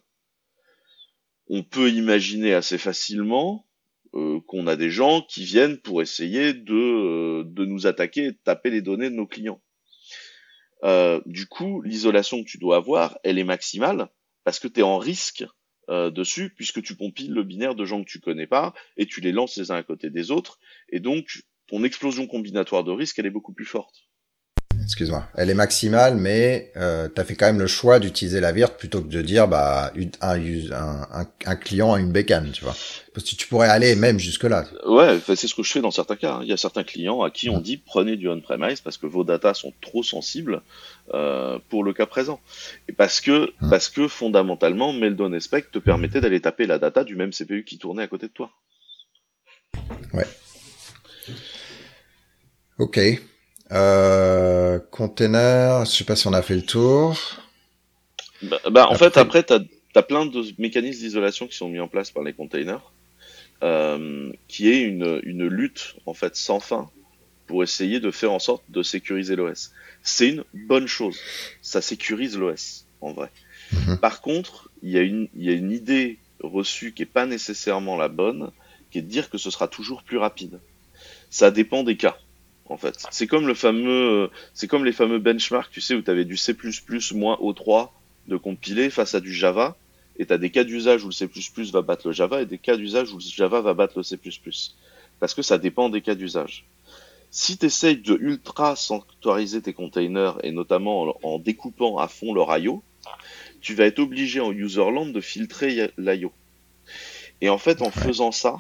[1.49, 3.67] on peut imaginer assez facilement
[4.15, 8.33] euh, qu'on a des gens qui viennent pour essayer de, euh, de nous attaquer et
[8.33, 9.61] de taper les données de nos clients.
[10.85, 14.09] Euh, du coup, l'isolation que tu dois avoir, elle est maximale
[14.45, 15.45] parce que tu es en risque
[15.89, 19.33] dessus puisque tu compiles le binaire de gens que tu connais pas et tu les
[19.33, 20.59] lances les uns à côté des autres
[20.89, 24.09] et donc ton explosion combinatoire de risque, elle est beaucoup plus forte.
[24.95, 25.27] Excuse-moi.
[25.35, 28.77] Elle est maximale, mais euh, tu as fait quand même le choix d'utiliser la virt
[28.77, 29.93] plutôt que de dire bah
[30.23, 30.39] un,
[30.71, 32.77] un, un, client a une bécane, tu vois.
[33.13, 34.67] Parce que tu pourrais aller même jusque-là.
[34.87, 36.39] Ouais, c'est ce que je fais dans certains cas.
[36.43, 39.25] Il y a certains clients à qui on dit prenez du on-premise parce que vos
[39.25, 40.63] datas sont trop sensibles
[41.13, 42.39] euh, pour le cas présent.
[42.89, 47.03] Et parce que, parce que fondamentalement, Meldon et Spec te permettait d'aller taper la data
[47.03, 48.53] du même CPU qui tournait à côté de toi.
[50.13, 50.27] Ouais.
[52.79, 53.01] Ok.
[53.73, 57.19] Euh, container, je sais pas si on a fait le tour.
[58.43, 61.89] Bah, bah en fait, après, tu as, plein de mécanismes d'isolation qui sont mis en
[61.89, 62.93] place par les containers,
[63.63, 66.91] euh, qui est une, une lutte en fait sans fin
[67.47, 69.73] pour essayer de faire en sorte de sécuriser l'OS.
[70.03, 71.19] C'est une bonne chose.
[71.63, 73.31] Ça sécurise l'OS, en vrai.
[73.73, 73.99] Mhm.
[73.99, 77.97] Par contre, il y, a une, y a une idée reçue qui est pas nécessairement
[77.97, 78.51] la bonne,
[78.91, 80.61] qui est de dire que ce sera toujours plus rapide.
[81.31, 82.17] Ça dépend des cas
[82.69, 83.07] en fait.
[83.11, 86.37] C'est comme le fameux, c'est comme les fameux benchmarks, tu sais, où tu avais du
[86.37, 86.57] C++
[87.15, 87.91] moins O3
[88.29, 89.77] de compiler face à du Java,
[90.19, 91.29] et tu as des cas d'usage où le C++
[91.73, 94.19] va battre le Java et des cas d'usage où le Java va battre le C++.
[95.21, 96.67] Parce que ça dépend des cas d'usage.
[97.31, 102.57] Si tu essayes de ultra sanctuariser tes containers, et notamment en, découpant à fond leur
[102.57, 102.83] I.O.,
[103.61, 106.33] tu vas être obligé en userland de filtrer l'IO.
[107.41, 108.59] Et en fait, en faisant ça,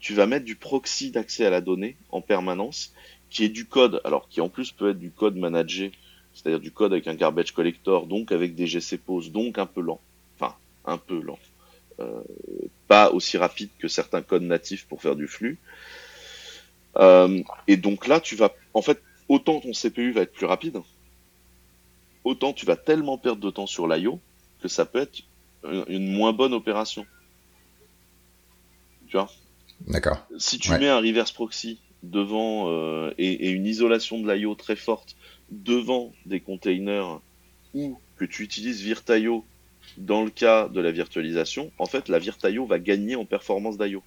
[0.00, 2.92] tu vas mettre du proxy d'accès à la donnée en permanence
[3.30, 5.92] qui est du code, alors qui en plus peut être du code managé,
[6.34, 9.00] c'est-à-dire du code avec un garbage collector, donc avec des GC
[9.30, 10.00] donc un peu lent,
[10.38, 10.54] enfin
[10.84, 11.38] un peu lent,
[12.00, 12.20] euh,
[12.88, 15.58] pas aussi rapide que certains codes natifs pour faire du flux.
[16.98, 20.80] Euh, et donc là, tu vas, en fait, autant ton CPU va être plus rapide,
[22.24, 24.20] autant tu vas tellement perdre de temps sur l'IO
[24.60, 25.22] que ça peut être
[25.88, 27.06] une moins bonne opération.
[29.08, 29.30] Tu vois?
[29.80, 30.26] D'accord.
[30.38, 31.78] Si tu mets un reverse proxy
[32.10, 35.16] devant euh, et, une isolation de l'IO très forte
[35.50, 37.20] devant des containers
[37.74, 39.44] ou que tu utilises Virtaio
[39.98, 44.02] dans le cas de la virtualisation, en fait, la Virtaio va gagner en performance d'IO.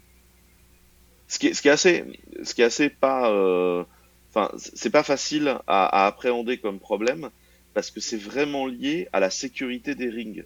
[1.28, 2.04] Ce qui est, ce qui est assez,
[2.44, 3.84] ce qui est assez pas, euh,
[4.30, 7.30] enfin, c'est pas facile à, à, appréhender comme problème
[7.74, 10.44] parce que c'est vraiment lié à la sécurité des rings.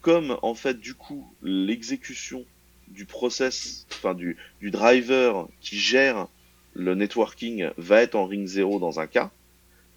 [0.00, 2.44] Comme en fait, du coup, l'exécution
[2.88, 6.28] du process, enfin du, du driver qui gère
[6.74, 9.30] le networking va être en ring 0 dans un cas,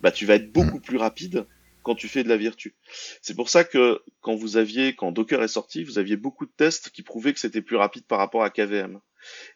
[0.02, 1.46] bah tu vas être beaucoup plus rapide
[1.84, 2.74] quand tu fais de la virtu.
[3.22, 6.52] C'est pour ça que quand vous aviez, quand Docker est sorti, vous aviez beaucoup de
[6.58, 9.00] tests qui prouvaient que c'était plus rapide par rapport à KVM.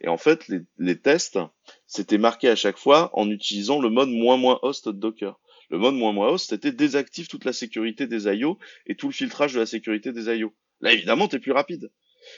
[0.02, 1.40] Et en fait, les, les tests,
[1.88, 5.40] c'était marqué à chaque fois en utilisant le mode moins moins host de Docker.
[5.70, 8.58] Le mode moins moins host, c'était désactive toute la sécurité des IO
[8.88, 10.54] et tout le filtrage de la sécurité des IO.
[10.82, 11.92] Là, évidemment, t'es plus rapide.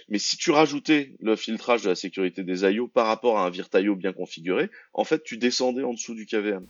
[0.10, 3.50] Mais si tu rajoutais le filtrage de la sécurité des IO par rapport à un
[3.50, 6.66] VirtIO bien configuré, en fait, tu descendais en dessous du KVM.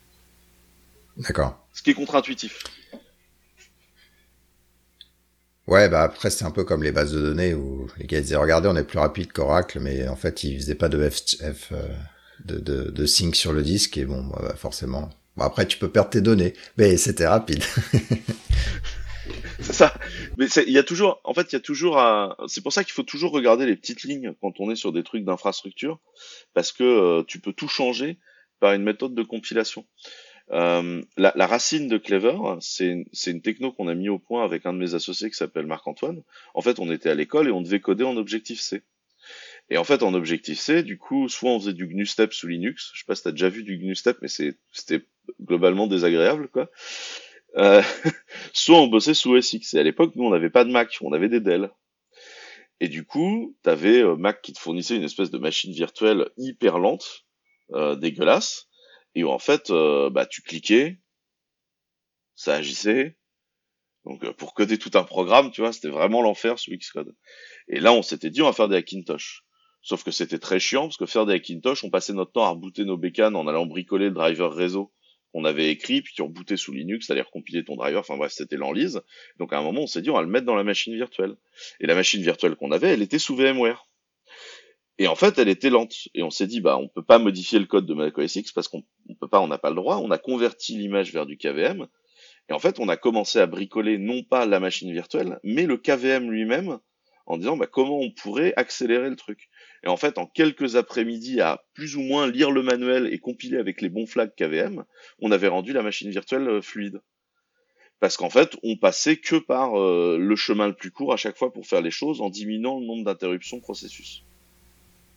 [1.17, 1.67] D'accord.
[1.73, 2.63] Ce qui est contre-intuitif.
[5.67, 8.35] Ouais, bah après c'est un peu comme les bases de données où les gars disaient
[8.35, 11.87] regardez on est plus rapide qu'Oracle, mais en fait ils faisaient pas de F, euh,
[12.43, 15.09] de, de, de, sync sur le disque et bon bah, forcément.
[15.37, 17.63] Bon après tu peux perdre tes données, mais c'était rapide.
[19.61, 19.97] c'est ça.
[20.37, 22.35] Mais il y a toujours, en fait, il y a toujours un...
[22.47, 25.03] C'est pour ça qu'il faut toujours regarder les petites lignes quand on est sur des
[25.03, 25.99] trucs d'infrastructure,
[26.53, 28.17] parce que euh, tu peux tout changer
[28.59, 29.85] par une méthode de compilation.
[30.51, 34.73] Euh, la, racine de Clever, c'est une techno qu'on a mis au point avec un
[34.73, 36.23] de mes associés qui s'appelle Marc-Antoine.
[36.53, 38.83] En fait, on était à l'école et on devait coder en Objective-C.
[39.69, 42.91] Et en fait, en Objective-C, du coup, soit on faisait du GNU-STEP sous Linux.
[42.93, 45.05] Je sais pas si t'as déjà vu du GNU-STEP, mais c'était
[45.41, 46.69] globalement désagréable, quoi.
[47.57, 47.81] Euh,
[48.53, 49.73] soit on bossait sous SX.
[49.73, 51.71] Et à l'époque, nous, on n'avait pas de Mac, on avait des Dell.
[52.79, 56.79] Et du coup, t'avais avais Mac qui te fournissait une espèce de machine virtuelle hyper
[56.79, 57.25] lente,
[57.73, 58.67] euh, dégueulasse,
[59.13, 60.99] et où en fait, euh, bah, tu cliquais,
[62.35, 63.17] ça agissait.
[64.03, 67.15] Donc euh, pour coder tout un programme, tu vois, c'était vraiment l'enfer sous Xcode.
[67.67, 69.43] Et là, on s'était dit, on va faire des Hackintosh.
[69.83, 72.49] Sauf que c'était très chiant, parce que faire des Hackintosh, on passait notre temps à
[72.49, 74.91] rebooter nos bécanes en allant bricoler le driver réseau
[75.31, 78.57] qu'on avait écrit, puis tu rebootais sous Linux, t'allais recompiler ton driver, enfin bref, c'était
[78.57, 79.01] l'enlise.
[79.39, 81.35] Donc à un moment, on s'est dit, on va le mettre dans la machine virtuelle.
[81.79, 83.87] Et la machine virtuelle qu'on avait, elle était sous VMware.
[84.97, 86.09] Et en fait, elle était lente.
[86.13, 88.67] Et on s'est dit, bah, on peut pas modifier le code de macOS X parce
[88.67, 88.83] qu'on
[89.19, 89.97] peut pas, on n'a pas le droit.
[89.97, 91.87] On a converti l'image vers du KVM.
[92.49, 95.77] Et en fait, on a commencé à bricoler non pas la machine virtuelle, mais le
[95.77, 96.79] KVM lui-même
[97.25, 99.49] en disant bah, comment on pourrait accélérer le truc.
[99.83, 103.57] Et en fait, en quelques après-midi, à plus ou moins lire le manuel et compiler
[103.57, 104.83] avec les bons flags KVM,
[105.19, 107.01] on avait rendu la machine virtuelle euh, fluide.
[107.99, 111.37] Parce qu'en fait, on passait que par euh, le chemin le plus court à chaque
[111.37, 114.23] fois pour faire les choses en diminuant le nombre d'interruptions processus.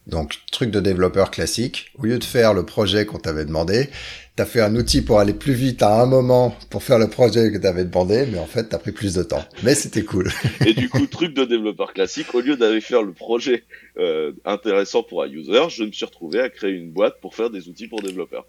[0.06, 1.90] Donc, truc de développeur classique.
[1.98, 3.88] Au lieu de faire le projet qu'on t'avait demandé,
[4.36, 7.50] t'as fait un outil pour aller plus vite à un moment pour faire le projet
[7.50, 9.44] que t'avais demandé, mais en fait, t'as pris plus de temps.
[9.62, 10.30] Mais c'était cool.
[10.66, 13.64] Et du coup, truc de développeur classique, au lieu d'aller faire le projet
[13.96, 17.48] euh, intéressant pour un user, je me suis retrouvé à créer une boîte pour faire
[17.48, 18.46] des outils pour développeurs.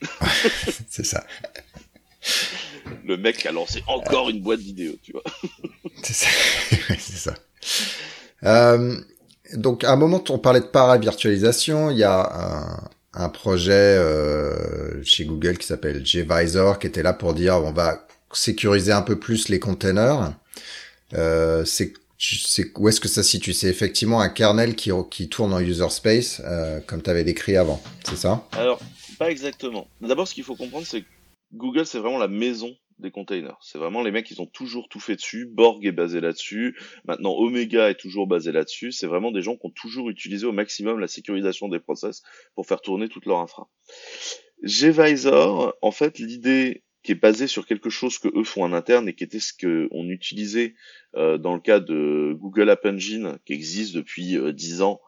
[0.88, 1.26] C'est ça.
[3.04, 5.22] Le mec a lancé encore une boîte d'idées, tu vois.
[6.02, 6.28] C'est ça.
[6.98, 7.34] C'est ça.
[8.44, 8.96] Euh,
[9.52, 15.24] donc à un moment on parlait de paravirtualisation, il y a un, projet euh, chez
[15.24, 19.48] Google qui s'appelle gvisor qui était là pour dire on va sécuriser un peu plus
[19.48, 20.32] les containers.
[21.12, 21.92] Euh, c'est
[22.76, 23.52] où est-ce que ça se situe?
[23.52, 27.56] C'est effectivement un kernel qui, qui tourne en user space, euh, comme tu avais décrit
[27.56, 28.46] avant, c'est ça?
[28.52, 28.80] Alors,
[29.18, 29.86] pas exactement.
[30.00, 31.06] D'abord, ce qu'il faut comprendre, c'est que
[31.52, 33.58] Google, c'est vraiment la maison des containers.
[33.60, 35.46] C'est vraiment les mecs, ils ont toujours tout fait dessus.
[35.46, 36.78] Borg est basé là-dessus.
[37.04, 38.92] Maintenant, Omega est toujours basé là-dessus.
[38.92, 42.22] C'est vraiment des gens qui ont toujours utilisé au maximum la sécurisation des process
[42.54, 43.68] pour faire tourner toute leur infra.
[44.62, 49.08] Gvisor, en fait, l'idée qui est basée sur quelque chose que eux font en interne
[49.08, 50.74] et qui était ce qu'on utilisait
[51.16, 55.00] euh, dans le cas de Google App Engine, qui existe depuis euh, 10 ans,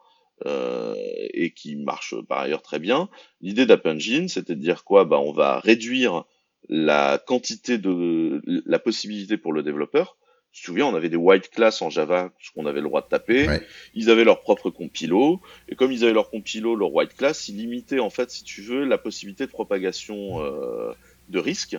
[0.45, 0.93] euh,
[1.33, 3.09] et qui marche par ailleurs très bien.
[3.41, 5.03] L'idée d'App Engine, c'était de dire quoi?
[5.03, 6.25] Bah, on va réduire
[6.69, 10.17] la quantité de la possibilité pour le développeur.
[10.51, 13.01] Tu te souviens, on avait des white class en Java, ce qu'on avait le droit
[13.01, 13.47] de taper.
[13.93, 15.39] Ils avaient leur propre compilo,
[15.69, 18.61] et comme ils avaient leur compilo, leur white class, ils limitaient en fait, si tu
[18.61, 20.93] veux, la possibilité de propagation euh,
[21.29, 21.77] de risque.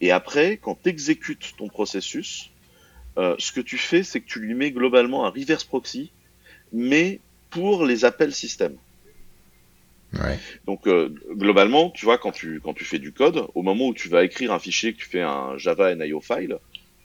[0.00, 2.50] Et après, quand tu exécutes ton processus,
[3.16, 6.10] euh, ce que tu fais, c'est que tu lui mets globalement un reverse proxy,
[6.72, 8.76] mais pour les appels système.
[10.66, 13.94] Donc euh, globalement, tu vois, quand tu quand tu fais du code, au moment où
[13.94, 16.58] tu vas écrire un fichier, que tu fais un Java NIO file,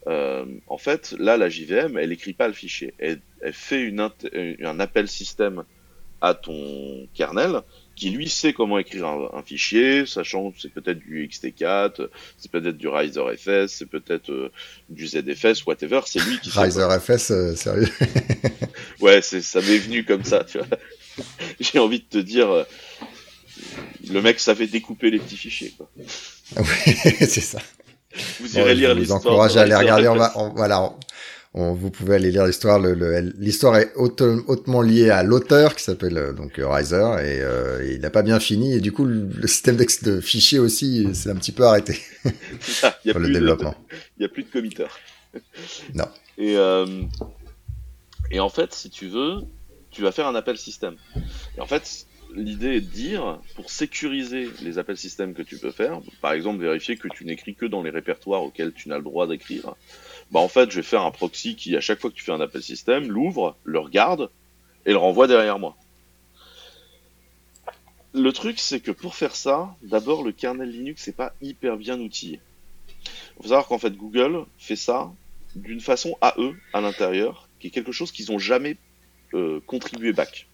[0.07, 4.01] euh, en fait, là, la JVM, elle écrit pas le fichier, elle, elle fait une
[4.01, 5.63] un appel système
[6.21, 7.61] à ton kernel
[7.99, 12.07] qui lui sait comment écrire un, fichier, sachant que c'est peut-être du XT4,
[12.37, 14.51] c'est peut-être du RiserFS, c'est peut-être euh,
[14.89, 17.89] du ZFS, whatever, c'est lui qui RiserFS, euh, sérieux.
[19.01, 20.67] Ouais, c'est ça m'est venu comme ça, tu vois.
[21.59, 22.63] J'ai envie de te dire, euh,
[24.09, 25.89] le mec savait découper les petits fichiers, quoi.
[26.57, 27.59] oui, c'est ça.
[28.39, 29.19] Vous irez lire l'histoire.
[29.19, 30.07] Je vous encourage à aller regarder.
[30.07, 30.93] On va, voilà,
[31.53, 32.79] on, vous pouvez aller lire l'histoire.
[32.79, 38.09] L'histoire est hautement liée à l'auteur qui s'appelle euh, donc Riser et, euh, il n'a
[38.09, 41.63] pas bien fini et du coup le système de fichiers aussi c'est un petit peu
[41.63, 41.99] arrêté
[42.61, 43.75] ça, y a pour le développement.
[44.17, 44.99] Il n'y a plus de committeurs.
[45.93, 46.07] Non.
[46.37, 46.85] Et euh,
[48.31, 49.41] et en fait, si tu veux,
[49.91, 50.95] tu vas faire un appel système.
[51.57, 55.71] Et en fait, l'idée est de dire, pour sécuriser les appels système que tu peux
[55.71, 59.03] faire, par exemple vérifier que tu n'écris que dans les répertoires auxquels tu n'as le
[59.03, 59.75] droit d'écrire,
[60.31, 62.31] bah en fait je vais faire un proxy qui à chaque fois que tu fais
[62.31, 64.29] un appel système, l'ouvre, le regarde
[64.85, 65.75] et le renvoie derrière moi.
[68.13, 71.99] Le truc c'est que pour faire ça, d'abord le kernel Linux n'est pas hyper bien
[71.99, 72.39] outillé.
[73.05, 75.11] Il faut savoir qu'en fait Google fait ça
[75.55, 78.77] d'une façon à eux, à l'intérieur, qui est quelque chose qu'ils n'ont jamais
[79.33, 80.47] euh, contribué back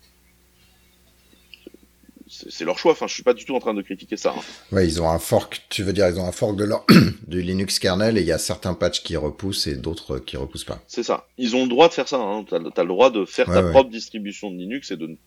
[2.27, 2.91] c'est leur choix.
[2.93, 4.33] Enfin, je suis pas du tout en train de critiquer ça.
[4.37, 4.41] Hein.
[4.71, 5.61] Ouais, ils ont un fork.
[5.69, 6.85] Tu veux dire, ils ont un fork de leur
[7.27, 10.63] du Linux kernel et il y a certains patchs qui repoussent et d'autres qui repoussent
[10.63, 10.81] pas.
[10.87, 11.27] C'est ça.
[11.37, 12.17] Ils ont le droit de faire ça.
[12.17, 12.45] Hein.
[12.49, 15.17] T'as as le droit de faire ta propre distribution de Linux et de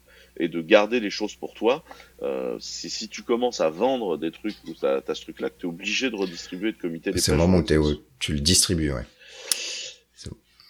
[0.41, 1.83] et de garder les choses pour toi.
[2.23, 5.67] Euh, si tu commences à vendre des trucs où t'as as ce truc-là, que t'es
[5.67, 9.05] obligé de redistribuer, de comité C'est le moment où, tu le distribues, ouais.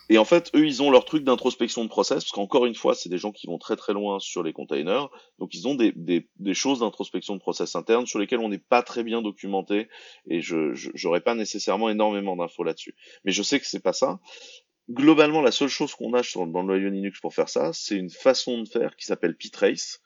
[0.09, 2.95] Et en fait, eux, ils ont leur truc d'introspection de process, parce qu'encore une fois,
[2.95, 5.09] c'est des gens qui vont très très loin sur les containers.
[5.39, 8.59] Donc, ils ont des, des, des choses d'introspection de process interne sur lesquelles on n'est
[8.59, 9.89] pas très bien documenté,
[10.29, 12.95] et je j'aurais pas nécessairement énormément d'infos là-dessus.
[13.25, 14.21] Mais je sais que c'est pas ça.
[14.91, 18.63] globalement, la seule chose qu'on a dans le Linux pour faire ça, c'est une façon
[18.63, 20.01] de faire qui s'appelle ptrace.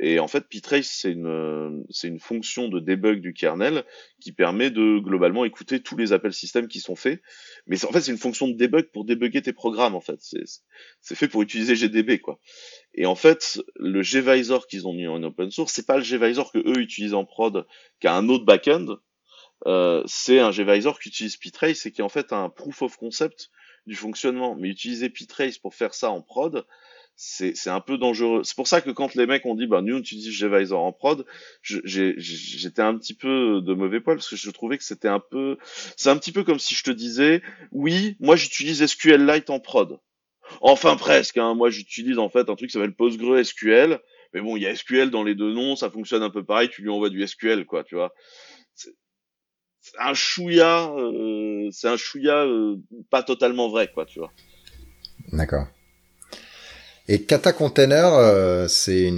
[0.00, 3.84] Et en fait, ptrace, c'est une, c'est une fonction de debug du kernel
[4.20, 7.20] qui permet de globalement écouter tous les appels système qui sont faits.
[7.66, 10.20] Mais en fait, c'est une fonction de debug pour débugger tes programmes, en fait.
[11.00, 12.38] C'est fait pour utiliser GDB, quoi.
[12.94, 16.52] Et en fait, le gvisor qu'ils ont mis en open source, c'est pas le gvisor
[16.52, 17.66] que eux utilisent en prod,
[18.00, 19.00] qui a un autre backend.
[19.66, 22.96] Euh, c'est un gvisor qui utilise ptrace et qui est en fait un proof of
[22.96, 23.50] concept
[23.86, 24.54] du fonctionnement.
[24.54, 26.64] Mais utiliser ptrace pour faire ça en prod,
[27.20, 28.44] c'est un peu dangereux.
[28.44, 30.92] C'est pour ça que quand les mecs ont dit bah nous on utilise gvisor en
[30.92, 31.26] prod,
[31.62, 35.58] j'étais un petit peu de mauvais poil parce que je trouvais que c'était un peu
[35.96, 37.42] c'est un petit peu comme si je te disais
[37.72, 39.98] oui, moi j'utilise SQLite en prod.
[40.60, 41.54] Enfin presque hein.
[41.54, 43.98] moi j'utilise en fait un truc qui s'appelle PostgreSQL,
[44.32, 46.68] mais bon, il y a SQL dans les deux noms, ça fonctionne un peu pareil,
[46.68, 48.14] tu lui envoies du SQL quoi, tu vois
[49.98, 52.76] un chouïa, euh, c'est un chouïa euh,
[53.10, 54.32] pas totalement vrai, quoi, tu vois.
[55.32, 55.66] D'accord.
[57.08, 59.10] Et Kata Container, euh, c'est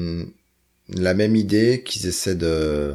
[0.89, 2.95] la même idée qu'ils essaient de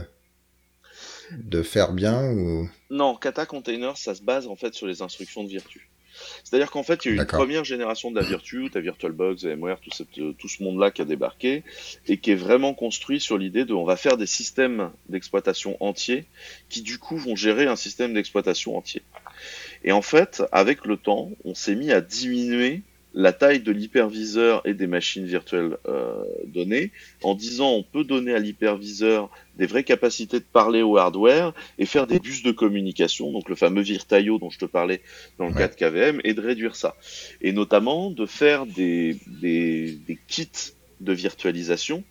[1.31, 2.69] de faire bien ou?
[2.89, 5.89] Non, Kata Container, ça se base en fait sur les instructions de Virtu.
[6.43, 9.43] C'est-à-dire qu'en fait, il y a eu une première génération de la Virtu, ta VirtualBox,
[9.43, 9.89] VMware, tout,
[10.19, 11.63] euh, tout ce monde-là qui a débarqué,
[12.07, 16.25] et qui est vraiment construit sur l'idée de on va faire des systèmes d'exploitation entiers
[16.69, 19.01] qui du coup vont gérer un système d'exploitation entier.
[19.83, 22.81] Et en fait, avec le temps, on s'est mis à diminuer
[23.15, 26.91] la taille de l'hyperviseur et des machines virtuelles euh, données,
[27.23, 31.85] en disant on peut donner à l'hyperviseur des vraies capacités de parler au hardware et
[31.85, 35.01] faire des bus de communication, donc le fameux Virtaio dont je te parlais
[35.39, 36.97] dans le cas de KVM, et de réduire ça.
[37.41, 40.49] Et notamment de faire des, des, des kits
[40.99, 42.03] de virtualisation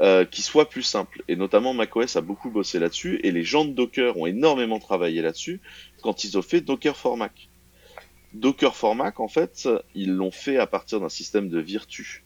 [0.00, 1.24] euh, qui soient plus simples.
[1.26, 5.22] Et notamment macOS a beaucoup bossé là-dessus, et les gens de Docker ont énormément travaillé
[5.22, 5.60] là-dessus
[6.02, 7.49] quand ils ont fait Docker for Mac.
[8.32, 12.24] Docker for Mac, en fait, ils l'ont fait à partir d'un système de Virtu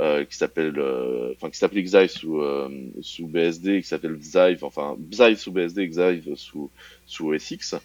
[0.00, 2.68] euh, qui s'appelle, euh, enfin qui s'appelle Xive sous euh,
[3.00, 6.70] sous BSD, qui s'appelle Xive, enfin Xive sous BSD, Xive sous
[7.06, 7.76] sous OSX,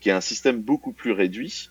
[0.00, 1.70] qui est un système beaucoup plus réduit,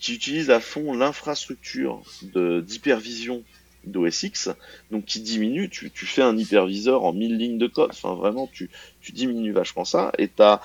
[0.00, 3.44] qui utilise à fond l'infrastructure de d'hypervision
[3.86, 4.50] d'OSX,
[4.90, 8.48] donc qui diminue, tu, tu, fais un hyperviseur en 1000 lignes de code, enfin vraiment
[8.52, 8.70] tu,
[9.00, 10.60] tu diminues vachement ça, et tu as,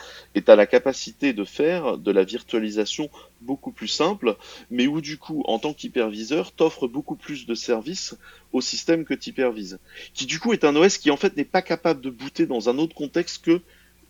[0.47, 3.09] as, la capacité de faire de la virtualisation
[3.41, 4.35] beaucoup plus simple,
[4.71, 8.15] mais où du coup, en tant qu'hyperviseur, t'offre beaucoup plus de services
[8.53, 9.79] au système que tu hypervises,
[10.13, 12.69] qui du coup est un OS qui en fait n'est pas capable de booter dans
[12.69, 13.61] un autre contexte que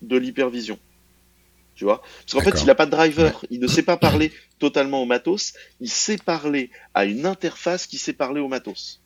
[0.02, 0.78] de l'hypervision.
[1.80, 2.02] Tu vois?
[2.02, 5.06] Parce qu'en fait, il n'a pas de driver, il ne sait pas parler totalement au
[5.06, 8.99] matos, il sait parler à une interface qui sait parler au matos.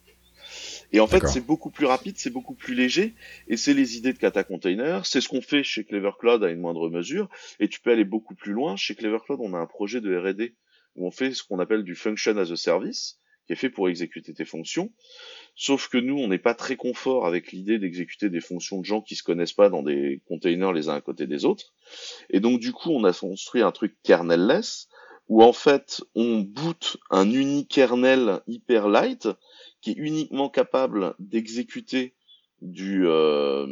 [0.94, 3.16] Et en fait, c'est beaucoup plus rapide, c'est beaucoup plus léger,
[3.48, 5.04] et c'est les idées de Kata Container.
[5.04, 7.28] C'est ce qu'on fait chez Clever Cloud à une moindre mesure,
[7.58, 8.76] et tu peux aller beaucoup plus loin.
[8.76, 10.54] Chez Clever Cloud, on a un projet de R&D
[10.94, 13.18] où on fait ce qu'on appelle du function as a service,
[13.48, 14.92] qui est fait pour exécuter tes fonctions.
[15.56, 19.00] Sauf que nous, on n'est pas très confort avec l'idée d'exécuter des fonctions de gens
[19.02, 21.74] qui se connaissent pas dans des containers les uns à côté des autres.
[22.30, 24.86] Et donc, du coup, on a construit un truc kernel-less,
[25.28, 29.26] où en fait, on boot un unique kernel hyper light,
[29.84, 32.14] qui est uniquement capable d'exécuter
[32.62, 33.66] du, euh,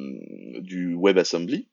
[0.60, 1.68] du WebAssembly,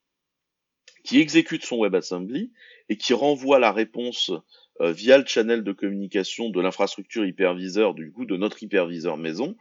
[1.04, 2.54] qui exécute son WebAssembly
[2.88, 4.32] et qui renvoie la réponse
[4.80, 9.58] euh, via le channel de communication de l'infrastructure hyperviseur, du coup de notre hyperviseur maison,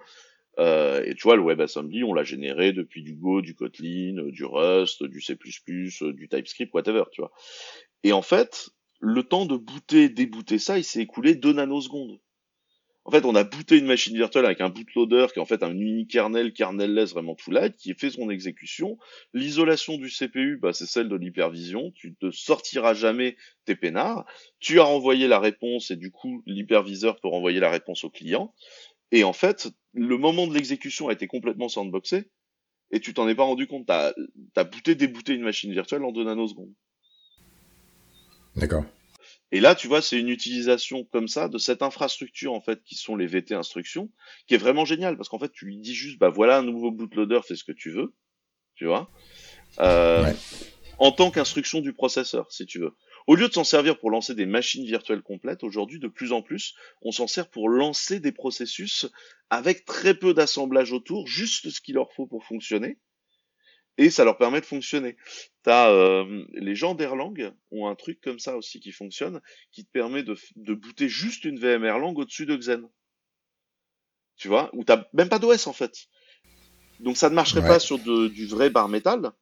[0.61, 4.45] euh, et tu vois, le WebAssembly, on l'a généré depuis du Go, du Kotlin, du
[4.45, 7.33] Rust, du C++, du TypeScript, whatever, tu vois.
[8.05, 8.71] Et en fait,
[9.01, 12.21] le temps de booter, débooter ça, il s'est écoulé deux nanosecondes.
[13.09, 15.63] En fait, on a booté une machine virtuelle avec un bootloader qui est en fait
[15.63, 18.99] un unique kernel, kernel-less vraiment tout light, qui fait son exécution.
[19.33, 21.91] L'isolation du CPU, bah, c'est celle de l'hypervision.
[21.93, 24.27] Tu ne sortiras jamais tes peinards.
[24.59, 28.53] Tu as renvoyé la réponse et du coup, l'hyperviseur peut renvoyer la réponse au client.
[29.11, 32.29] Et en fait, le moment de l'exécution a été complètement sandboxé,
[32.91, 33.87] et tu t'en es pas rendu compte.
[33.87, 34.13] T'as
[34.55, 36.75] as booté, débooté une machine virtuelle en deux nanosecondes.
[38.55, 38.85] D'accord.
[39.51, 42.97] Et là, tu vois, c'est une utilisation comme ça de cette infrastructure en fait qui
[42.97, 44.11] sont les VT instructions,
[44.47, 46.91] qui est vraiment génial parce qu'en fait, tu lui dis juste, bah voilà un nouveau
[46.91, 48.15] bootloader, fais ce que tu veux,
[48.75, 49.11] tu vois,
[49.81, 50.31] euh,
[50.99, 52.95] en tant qu'instruction du processeur, si tu veux.
[53.27, 56.43] Au lieu de s'en servir pour lancer des machines virtuelles complètes, aujourd'hui, de plus en
[56.43, 59.07] plus, on s'en sert pour lancer des processus
[59.51, 62.99] avec très peu d'assemblage autour, juste ce qu'il leur faut pour fonctionner,
[63.99, 65.17] et ça leur permet de fonctionner.
[65.63, 67.35] T'as, euh, les gens d'Erlang
[67.73, 69.41] ont un truc comme ça aussi qui fonctionne,
[69.73, 72.89] qui te permet de, de booter juste une VM Erlang au-dessus de Xen.
[74.37, 76.07] Tu vois, où t'as même pas d'OS en fait.
[77.01, 79.33] Donc ça ne marcherait pas sur du vrai bar métal,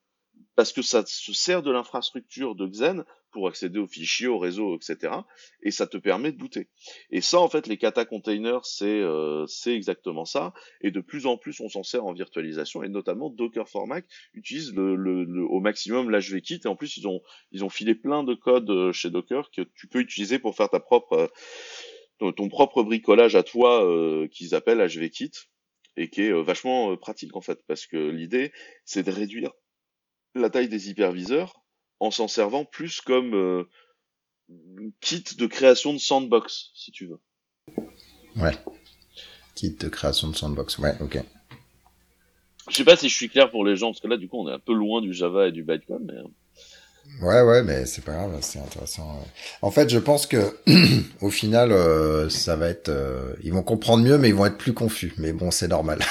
[0.57, 3.05] parce que ça se sert de l'infrastructure de Xen
[3.37, 5.13] pour accéder aux fichiers, aux réseaux, etc.
[5.63, 6.69] Et ça te permet de booter.
[7.11, 10.55] Et ça, en fait, les kata containers, c'est euh, exactement ça.
[10.81, 14.07] Et de plus en plus, on s'en sert en virtualisation, et notamment Docker for Mac
[14.33, 16.63] utilise le, le, au maximum l'HVKit.
[16.65, 17.21] Et en plus, ils ont
[17.53, 20.71] ils ont filé plein de codes euh, chez Docker que tu peux utiliser pour faire
[20.71, 21.31] ta propre
[22.19, 25.33] ton, ton propre bricolage à toi euh, qu'ils appellent HVKit
[25.99, 28.51] et qui est vachement pratique en fait, parce que l'idée,
[28.87, 29.53] c'est de réduire
[30.35, 31.66] la taille des hyperviseurs
[32.01, 33.65] en s'en servant plus comme euh,
[35.01, 37.21] kit de création de sandbox, si tu veux.
[38.37, 38.57] Ouais.
[39.55, 41.23] Kit de création de sandbox, ouais, ok.
[42.69, 44.39] Je sais pas si je suis clair pour les gens, parce que là, du coup,
[44.39, 46.21] on est un peu loin du Java et du Bytecode, mais...
[47.23, 47.27] Euh.
[47.27, 49.23] Ouais, ouais, mais c'est pas grave, c'est intéressant.
[49.63, 50.57] En fait, je pense que
[51.21, 52.91] au final, euh, ça va être,
[53.43, 55.15] ils vont comprendre mieux, mais ils vont être plus confus.
[55.19, 56.01] Mais bon, c'est normal.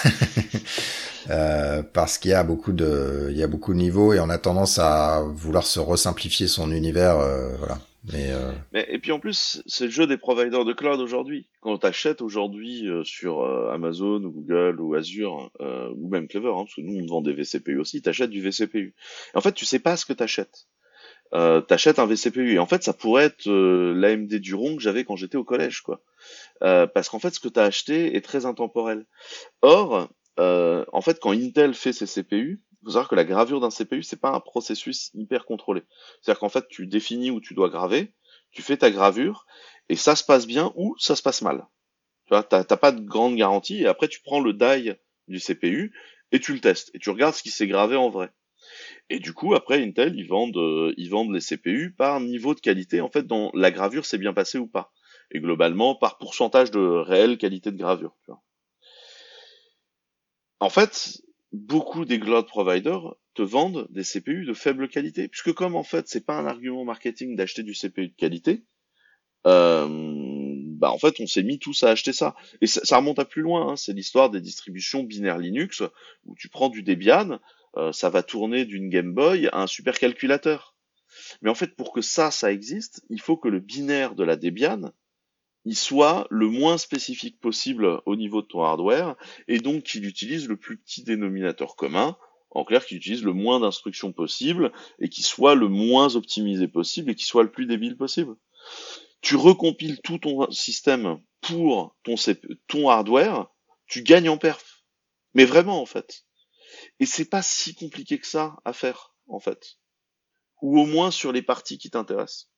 [1.29, 4.29] Euh, parce qu'il y a beaucoup de, il y a beaucoup de niveaux et on
[4.29, 7.79] a tendance à vouloir se resimplifier son univers, euh, voilà.
[8.13, 8.51] Mais, euh...
[8.71, 11.47] Mais, et puis en plus, c'est le jeu des providers de cloud aujourd'hui.
[11.61, 16.65] Quand tu achètes aujourd'hui euh, sur Amazon ou Google ou Azure ou même Clever, hein,
[16.65, 18.93] parce que nous on vend des VCPU aussi, t'achètes du VCPU.
[19.33, 20.67] En fait, tu sais pas ce que t'achètes.
[21.33, 25.15] Euh, t'achètes un VCPU et en fait ça pourrait être l'AMD Duron que j'avais quand
[25.15, 25.99] j'étais au collège quoi
[26.61, 29.07] euh, parce qu'en fait ce que tu as acheté est très intemporel
[29.63, 30.07] or
[30.39, 34.03] euh, en fait, quand Intel fait ses CPU, faut savoir que la gravure d'un CPU,
[34.03, 35.83] c'est pas un processus hyper contrôlé.
[36.21, 38.13] C'est-à-dire qu'en fait, tu définis où tu dois graver,
[38.51, 39.45] tu fais ta gravure,
[39.89, 41.65] et ça se passe bien ou ça se passe mal.
[42.25, 44.93] Tu vois, t'as pas de grande garantie, et après tu prends le die
[45.27, 45.93] du CPU
[46.31, 48.31] et tu le testes, et tu regardes ce qui s'est gravé en vrai.
[49.09, 52.59] Et du coup, après Intel, ils vendent, euh, ils vendent les CPU par niveau de
[52.59, 54.91] qualité, en fait, dont la gravure s'est bien passée ou pas.
[55.31, 58.15] Et globalement, par pourcentage de réelle qualité de gravure.
[60.59, 65.75] En fait, beaucoup des cloud providers te vendent des CPU de faible qualité, puisque comme
[65.75, 68.63] en fait c'est pas un argument marketing d'acheter du CPU de qualité,
[69.45, 69.87] euh,
[70.77, 72.35] bah en fait on s'est mis tous à acheter ça.
[72.61, 73.75] Et ça, remonte à plus loin, hein.
[73.75, 75.83] c'est l'histoire des distributions binaires Linux
[76.25, 77.39] où tu prends du Debian,
[77.77, 80.75] euh, ça va tourner d'une Game Boy à un supercalculateur.
[81.41, 84.35] Mais en fait pour que ça ça existe, il faut que le binaire de la
[84.35, 84.91] Debian
[85.65, 89.15] il soit le moins spécifique possible au niveau de ton hardware,
[89.47, 92.17] et donc qu'il utilise le plus petit dénominateur commun,
[92.51, 97.11] en clair qu'il utilise le moins d'instructions possible, et qu'il soit le moins optimisé possible,
[97.11, 98.35] et qu'il soit le plus débile possible.
[99.21, 102.15] Tu recompiles tout ton système pour ton,
[102.67, 103.47] ton hardware,
[103.87, 104.83] tu gagnes en perf.
[105.33, 106.25] Mais vraiment, en fait.
[106.99, 109.77] Et c'est pas si compliqué que ça à faire, en fait.
[110.61, 112.49] Ou au moins sur les parties qui t'intéressent.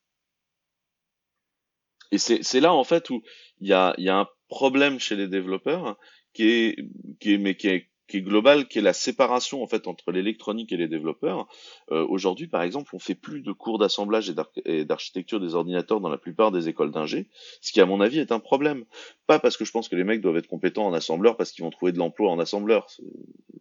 [2.12, 3.22] Et c'est là en fait où
[3.60, 5.98] il y a, un problème chez les développeurs
[6.32, 6.78] qui est,
[7.20, 10.12] qui est mais qui est, qui est global, qui est la séparation en fait entre
[10.12, 11.48] l'électronique et les développeurs.
[11.92, 14.34] Euh, Aujourd'hui, par exemple, on fait plus de cours d'assemblage
[14.66, 17.28] et d'architecture des ordinateurs dans la plupart des écoles d'ingé,
[17.62, 18.86] ce qui à mon avis est un problème.
[19.28, 21.64] Pas parce que je pense que les mecs doivent être compétents en assembleur parce qu'ils
[21.64, 22.88] vont trouver de l'emploi en assembleur,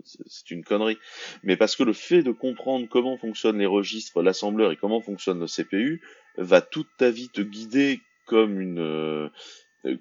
[0.05, 0.99] c'est une connerie,
[1.43, 5.41] mais parce que le fait de comprendre comment fonctionnent les registres, l'assembleur et comment fonctionne
[5.41, 6.03] le CPU
[6.37, 9.29] va toute ta vie te guider comme une euh,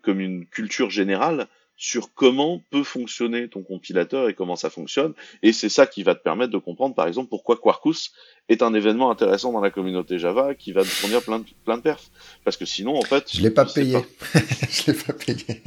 [0.01, 1.47] comme une culture générale
[1.77, 5.13] sur comment peut fonctionner ton compilateur et comment ça fonctionne.
[5.43, 8.13] Et c'est ça qui va te permettre de comprendre, par exemple, pourquoi Quarkus
[8.47, 11.77] est un événement intéressant dans la communauté Java qui va te fournir plein de, plein
[11.77, 12.09] de perfs.
[12.43, 13.29] Parce que sinon, en fait...
[13.33, 13.97] Je l'ai pas payé.
[14.33, 15.63] je l'ai pas payé.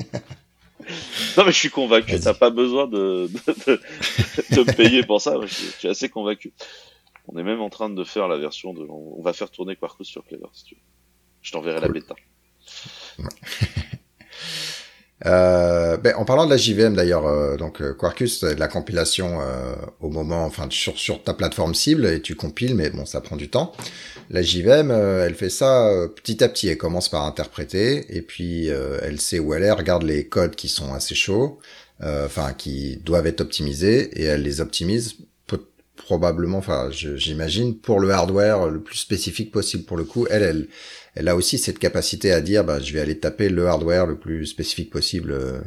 [1.36, 2.18] non, mais je suis convaincu.
[2.18, 3.28] T'as pas besoin de,
[3.66, 3.80] de,
[4.56, 5.38] de, me payer pour ça.
[5.42, 6.54] Je, je, suis assez convaincu.
[7.26, 8.86] On est même en train de faire la version de...
[8.88, 10.80] On va faire tourner Quarkus sur Clever, si tu veux.
[11.42, 12.14] Je t'enverrai la bêta.
[15.26, 19.40] Euh, ben, en parlant de la JVM d'ailleurs, euh, donc euh, Quarkus, de la compilation
[19.40, 23.20] euh, au moment, enfin sur, sur ta plateforme cible et tu compiles, mais bon, ça
[23.20, 23.72] prend du temps.
[24.30, 26.68] La JVM, elle fait ça petit à petit.
[26.68, 30.68] Elle commence par interpréter et puis elle sait où elle est, regarde les codes qui
[30.68, 31.60] sont assez chauds,
[32.02, 35.16] enfin qui doivent être optimisés et elle les optimise
[35.96, 40.26] probablement, enfin j'imagine pour le hardware le plus spécifique possible pour le coup.
[40.30, 40.68] Elle, elle
[41.18, 44.16] elle a aussi cette capacité à dire, bah, je vais aller taper le hardware le
[44.16, 45.58] plus spécifique possible euh,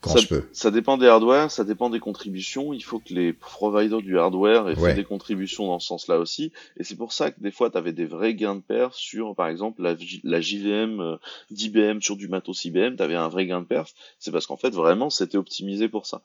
[0.00, 0.44] quand ça, je peux.
[0.52, 2.72] Ça dépend des hardware, ça dépend des contributions.
[2.72, 6.52] Il faut que les providers du hardware aient fait des contributions dans ce sens-là aussi.
[6.78, 9.34] Et c'est pour ça que des fois, tu avais des vrais gains de perf sur,
[9.34, 9.94] par exemple, la,
[10.24, 11.16] la JVM euh,
[11.50, 13.92] d'IBM sur du matos IBM, tu avais un vrai gain de perf.
[14.18, 16.22] C'est parce qu'en fait, vraiment, c'était optimisé pour ça.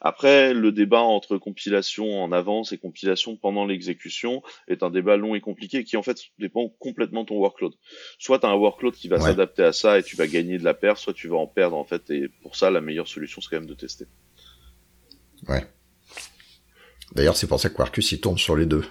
[0.00, 5.34] Après, le débat entre compilation en avance et compilation pendant l'exécution est un débat long
[5.34, 7.72] et compliqué qui, en fait, dépend complètement de ton workload.
[8.20, 10.64] Soit tu as un workload qui va s'adapter à ça et tu vas gagner de
[10.64, 12.08] la perf, soit tu vas en perdre, en fait.
[12.10, 14.06] Et pour ça, la meilleure solution, c'est quand même de tester.
[15.48, 15.66] Ouais.
[17.14, 18.84] D'ailleurs, c'est pour ça que Quarkus, il tourne sur les deux.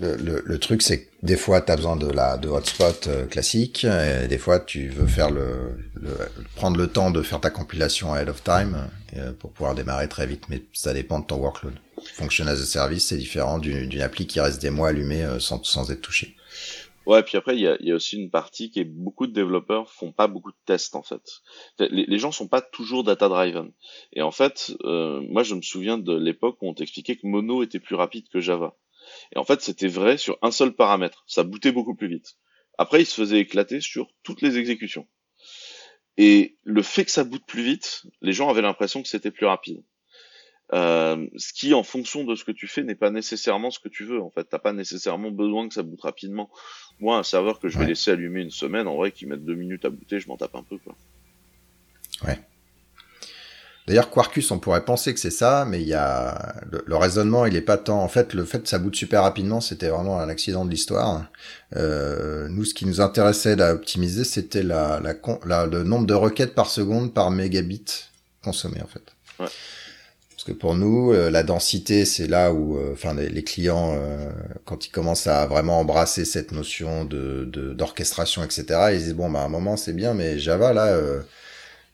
[0.00, 3.84] Le, truc, c'est que des fois, tu as besoin de la de hotspot euh, classique,
[3.84, 5.76] et des fois, tu veux faire le,
[6.56, 10.26] prendre le temps de faire ta compilation ahead of time euh, pour pouvoir démarrer très
[10.26, 11.74] vite, mais ça dépend de ton workload.
[12.14, 15.62] Function as a service, c'est différent d'une appli qui reste des mois allumée euh, sans,
[15.62, 16.34] sans être touchée.
[17.06, 19.32] Ouais, puis après, il y a, y a, aussi une partie qui est beaucoup de
[19.32, 21.42] développeurs font pas beaucoup de tests en fait.
[21.78, 23.72] Les, les gens sont pas toujours data driven.
[24.12, 27.62] Et en fait, euh, moi je me souviens de l'époque où on t'expliquait que Mono
[27.62, 28.76] était plus rapide que Java.
[29.34, 31.24] Et en fait, c'était vrai sur un seul paramètre.
[31.26, 32.36] Ça bootait beaucoup plus vite.
[32.78, 35.06] Après, il se faisait éclater sur toutes les exécutions.
[36.16, 39.46] Et le fait que ça boote plus vite, les gens avaient l'impression que c'était plus
[39.46, 39.82] rapide.
[40.72, 43.88] Euh, ce qui, en fonction de ce que tu fais, n'est pas nécessairement ce que
[43.88, 44.20] tu veux.
[44.20, 46.50] En fait, t'as pas nécessairement besoin que ça boote rapidement.
[47.00, 49.54] Moi, un serveur que je vais laisser allumer une semaine, en vrai, qui mette deux
[49.54, 50.94] minutes à booter, je m'en tape un peu, quoi.
[52.26, 52.40] Ouais.
[53.86, 57.54] D'ailleurs, Quarkus, on pourrait penser que c'est ça, mais il y a le, raisonnement, il
[57.54, 58.02] est pas tant.
[58.02, 61.26] En fait, le fait que ça boot super rapidement, c'était vraiment un accident de l'histoire.
[61.76, 65.02] Euh, nous, ce qui nous intéressait d'optimiser, c'était la,
[65.44, 67.84] la, le nombre de requêtes par seconde par mégabit
[68.42, 69.02] consommé, en fait.
[69.38, 69.50] Ouais.
[70.44, 74.30] Parce que pour nous, euh, la densité, c'est là où, euh, enfin, les, clients, euh,
[74.66, 79.40] quand ils commencent à vraiment embrasser cette notion de d'orchestration, etc., ils disent bon, bah,
[79.40, 81.00] à un moment, c'est bien, mais Java, là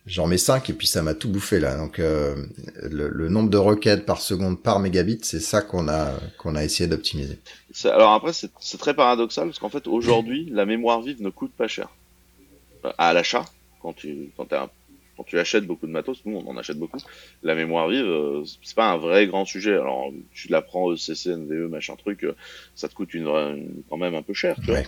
[0.07, 1.76] J'en mets 5 et puis ça m'a tout bouffé là.
[1.76, 6.64] Donc le, nombre de requêtes par seconde par mégabit, c'est ça qu'on a qu'on a
[6.64, 7.38] essayé d'optimiser.
[7.84, 11.68] Alors après c'est très paradoxal parce qu'en fait aujourd'hui la mémoire vive ne coûte pas
[11.68, 11.90] cher
[12.96, 13.44] à l'achat
[13.82, 14.70] quand tu quand as un
[15.20, 16.96] quand tu achètes beaucoup de matos, nous on en achète beaucoup,
[17.42, 19.74] la mémoire vive, euh, c'est pas un vrai grand sujet.
[19.74, 22.34] Alors tu la prends ECC, NVE, machin truc, euh,
[22.74, 23.26] ça te coûte une,
[23.90, 24.80] quand même un peu cher, tu vois.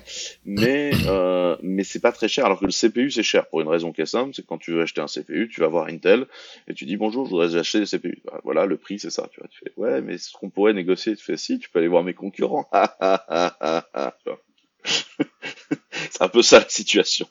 [0.46, 2.46] Mais euh, mais c'est pas très cher.
[2.46, 4.56] Alors que le CPU c'est cher pour une raison qui est simple, c'est que quand
[4.56, 6.26] tu veux acheter un CPU, tu vas voir Intel
[6.66, 8.22] et tu dis bonjour, je voudrais acheter des CPU.
[8.24, 9.50] Bah, voilà, le prix c'est ça, tu vois.
[9.50, 12.04] Tu fais ouais, mais ce qu'on pourrait négocier, tu fais si, tu peux aller voir
[12.04, 12.70] mes concurrents.
[16.10, 17.26] c'est un peu ça la situation.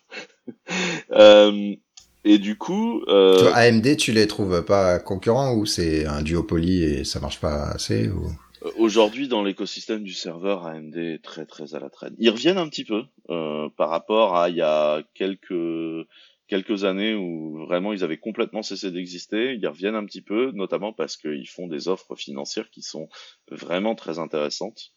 [1.12, 1.76] euh,
[2.24, 3.52] et du coup, euh...
[3.54, 8.10] AMD, tu les trouves pas concurrents ou c'est un duopoly et ça marche pas assez
[8.10, 8.32] ou...
[8.78, 12.16] Aujourd'hui, dans l'écosystème du serveur, AMD est très très à la traîne.
[12.20, 16.08] Ils reviennent un petit peu euh, par rapport à il y a quelques
[16.48, 19.54] quelques années où vraiment ils avaient complètement cessé d'exister.
[19.54, 23.08] Ils reviennent un petit peu, notamment parce qu'ils font des offres financières qui sont
[23.50, 24.92] vraiment très intéressantes.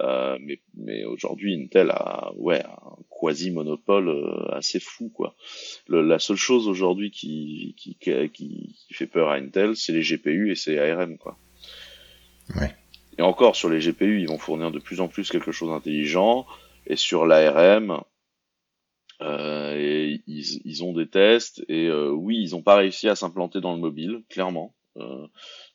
[0.00, 5.36] Euh, mais, mais aujourd'hui, Intel a ouais un quasi monopole euh, assez fou quoi.
[5.86, 10.02] Le, la seule chose aujourd'hui qui, qui, qui, qui, fait peur à Intel, c'est les
[10.02, 11.38] GPU et c'est ARM quoi.
[12.56, 12.74] Ouais.
[13.18, 16.46] Et encore sur les GPU, ils vont fournir de plus en plus quelque chose d'intelligent.
[16.86, 18.02] Et sur l'ARM,
[19.20, 23.14] euh, et ils, ils, ont des tests et euh, oui, ils n'ont pas réussi à
[23.14, 24.74] s'implanter dans le mobile, clairement.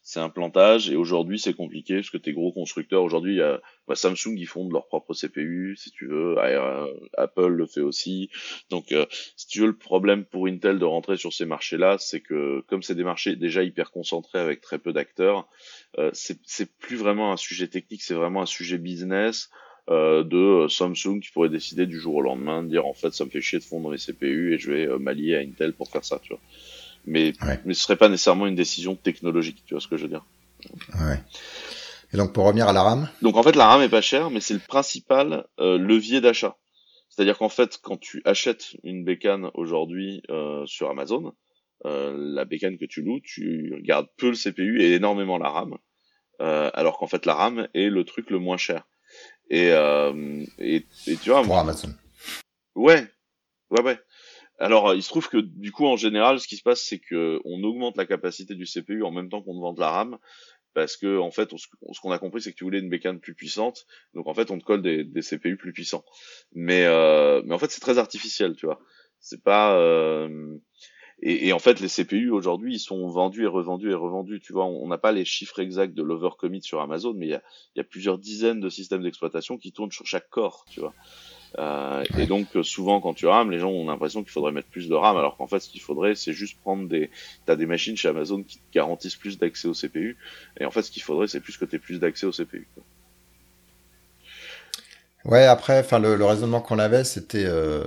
[0.10, 3.38] Euh, c'est un plantage et aujourd'hui c'est compliqué parce que tes gros constructeurs aujourd'hui il
[3.38, 6.38] y a bah, Samsung ils font de leur propre CPU si tu veux.
[6.40, 6.86] Euh,
[7.18, 8.30] Apple le fait aussi.
[8.70, 9.06] Donc euh,
[9.36, 12.62] si tu veux le problème pour Intel de rentrer sur ces marchés là c'est que
[12.68, 15.48] comme c'est des marchés déjà hyper concentrés avec très peu d'acteurs
[15.98, 19.50] euh, c'est plus vraiment un sujet technique c'est vraiment un sujet business
[19.90, 23.26] euh, de Samsung qui pourrait décider du jour au lendemain de dire en fait ça
[23.26, 26.06] me fait chier de fondre mes CPU et je vais m'allier à Intel pour faire
[26.06, 26.42] ça tu vois
[27.06, 27.34] mais,
[27.66, 30.26] mais ce serait pas nécessairement une décision technologique, tu vois ce que je veux dire.
[31.00, 31.20] Ouais.
[32.14, 33.10] Et donc pour revenir à la RAM?
[33.22, 36.58] Donc en fait la RAM est pas chère, mais c'est le principal euh, levier d'achat.
[37.10, 41.34] C'est-à-dire qu'en fait quand tu achètes une bécane aujourd'hui euh, sur Amazon,
[41.86, 45.78] euh, la bécane que tu loues, tu gardes peu le CPU et énormément la RAM,
[46.42, 48.88] euh, alors qu'en fait la RAM est le truc le moins cher.
[49.50, 51.90] Et, euh, et, et tu vois pour Amazon.
[52.76, 53.08] Ouais,
[53.72, 54.00] ouais, ouais.
[54.60, 57.40] Alors, il se trouve que du coup, en général, ce qui se passe, c'est que
[57.46, 60.18] on augmente la capacité du CPU en même temps qu'on vend de la RAM,
[60.74, 63.34] parce que en fait, ce qu'on a compris, c'est que tu voulais une bécane plus
[63.34, 66.04] puissante, donc en fait, on te colle des, des CPU plus puissants.
[66.54, 68.82] Mais, euh, mais en fait, c'est très artificiel, tu vois.
[69.20, 70.58] C'est pas euh...
[71.22, 74.40] et, et, en fait, les CPU aujourd'hui, ils sont vendus et revendus et revendus.
[74.40, 77.36] Tu vois, on n'a pas les chiffres exacts de l'overcommit sur Amazon, mais il y
[77.36, 77.42] a,
[77.76, 80.94] y a plusieurs dizaines de systèmes d'exploitation qui tournent sur chaque corps, tu vois.
[81.58, 84.68] Euh, Et donc euh, souvent quand tu rames, les gens ont l'impression qu'il faudrait mettre
[84.68, 87.10] plus de RAM, alors qu'en fait ce qu'il faudrait c'est juste prendre des,
[87.48, 90.16] t'as des machines chez Amazon qui te garantissent plus d'accès au CPU,
[90.60, 92.68] et en fait ce qu'il faudrait c'est plus que t'aies plus d'accès au CPU.
[92.76, 92.84] Quoi.
[95.26, 97.84] Ouais, après, enfin le, le, raisonnement qu'on avait c'était euh,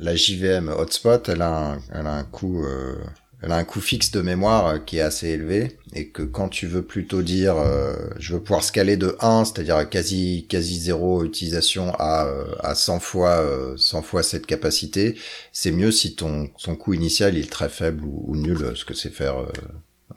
[0.00, 2.96] la JVM hotspot, elle a un, elle a un coût euh,
[3.42, 6.48] elle a un coût fixe de mémoire euh, qui est assez élevé et que quand
[6.48, 11.22] tu veux plutôt dire euh, je veux pouvoir scaler de 1, c'est-à-dire quasi quasi zéro
[11.22, 13.44] utilisation à euh, à 100 fois
[13.76, 15.16] 100 fois cette capacité,
[15.52, 19.10] c'est mieux si ton son coût initial est très faible ou, nul, ce que c'est
[19.10, 19.36] faire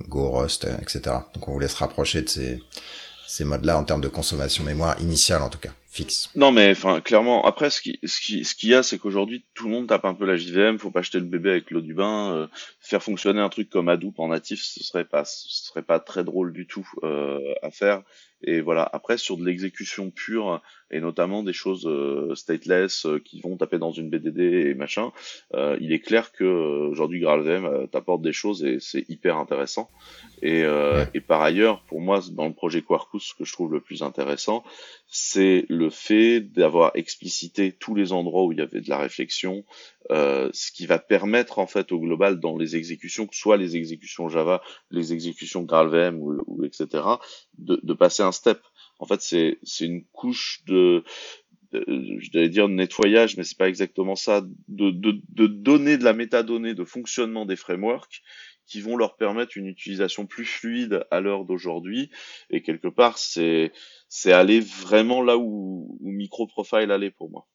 [0.07, 1.01] Go Rust, etc.
[1.34, 2.60] Donc on vous laisse rapprocher de ces
[3.27, 5.73] ces modes-là en termes de consommation mémoire initiale en tout cas,
[6.36, 9.44] Non mais enfin clairement, après ce qui ce qui ce qu'il y a c'est qu'aujourd'hui
[9.56, 11.82] tout le monde tape un peu la JVM, faut pas jeter le bébé avec l'eau
[11.82, 12.48] du bain, euh,
[12.80, 16.24] faire fonctionner un truc comme Hadoop en natif, ce serait pas ce serait pas très
[16.24, 18.03] drôle du tout euh, à faire.
[18.44, 20.61] Et voilà, après sur de l'exécution pure
[20.91, 25.11] et notamment des choses euh, stateless euh, qui vont taper dans une BDD et machin,
[25.53, 29.90] euh, il est clair que aujourd'hui GraalVM t'apporte des choses et c'est hyper intéressant.
[30.41, 30.64] Et,
[31.14, 34.03] et par ailleurs, pour moi, dans le projet Quarkus, ce que je trouve le plus
[34.03, 34.64] intéressant,
[35.07, 39.66] c'est le fait d'avoir explicité tous les endroits où il y avait de la réflexion,
[40.11, 44.30] euh, ce qui va permettre en fait au global dans les exécutions, soit les exécutions
[44.30, 44.61] Java,
[44.91, 47.03] les exécutions GraalVM ou, ou etc.,
[47.57, 48.60] de, de passer un step.
[48.99, 51.03] En fait, c'est c'est une couche de,
[51.71, 56.13] je devais dire nettoyage, mais c'est pas exactement ça, de, de, de donner de la
[56.13, 58.21] métadonnée de fonctionnement des frameworks
[58.65, 62.11] qui vont leur permettre une utilisation plus fluide à l'heure d'aujourd'hui.
[62.51, 63.71] Et quelque part, c'est
[64.09, 67.47] c'est aller vraiment là où, où MicroProfile allait pour moi.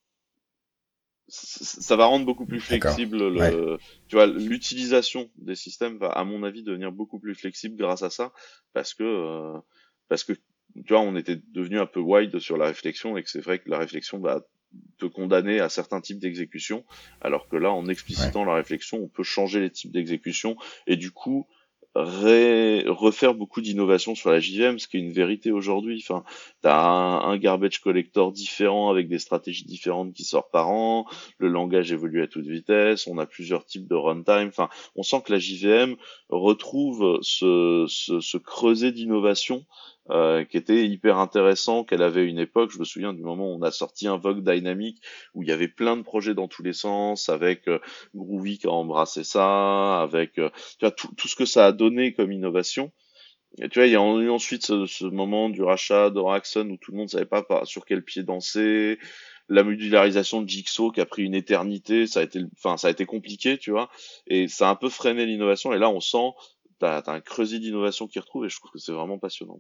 [1.29, 6.43] Ça va rendre beaucoup plus flexible le, tu vois, l'utilisation des systèmes va, à mon
[6.43, 8.33] avis, devenir beaucoup plus flexible grâce à ça,
[8.75, 9.59] parce que euh,
[10.09, 10.35] parce que
[10.75, 13.59] tu vois, on était devenu un peu wide sur la réflexion et que c'est vrai
[13.59, 14.43] que la réflexion va
[14.99, 16.85] te condamner à certains types d'exécution,
[17.21, 20.57] alors que là, en explicitant la réflexion, on peut changer les types d'exécution
[20.87, 21.47] et du coup
[21.97, 26.03] refaire beaucoup d'innovations sur la JVM, ce qui est une vérité aujourd'hui.
[26.05, 26.25] Enfin,
[26.61, 31.07] t'as un, un garbage collector différent avec des stratégies différentes qui sortent par an.
[31.39, 33.07] Le langage évolue à toute vitesse.
[33.07, 34.49] On a plusieurs types de runtime.
[34.49, 35.95] Enfin, on sent que la JVM
[36.29, 39.65] retrouve ce, ce, ce creuset d'innovation
[40.11, 43.57] euh, qui était hyper intéressant, qu'elle avait une époque, je me souviens du moment où
[43.57, 45.01] on a sorti un Vogue Dynamic,
[45.35, 47.79] où il y avait plein de projets dans tous les sens, avec euh,
[48.15, 51.73] Groovy qui a embrassé ça, avec euh, tu vois, tout, tout, ce que ça a
[51.73, 52.93] donné comme innovation.
[53.63, 56.77] Et tu vois, il y a eu ensuite ce, ce moment du rachat d'Oraxon où
[56.77, 58.99] tout le monde savait pas sur quel pied danser,
[59.49, 62.91] la modularisation de Jigsaw qui a pris une éternité, ça a été, enfin, ça a
[62.91, 63.91] été compliqué, tu vois,
[64.27, 65.73] et ça a un peu freiné l'innovation.
[65.73, 66.33] Et là, on sent,
[66.79, 69.59] t'as as un creuset d'innovation qui retrouve, et je trouve que c'est vraiment passionnant.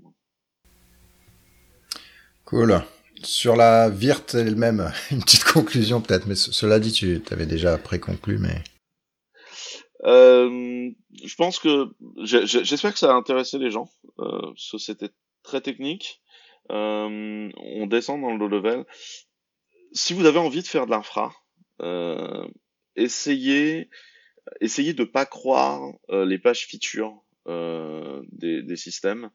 [2.44, 2.82] Cool.
[3.22, 8.38] Sur la Virt elle-même, une petite conclusion peut-être, mais cela dit, tu avais déjà préconclu,
[8.38, 8.62] mais...
[10.04, 10.90] Euh,
[11.24, 11.86] je pense que
[12.24, 13.88] j'espère que ça a intéressé les gens.
[14.18, 15.08] Euh, c'était
[15.42, 16.20] très technique.
[16.70, 18.84] Euh, on descend dans le low level.
[19.92, 21.32] Si vous avez envie de faire de l'infra,
[21.80, 22.46] euh,
[22.96, 23.88] essayez,
[24.60, 25.80] essayez de pas croire
[26.10, 29.30] euh, les pages features euh, des, des, systèmes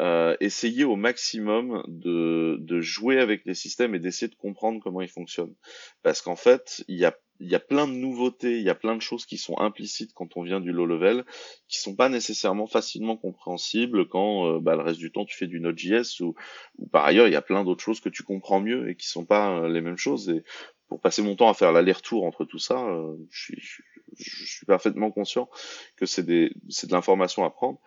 [0.00, 5.02] euh, essayer au maximum de, de, jouer avec les systèmes et d'essayer de comprendre comment
[5.02, 5.54] ils fonctionnent.
[6.02, 8.96] Parce qu'en fait, il y a, y a plein de nouveautés, il y a plein
[8.96, 11.26] de choses qui sont implicites quand on vient du low level,
[11.68, 15.46] qui sont pas nécessairement facilement compréhensibles quand euh, bah, le reste du temps tu fais
[15.46, 16.34] du Node.js ou,
[16.78, 19.06] ou par ailleurs il y a plein d'autres choses que tu comprends mieux et qui
[19.06, 20.30] sont pas euh, les mêmes choses.
[20.30, 20.42] Et
[20.88, 23.82] pour passer mon temps à faire l'aller-retour entre tout ça, euh, je, suis, je,
[24.18, 25.50] je, suis parfaitement conscient
[25.96, 26.52] que c'est de
[26.90, 27.80] l'information à prendre.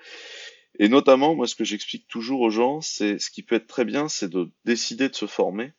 [0.80, 3.86] Et notamment, moi, ce que j'explique toujours aux gens, c'est ce qui peut être très
[3.86, 5.74] bien, c'est de décider de se former.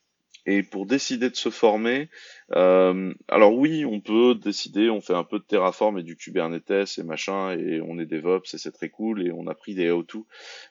[0.47, 2.07] Et pour décider de se former,
[2.55, 6.99] euh, alors oui, on peut décider, on fait un peu de Terraform et du Kubernetes
[6.99, 9.89] et machin, et on est DevOps et c'est très cool et on a pris des
[9.89, 10.05] how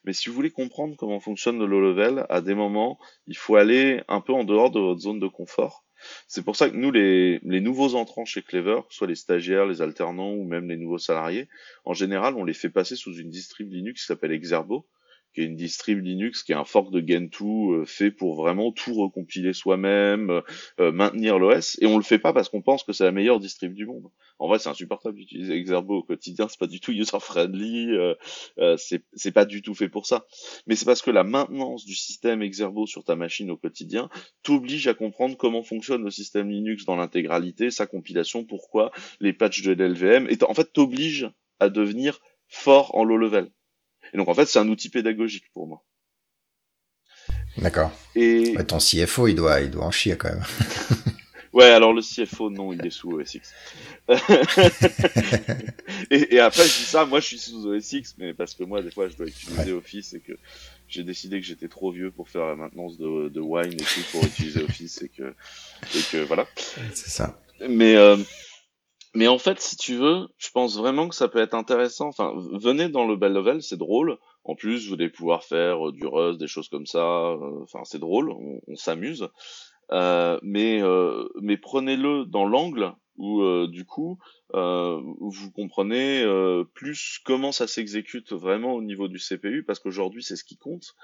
[0.05, 3.56] Mais si vous voulez comprendre comment fonctionne le low level, à des moments, il faut
[3.56, 5.84] aller un peu en dehors de votre zone de confort
[6.28, 10.32] c'est pour ça que nous, les, nouveaux entrants chez Clever, soit les stagiaires, les alternants
[10.32, 11.48] ou même les nouveaux salariés,
[11.85, 14.86] en général, on les fait passer sous une distrib Linux qui s'appelle Exerbo,
[15.35, 18.70] qui est une distrib Linux, qui est un fork de Gentoo euh, fait pour vraiment
[18.73, 20.40] tout recompiler soi-même, euh,
[20.81, 23.40] euh, maintenir l'OS, et on le fait pas parce qu'on pense que c'est la meilleure
[23.40, 24.11] distrib du monde.
[24.39, 27.90] En vrai, c'est insupportable d'utiliser Exerbo au quotidien, c'est pas du tout user-friendly,
[28.77, 30.27] c'est pas du tout fait pour ça.
[30.66, 34.09] Mais c'est parce que la maintenance du système Exerbo sur ta machine au quotidien
[34.43, 38.90] t'oblige à comprendre comment fonctionne le système Linux dans l'intégralité, sa compilation, pourquoi,
[39.20, 41.31] les patchs de l'LVM, et en fait t'oblige
[41.61, 43.51] à devenir fort en low level.
[44.15, 45.82] Et donc en fait, c'est un outil pédagogique pour moi.
[47.59, 47.93] D'accord.
[48.15, 50.45] Et ton CFO, il doit, il doit en chier quand même.
[51.53, 53.53] ouais, alors le CFO, non, il est sous OSX.
[56.11, 58.82] et, et, après, je dis ça, moi je suis sous OSX, mais parce que moi,
[58.82, 60.32] des fois, je dois utiliser Office et que
[60.89, 64.01] j'ai décidé que j'étais trop vieux pour faire la maintenance de, de Wine et tout
[64.12, 65.35] pour utiliser Office et que,
[65.95, 66.47] et que voilà.
[66.93, 67.41] C'est ça.
[67.69, 68.16] Mais euh,
[69.15, 72.09] mais en fait, si tu veux, je pense vraiment que ça peut être intéressant.
[72.09, 74.19] Enfin, venez dans le bel level, c'est drôle.
[74.43, 76.99] En plus, vous allez pouvoir faire euh, du Rust, des choses comme ça.
[76.99, 79.28] Euh, enfin, c'est drôle, on, s'amuse.
[79.93, 84.19] Euh, mais euh, mais prenez-le dans l'angle où euh, du coup
[84.55, 86.24] euh, vous comprenez
[86.73, 90.97] plus comment ça s'exécute vraiment au niveau du CPU parce qu'aujourd'hui c'est ce qui compte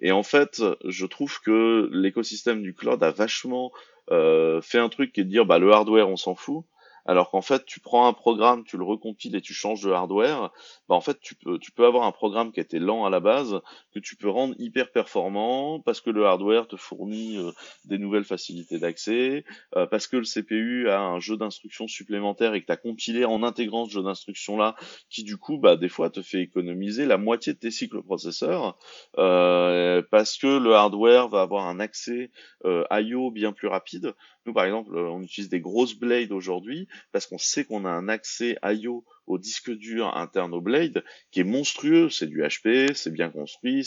[0.00, 3.70] et en fait je trouve que l'écosystème du cloud a vachement
[4.10, 6.64] fait un truc qui est de dire bah le hardware on s'en fout
[7.06, 10.50] alors qu'en fait tu prends un programme, tu le recompiles et tu changes de hardware,
[10.88, 13.60] bah en fait tu peux avoir un programme qui était lent à la base
[13.92, 17.52] que tu peux rendre hyper performant parce que le hardware te fournit euh,
[17.84, 19.44] des nouvelles facilités d'accès,
[19.76, 23.24] euh, parce que le CPU a un jeu d'instructions supplémentaire et que tu as compilé
[23.24, 24.74] en intégrant ce jeu d'instructions là
[25.08, 28.76] qui du coup bah des fois te fait économiser la moitié de tes cycles processeurs
[29.18, 32.30] euh, parce que le hardware va avoir un accès
[32.64, 34.14] euh, IO bien plus rapide.
[34.46, 38.08] Nous par exemple, on utilise des grosses blades aujourd'hui parce qu'on sait qu'on a un
[38.08, 42.10] accès IO au disque dur interne au Blade qui est monstrueux.
[42.10, 43.86] C'est du HP, c'est bien construit,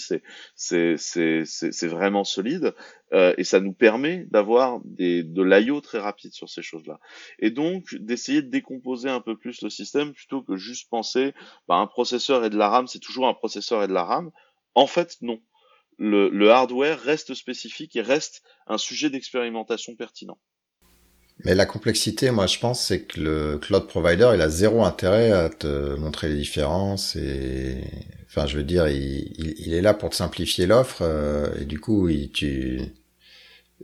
[0.55, 2.73] c'est vraiment solide
[3.13, 6.99] euh, et ça nous permet d'avoir des de l'IO très rapide sur ces choses-là.
[7.39, 11.33] Et donc d'essayer de décomposer un peu plus le système plutôt que juste penser
[11.67, 14.31] bah, un processeur et de la RAM, c'est toujours un processeur et de la RAM.
[14.75, 15.39] En fait, non.
[15.97, 20.37] Le, le hardware reste spécifique et reste un sujet d'expérimentation pertinent.
[21.43, 25.31] Mais la complexité, moi, je pense, c'est que le cloud provider, il a zéro intérêt
[25.31, 27.83] à te montrer les différences et,
[28.27, 31.79] enfin, je veux dire, il, il, est là pour te simplifier l'offre euh, et du
[31.79, 32.81] coup, il, tu,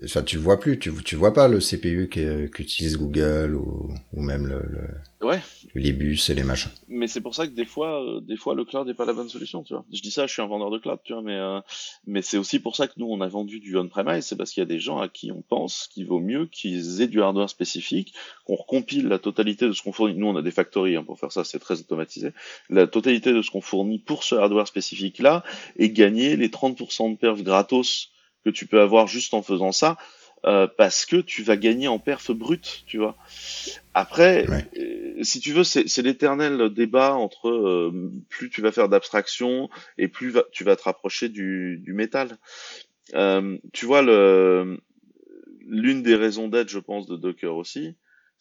[0.04, 4.48] Enfin, tu vois plus, tu, tu vois pas le CPU qu'utilise Google ou, ou même
[4.48, 5.40] le, le, ouais.
[5.76, 6.72] les bus et les machins.
[6.88, 9.14] Mais c'est pour ça que des fois, euh, des fois, le cloud n'est pas la
[9.14, 9.86] bonne solution, tu vois.
[9.94, 11.60] Je dis ça, je suis un vendeur de cloud, tu vois, mais euh,
[12.08, 14.62] mais c'est aussi pour ça que nous on a vendu du on-premise, c'est parce qu'il
[14.62, 17.50] y a des gens à qui on pense qu'il vaut mieux qu'ils aient du hardware
[17.50, 18.16] spécifique,
[18.46, 20.16] qu'on recompile la totalité de ce qu'on fournit.
[20.16, 22.32] Nous, on a des factories hein, pour faire ça, c'est très automatisé.
[22.72, 25.44] La totalité de ce qu'on fournit pour ce hardware spécifique là
[25.78, 28.13] et gagner les 30% de perf gratos
[28.44, 29.98] que tu peux avoir juste en faisant ça,
[30.46, 33.16] euh, parce que tu vas gagner en perf brut, tu vois.
[33.94, 34.46] Après,
[34.78, 40.10] euh, si tu veux, c'est l'éternel débat entre euh, plus tu vas faire d'abstraction et
[40.10, 42.38] plus tu vas te rapprocher du, du métal.
[43.72, 47.96] tu vois, l'une des raisons d'être, je pense, de Docker aussi,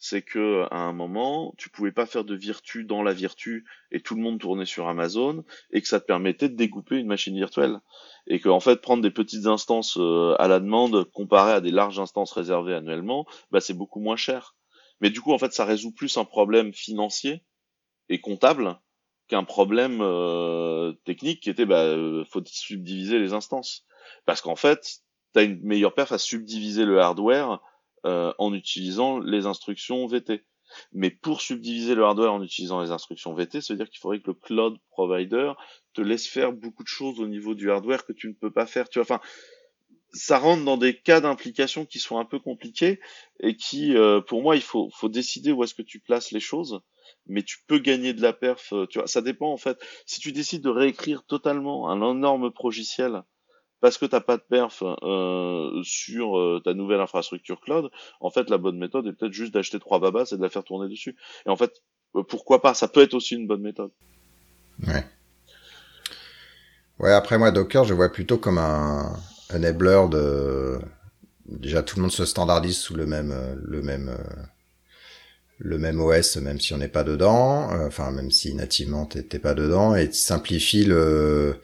[0.05, 4.01] c'est que à un moment, tu pouvais pas faire de virtu dans la virtu et
[4.01, 7.37] tout le monde tournait sur Amazon et que ça te permettait de découper une machine
[7.37, 7.79] virtuelle
[8.27, 11.71] et que en fait prendre des petites instances euh, à la demande comparé à des
[11.71, 14.57] larges instances réservées annuellement, bah c'est beaucoup moins cher.
[14.99, 17.45] Mais du coup en fait ça résout plus un problème financier
[18.09, 18.77] et comptable
[19.29, 23.85] qu'un problème euh, technique qui était bah euh, faut subdiviser les instances
[24.25, 24.99] parce qu'en fait
[25.33, 27.61] tu as une meilleure perf à subdiviser le hardware
[28.05, 30.43] euh, en utilisant les instructions VT.
[30.91, 34.19] Mais pour subdiviser le hardware en utilisant les instructions VT, ça veut dire qu'il faudrait
[34.19, 35.51] que le cloud provider
[35.93, 38.65] te laisse faire beaucoup de choses au niveau du hardware que tu ne peux pas
[38.65, 38.89] faire.
[38.89, 39.21] Tu vois, enfin,
[40.13, 42.99] ça rentre dans des cas d'implication qui sont un peu compliqués
[43.39, 46.39] et qui, euh, pour moi, il faut, faut décider où est-ce que tu places les
[46.39, 46.81] choses.
[47.25, 48.73] Mais tu peux gagner de la perf.
[48.73, 49.77] Euh, tu vois, ça dépend en fait.
[50.05, 53.23] Si tu décides de réécrire totalement un énorme progiciel
[53.83, 57.91] parce que t'as pas de perf euh, sur euh, ta nouvelle infrastructure cloud,
[58.21, 60.63] en fait la bonne méthode est peut-être juste d'acheter trois babas et de la faire
[60.63, 61.17] tourner dessus.
[61.45, 61.81] Et en fait,
[62.15, 63.91] euh, pourquoi pas Ça peut être aussi une bonne méthode.
[64.87, 65.03] Ouais.
[66.97, 67.11] Ouais.
[67.11, 69.17] Après moi, Docker, je vois plutôt comme un
[69.53, 70.79] enabler de
[71.45, 74.17] déjà tout le monde se standardise sous le même le même
[75.57, 79.53] le même OS, même si on n'est pas dedans, enfin même si nativement t'es pas
[79.53, 81.57] dedans, et simplifie le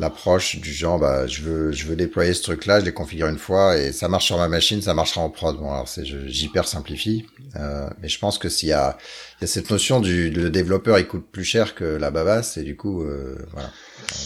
[0.00, 3.30] l'approche du genre bah je veux je veux déployer ce truc là je l'ai configuré
[3.30, 5.58] une fois et ça marche sur ma machine ça marchera en prod.
[5.58, 8.96] Bon alors c'est j'hyper simplifie euh, mais je pense que s'il y a
[9.38, 12.62] il y a cette notion du développeur il coûte plus cher que la babasse et
[12.62, 13.70] du coup euh, voilà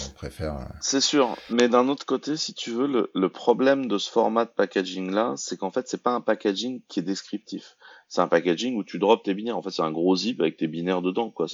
[0.06, 3.88] on préfère euh, c'est sûr mais d'un autre côté si tu veux le, le problème
[3.88, 7.02] de ce format de packaging là c'est qu'en fait c'est pas un packaging qui est
[7.02, 7.76] descriptif
[8.08, 9.56] c'est un packaging où tu drops tes binaires.
[9.56, 11.46] En fait, c'est un gros zip avec tes binaires dedans, quoi.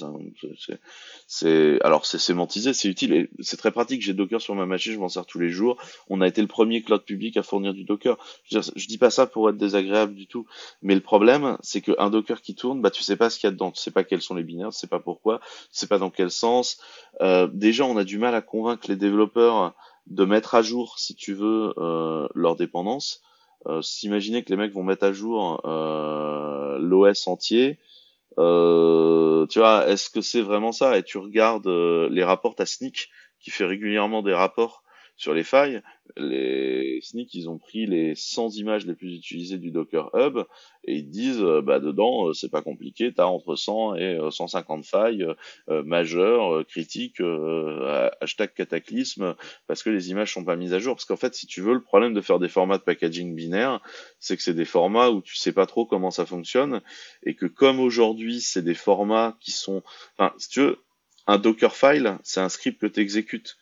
[1.27, 4.01] C'est, alors c'est sémantisé, c'est utile et c'est très pratique.
[4.01, 5.77] J'ai Docker sur ma machine, je m'en sers tous les jours.
[6.09, 8.17] On a été le premier cloud public à fournir du Docker.
[8.49, 10.45] Je, dis pas ça pour être désagréable du tout,
[10.81, 13.49] mais le problème, c'est qu'un Docker qui tourne, bah tu sais pas ce qu'il y
[13.49, 15.87] a dedans, tu sais pas quels sont les binaires, tu sais pas pourquoi, tu sais
[15.87, 16.79] pas dans quel sens.
[17.21, 19.73] Euh, déjà, on a du mal à convaincre les développeurs
[20.07, 23.30] de mettre à jour, si tu veux, euh, leur dépendance euh,
[23.81, 27.79] s'imaginer que les mecs vont mettre à jour euh, l'OS entier,
[28.37, 30.97] euh, tu vois, est-ce que c'est vraiment ça?
[30.97, 33.09] Et tu regardes les rapports à Sneak
[33.39, 34.80] qui fait régulièrement des rapports
[35.21, 35.81] sur les failles,
[36.17, 40.39] les SNIC, ils ont pris les 100 images les plus utilisées du Docker Hub
[40.83, 44.19] et ils disent, euh, bah dedans, euh, c'est pas compliqué, tu as entre 100 et
[44.31, 45.27] 150 failles
[45.67, 47.21] majeures, critiques,
[48.19, 49.35] hashtag cataclysme,
[49.67, 50.95] parce que les images sont pas mises à jour.
[50.95, 53.79] Parce qu'en fait, si tu veux, le problème de faire des formats de packaging binaire,
[54.19, 56.81] c'est que c'est des formats où tu sais pas trop comment ça fonctionne
[57.23, 59.83] et que comme aujourd'hui, c'est des formats qui sont,
[60.17, 60.79] enfin, si tu veux,
[61.27, 63.57] un Dockerfile, c'est un script que tu exécutes.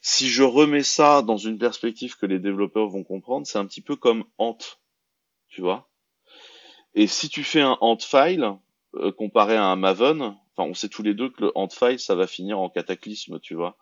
[0.00, 3.80] Si je remets ça dans une perspective que les développeurs vont comprendre, c'est un petit
[3.80, 4.58] peu comme Ant,
[5.48, 5.88] tu vois.
[6.94, 8.52] Et si tu fais un Ant file
[8.94, 11.98] euh, comparé à un Maven, enfin on sait tous les deux que le Ant file
[11.98, 13.76] ça va finir en cataclysme, tu vois.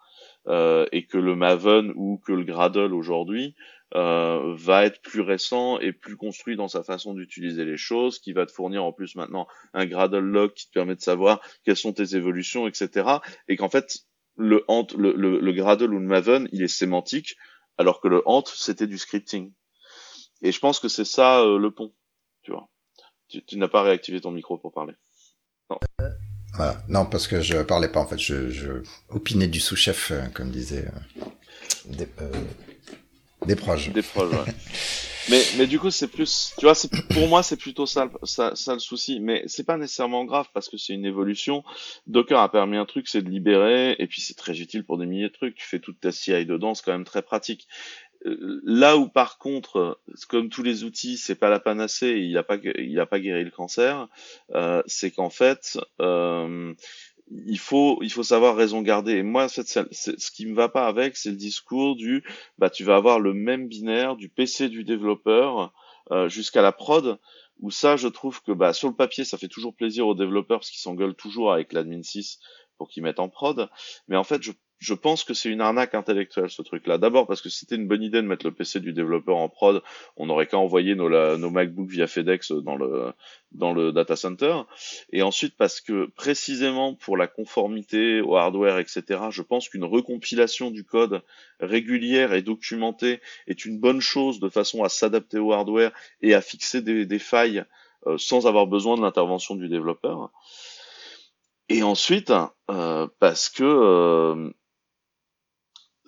[0.47, 3.55] Euh, et que le Maven ou que le Gradle aujourd'hui
[3.95, 8.33] euh, va être plus récent et plus construit dans sa façon d'utiliser les choses, qui
[8.33, 11.77] va te fournir en plus maintenant un Gradle log qui te permet de savoir quelles
[11.77, 13.09] sont tes évolutions, etc.
[13.49, 14.05] Et qu'en fait
[14.37, 17.37] le Ant, le, le, Gradle ou le Maven, il est sémantique,
[17.79, 19.53] alors que le Ant c'était du scripting.
[20.43, 21.93] Et je pense que c'est ça euh, le pont,
[22.43, 22.69] tu vois.
[23.29, 24.95] Tu, tu n'as pas réactivé ton micro pour parler.
[25.71, 25.79] Non.
[26.55, 26.83] Voilà.
[26.89, 30.51] Non, parce que je parlais pas en fait, je, je opinais du sous-chef, euh, comme
[30.51, 31.25] disait euh,
[31.87, 32.31] des, euh,
[33.47, 33.91] des proches.
[33.91, 34.55] Des proches, ouais.
[35.31, 36.75] mais, mais du coup, c'est plus, tu vois,
[37.11, 39.21] pour moi, c'est plutôt ça, ça, ça le souci.
[39.21, 41.65] Mais c'est pas nécessairement grave parce que c'est une évolution.
[42.07, 45.07] Docker a permis un truc, c'est de libérer, et puis c'est très utile pour des
[45.07, 45.55] milliers de trucs.
[45.55, 47.67] Tu fais toute ta CI dedans, c'est quand même très pratique.
[48.25, 52.57] Là où par contre, comme tous les outils, c'est pas la panacée, il n'a pas,
[52.79, 54.09] il a pas guéri le cancer,
[54.55, 56.73] euh, c'est qu'en fait, euh,
[57.31, 59.13] il faut, il faut savoir raison garder.
[59.13, 62.25] Et moi, ce qui me va pas avec, c'est le discours du,
[62.59, 65.73] bah, tu vas avoir le même binaire du PC du développeur
[66.11, 67.19] euh, jusqu'à la prod.
[67.61, 70.59] Où ça, je trouve que bah, sur le papier, ça fait toujours plaisir aux développeurs
[70.59, 72.41] parce qu'ils s'engueulent toujours avec l'admin 6
[72.79, 73.69] pour qu'ils mettent en prod.
[74.09, 74.53] Mais en fait, je
[74.85, 76.99] je pense que c'est une arnaque intellectuelle ce truc-là.
[76.99, 79.83] D'abord parce que c'était une bonne idée de mettre le PC du développeur en prod,
[80.17, 81.09] on n'aurait qu'à envoyer nos,
[81.39, 83.13] nos MacBook via FedEx dans le
[83.53, 84.61] dans le data center.
[85.11, 89.03] Et ensuite parce que précisément pour la conformité au hardware, etc.
[89.31, 91.23] Je pense qu'une recompilation du code
[91.61, 96.43] régulière et documentée est une bonne chose de façon à s'adapter au hardware et à
[96.43, 97.65] fixer des, des failles
[98.07, 100.31] euh, sans avoir besoin de l'intervention du développeur.
[101.71, 102.33] Et ensuite,
[102.71, 104.51] euh, parce que euh,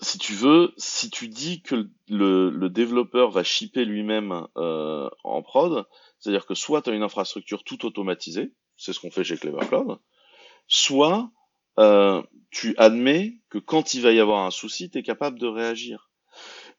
[0.01, 5.87] si tu veux, si tu dis que le, développeur va shipper lui-même euh, en prod,
[6.19, 9.67] c'est-à-dire que soit tu as une infrastructure tout automatisée, c'est ce qu'on fait chez Clever
[9.67, 9.99] Cloud,
[10.67, 11.31] soit
[11.79, 15.47] euh, tu admets que quand il va y avoir un souci, tu es capable de
[15.47, 16.06] réagir.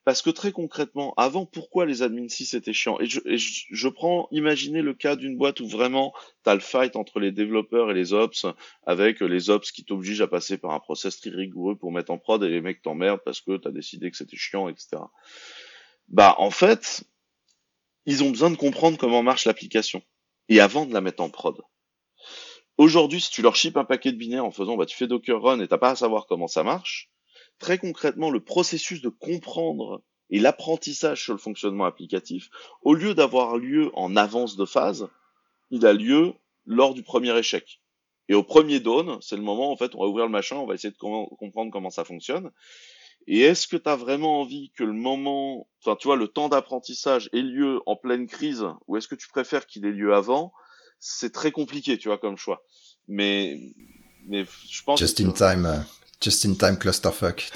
[0.08, 2.98] Parce que très concrètement, avant, pourquoi les admin 6 étaient chiants?
[3.02, 6.14] Et, je, je, prends, imaginez le cas d'une boîte où vraiment
[6.46, 8.46] tu as le fight entre les développeurs et les ops,
[8.86, 12.18] avec les ops qui t'obligent à passer par un process très rigoureux pour mettre en
[12.18, 14.96] prod et les mecs t'emmerdent parce que tu as décidé que c'était chiant, etc.
[16.08, 17.04] Bah en fait,
[18.06, 20.02] ils ont besoin de comprendre comment marche l'application.
[20.48, 21.58] Et avant de la mettre en prod.
[22.78, 25.42] Aujourd'hui, si tu leur ships un paquet de binaires en faisant, bah, tu fais Docker
[25.42, 27.10] Run et t'as pas à savoir comment ça marche,
[27.60, 32.50] très concrètement le processus de comprendre et l'apprentissage sur le fonctionnement applicatif,
[32.82, 35.08] au lieu d'avoir lieu en avance de phase,
[35.72, 36.34] il a lieu
[36.66, 37.82] lors du premier échec.
[38.30, 40.66] Et au premier dawn, c'est le moment, en fait, on va ouvrir le machin, on
[40.66, 42.52] va essayer de comprendre comment ça fonctionne.
[43.26, 46.50] Et est-ce que tu as vraiment envie que le moment, enfin, tu vois, le temps
[46.50, 50.54] d'apprentissage ait lieu en pleine crise, ou est-ce que tu préfères qu'il ait lieu avant?
[51.00, 52.64] C'est très compliqué, tu vois, comme choix.
[53.08, 53.60] Mais,
[54.28, 55.00] mais je pense.
[55.00, 55.86] Just in time.
[56.18, 57.48] Euh, Just in time clusterfuck.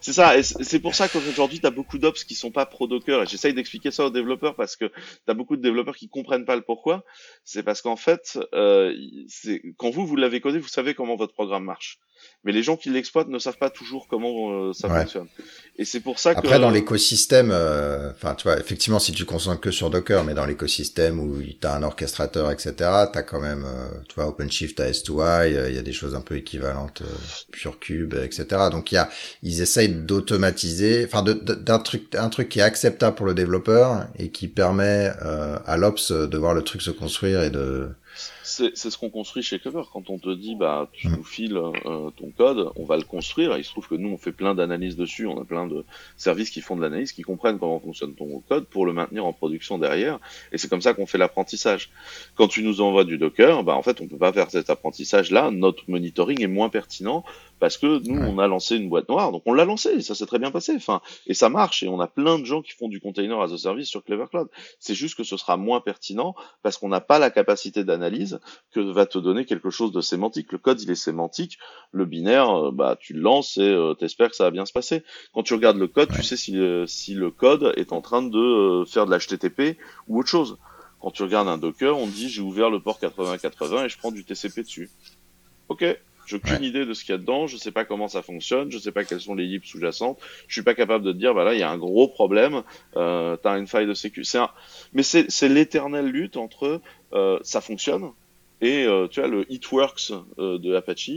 [0.00, 2.86] c'est ça, et c'est pour ça qu'aujourd'hui tu as beaucoup d'ops qui sont pas pro
[2.86, 4.92] Docker, et j'essaye d'expliquer ça aux développeurs parce que tu
[5.28, 7.04] as beaucoup de développeurs qui comprennent pas le pourquoi.
[7.44, 8.94] C'est parce qu'en fait, euh,
[9.78, 11.98] quand vous vous l'avez codé, vous savez comment votre programme marche
[12.44, 15.26] mais les gens qui l'exploitent ne savent pas toujours comment euh, ça fonctionne.
[15.78, 19.24] Et c'est pour ça que après dans l'écosystème, euh, enfin tu vois, effectivement si tu
[19.24, 23.22] concentres que sur Docker, mais dans l'écosystème où tu as un orchestrateur, etc., tu as
[23.22, 26.36] quand même, euh, tu vois, OpenShift à S2I, il y a des choses un peu
[26.36, 26.65] équivalentes,
[27.52, 28.46] PureCube, etc.
[28.70, 29.08] Donc il y a,
[29.42, 34.30] ils essayent d'automatiser, enfin d'un truc, un truc qui est acceptable pour le développeur et
[34.30, 35.10] qui permet
[35.66, 37.88] à l'ops de voir le truc se construire et de
[38.74, 39.82] c'est ce qu'on construit chez Clever.
[39.92, 43.54] Quand on te dit, bah, tu nous files euh, ton code, on va le construire.
[43.54, 45.26] Et il se trouve que nous, on fait plein d'analyses dessus.
[45.26, 45.84] On a plein de
[46.16, 49.32] services qui font de l'analyse, qui comprennent comment fonctionne ton code pour le maintenir en
[49.32, 50.18] production derrière.
[50.52, 51.90] Et c'est comme ça qu'on fait l'apprentissage.
[52.34, 55.50] Quand tu nous envoies du Docker, bah, en fait, on peut pas faire cet apprentissage-là.
[55.50, 57.24] Notre monitoring est moins pertinent
[57.58, 60.26] parce que nous, on a lancé une boîte noire, donc on l'a lancé, ça s'est
[60.26, 62.88] très bien passé, enfin, et ça marche, et on a plein de gens qui font
[62.88, 64.48] du container as a service sur Clever Cloud.
[64.78, 68.40] C'est juste que ce sera moins pertinent parce qu'on n'a pas la capacité d'analyse
[68.72, 70.52] que va te donner quelque chose de sémantique.
[70.52, 71.58] Le code, il est sémantique.
[71.92, 74.72] Le binaire, euh, bah, tu le lances et euh, t'espères que ça va bien se
[74.72, 75.04] passer.
[75.32, 78.84] Quand tu regardes le code, tu sais si, si le code est en train de
[78.86, 79.78] faire de l'HTTP
[80.08, 80.58] ou autre chose.
[81.00, 84.10] Quand tu regardes un Docker, on dit j'ai ouvert le port 8080 et je prends
[84.10, 84.90] du TCP dessus.
[85.68, 85.84] Ok,
[86.26, 88.70] j'ai aucune idée de ce qu'il y a dedans, je sais pas comment ça fonctionne,
[88.70, 90.18] je sais pas quelles sont les libs sous-jacentes,
[90.48, 92.62] je suis pas capable de te dire, voilà, il y a un gros problème,
[92.96, 94.24] euh, t'as une faille de sécu.
[94.34, 94.50] Un...
[94.92, 96.80] Mais c'est l'éternelle lutte entre
[97.12, 98.10] euh, ça fonctionne
[98.60, 101.10] et euh, tu vois le It Works euh, de Apache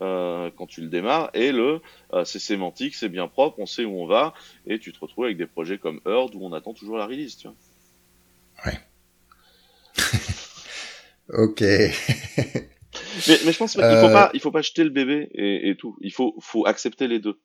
[0.00, 1.80] euh, quand tu le démarres et le
[2.24, 4.34] c'est sémantique, c'est bien propre, on sait où on va
[4.66, 7.36] et tu te retrouves avec des projets comme Herd où on attend toujours la release,
[7.36, 7.56] tu vois.
[8.66, 8.80] Ouais.
[11.32, 11.62] ok.
[13.28, 15.70] Mais, mais je pense qu'il faut euh, pas, il faut pas jeter le bébé et,
[15.70, 15.96] et tout.
[16.00, 17.38] Il faut, faut accepter les deux.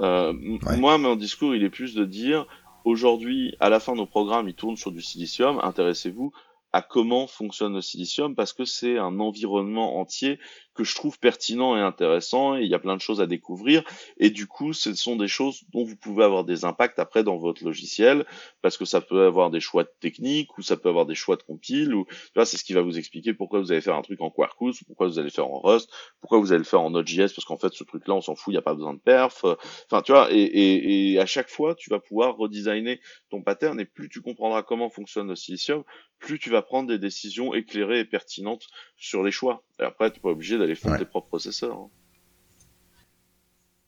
[0.00, 2.46] Euh, Moi, mon discours, il est plus de dire,
[2.84, 5.58] aujourd'hui, à la fin, nos programmes, ils tournent sur du silicium.
[5.62, 6.32] Intéressez-vous
[6.74, 10.40] à comment fonctionne le silicium parce que c'est un environnement entier
[10.74, 13.82] que je trouve pertinent et intéressant et il y a plein de choses à découvrir.
[14.18, 17.36] Et du coup ce sont des choses dont vous pouvez avoir des impacts après dans
[17.36, 18.26] votre logiciel
[18.62, 21.36] parce que ça peut avoir des choix de technique ou ça peut avoir des choix
[21.36, 22.06] de compile ou
[22.44, 24.84] c'est ce qui va vous expliquer pourquoi vous allez faire un truc en Quarkus ou
[24.84, 25.90] pourquoi vous allez faire en Rust
[26.20, 28.34] pourquoi vous allez le faire en Node.js parce qu'en fait ce truc là on s'en
[28.34, 29.44] fout il n'y a pas besoin de perf.
[29.90, 33.78] Enfin tu vois et, et, et à chaque fois tu vas pouvoir redesigner ton pattern
[33.80, 35.84] et plus tu comprendras comment fonctionne le silicium
[36.18, 40.20] plus tu vas prendre des décisions éclairées et pertinentes sur les choix et après tu
[40.20, 41.76] pas obligé d'aller fondre tes propres processeurs.
[41.76, 41.90] Hein.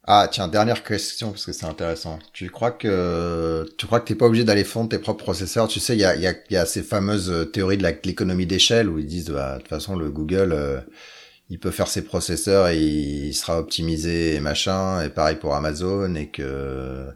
[0.09, 2.21] Ah tiens, dernière question parce que c'est intéressant.
[2.33, 5.67] Tu crois que tu crois que t'es pas obligé d'aller fondre tes propres processeurs?
[5.67, 8.47] Tu sais, il y a, y, a, y a ces fameuses euh, théories de l'économie
[8.47, 10.81] d'échelle où ils disent bah, de toute façon le Google euh,
[11.51, 16.15] il peut faire ses processeurs et il sera optimisé et machin et pareil pour Amazon
[16.15, 17.09] et que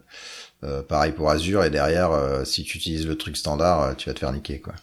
[0.63, 4.19] euh, pareil pour Azure et derrière si tu utilises le truc standard tu vas te
[4.19, 4.73] faire niquer quoi.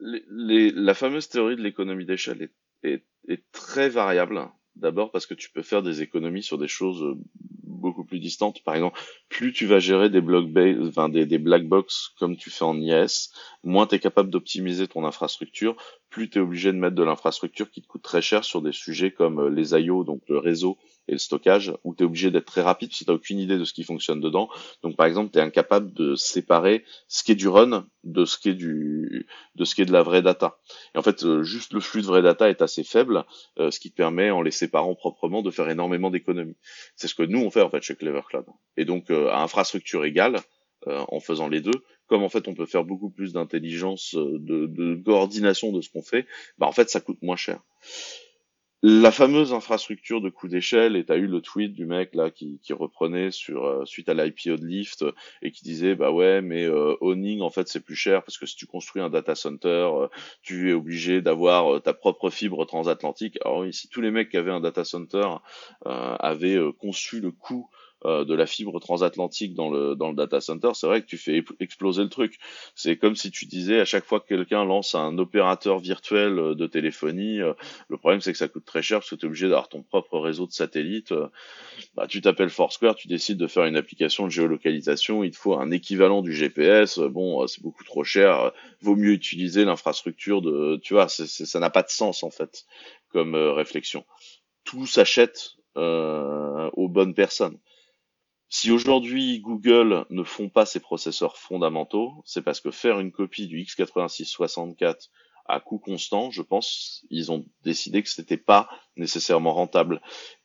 [0.00, 2.50] La fameuse théorie de l'économie d'échelle
[2.82, 4.48] est très variable.
[4.78, 7.16] D'abord parce que tu peux faire des économies sur des choses euh,
[7.64, 8.62] beaucoup plus distantes.
[8.62, 13.32] Par exemple, plus tu vas gérer des black box comme tu fais en IS,
[13.64, 15.76] moins tu es capable d'optimiser ton infrastructure,
[16.10, 18.72] plus tu es obligé de mettre de l'infrastructure qui te coûte très cher sur des
[18.72, 22.30] sujets comme euh, les IO, donc le réseau et le stockage, où tu es obligé
[22.30, 24.48] d'être très rapide si tu aucune idée de ce qui fonctionne dedans.
[24.82, 28.38] Donc par exemple, tu es incapable de séparer ce qui est du run de ce
[28.38, 30.58] qui est du de ce qui est de la vraie data.
[30.94, 33.24] Et en fait, euh, juste le flux de vraie data est assez faible,
[33.58, 36.56] euh, ce qui te permet en les séparant proprement de faire énormément d'économies.
[36.94, 38.46] C'est ce que nous on fait en fait chez Clever Cloud.
[38.76, 40.40] Et donc euh, à infrastructure égale,
[40.86, 44.94] en faisant les deux, comme en fait on peut faire beaucoup plus d'intelligence, de, de
[44.94, 46.24] coordination de ce qu'on fait,
[46.56, 47.60] bah en fait ça coûte moins cher
[48.82, 52.30] la fameuse infrastructure de coup d'échelle, et tu as eu le tweet du mec là
[52.30, 55.04] qui, qui reprenait sur euh, suite à l'IPO de Lyft
[55.42, 58.46] et qui disait bah ouais mais euh, owning en fait c'est plus cher parce que
[58.46, 60.06] si tu construis un data center, euh,
[60.42, 63.38] tu es obligé d'avoir euh, ta propre fibre transatlantique.
[63.44, 65.26] Alors si tous les mecs qui avaient un data center
[65.84, 67.68] avaient conçu le coût
[68.04, 71.18] euh, de la fibre transatlantique dans le dans le data center, c'est vrai que tu
[71.18, 72.38] fais exploser le truc.
[72.76, 76.54] C'est comme si tu disais à chaque fois que quelqu'un lance un opérateur virtuel euh,
[76.54, 77.54] de téléphonie, euh,
[77.88, 79.82] le problème c'est que ça coûte très cher parce que tu es obligé d'avoir ton
[79.82, 81.12] propre réseau de satellites.
[81.96, 85.58] Bah, tu t'appelles Foursquare, tu décides de faire une application de géolocalisation, il te faut
[85.58, 87.00] un équivalent du GPS.
[87.00, 88.52] Bon, c'est beaucoup trop cher.
[88.80, 92.64] Vaut mieux utiliser l'infrastructure de, tu vois, ça n'a pas de sens en fait
[93.10, 94.04] comme réflexion.
[94.62, 97.58] Tout s'achète aux bonnes personnes.
[98.50, 103.46] Si aujourd'hui Google ne font pas ces processeurs fondamentaux, c'est parce que faire une copie
[103.46, 105.08] du x86-64
[105.48, 110.00] à coût constant, je pense, ils ont décidé que c'était pas nécessairement rentable.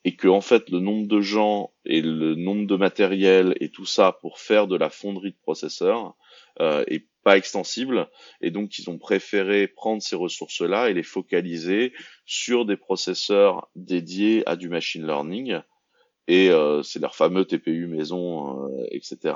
[0.05, 3.85] Et que en fait le nombre de gens et le nombre de matériel et tout
[3.85, 6.15] ça pour faire de la fonderie de processeurs
[6.61, 8.09] euh, est pas extensible.
[8.41, 11.93] Et donc ils ont préféré prendre ces ressources-là et les focaliser
[12.25, 15.61] sur des processeurs dédiés à du machine learning
[16.27, 19.35] et euh, c'est leur fameux TPU maison, euh, etc.,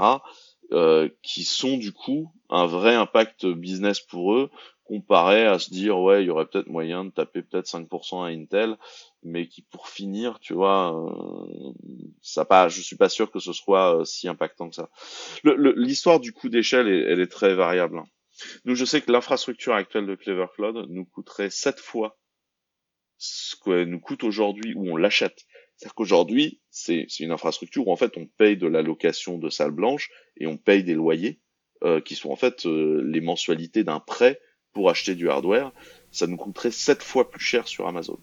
[0.74, 4.50] euh, qui sont du coup un vrai impact business pour eux,
[4.84, 8.28] comparé à se dire ouais, il y aurait peut-être moyen de taper peut-être 5% à
[8.28, 8.78] Intel,
[9.24, 11.74] mais qui pour finir, tu vois, euh,
[12.22, 14.90] ça pas, je suis pas sûr que ce soit si impactant que ça.
[15.44, 18.00] L'histoire du coût d'échelle, elle est très variable.
[18.00, 18.06] Hein.
[18.66, 22.18] Nous, je sais que l'infrastructure actuelle de Clever Cloud nous coûterait 7 fois
[23.18, 25.46] ce qu'elle nous coûte aujourd'hui où on l'achète.
[25.78, 29.72] C'est-à-dire qu'aujourd'hui, c'est une infrastructure où en fait on paye de la location de salles
[29.72, 31.40] blanches et on paye des loyers
[31.84, 34.42] euh, qui sont en fait euh, les mensualités d'un prêt
[34.74, 35.72] pour acheter du hardware.
[36.12, 38.20] Ça nous coûterait sept fois plus cher sur Amazon.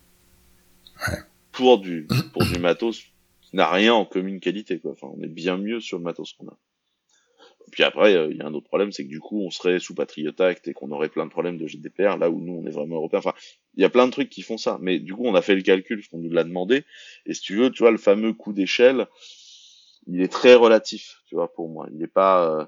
[1.09, 1.19] Ouais.
[1.53, 3.05] Pour du pour du matos
[3.41, 4.91] qui n'a rien en commune qualité quoi.
[4.91, 6.59] Enfin, on est bien mieux sur le matos qu'on a.
[7.73, 9.95] Puis après, il y a un autre problème, c'est que du coup, on serait sous
[9.95, 12.71] Patriot Act et qu'on aurait plein de problèmes de GDPR, là où nous, on est
[12.71, 13.21] vraiment européens.
[13.21, 13.35] Enfin,
[13.77, 14.79] il y a plein de trucs qui font ça.
[14.81, 16.85] Mais du coup, on a fait le calcul, ce qu'on nous l'a demandé.
[17.27, 19.07] Et si tu veux, tu vois, le fameux coup d'échelle,
[20.07, 21.87] il est très relatif, tu vois, pour moi.
[21.91, 22.67] Il n'est pas, euh,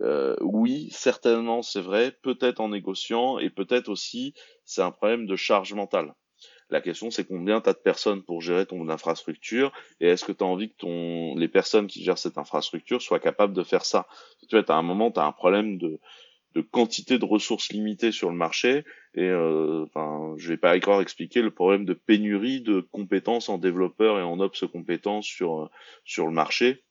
[0.00, 4.34] euh, oui, certainement, c'est vrai, peut-être en négociant, et peut-être aussi,
[4.64, 6.14] c'est un problème de charge mentale.
[6.70, 10.32] La question, c'est combien tu as de personnes pour gérer ton infrastructure, et est-ce que
[10.32, 13.84] tu as envie que ton, les personnes qui gèrent cette infrastructure soient capables de faire
[13.84, 14.06] ça?
[14.48, 15.98] Tu vois, à un moment, tu as un problème de,
[16.54, 18.84] de quantité de ressources limitées sur le marché
[19.14, 23.58] et euh, enfin je vais pas encore expliquer le problème de pénurie de compétences en
[23.58, 25.70] développeurs et en ops compétences sur
[26.04, 26.82] sur le marché.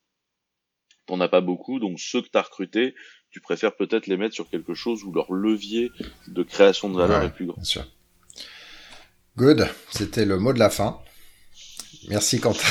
[1.06, 2.96] T'en as pas beaucoup donc ceux que tu as recrutés
[3.30, 5.92] tu préfères peut-être les mettre sur quelque chose où leur levier
[6.28, 7.62] de création de valeur est plus grand.
[7.62, 7.86] bien
[9.38, 10.98] good c'était le mot de la fin
[12.10, 12.64] Merci Quentin.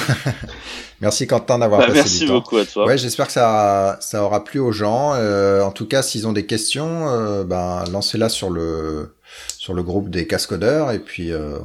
[1.02, 2.34] merci Quentin d'avoir bah, passé merci du temps.
[2.34, 2.86] beaucoup à toi.
[2.86, 5.12] Ouais, j'espère que ça, ça aura plu aux gens.
[5.14, 9.14] Euh, en tout cas, s'ils ont des questions, euh, ben, lancez-la sur le
[9.58, 11.58] sur le groupe des cascodeurs et puis euh,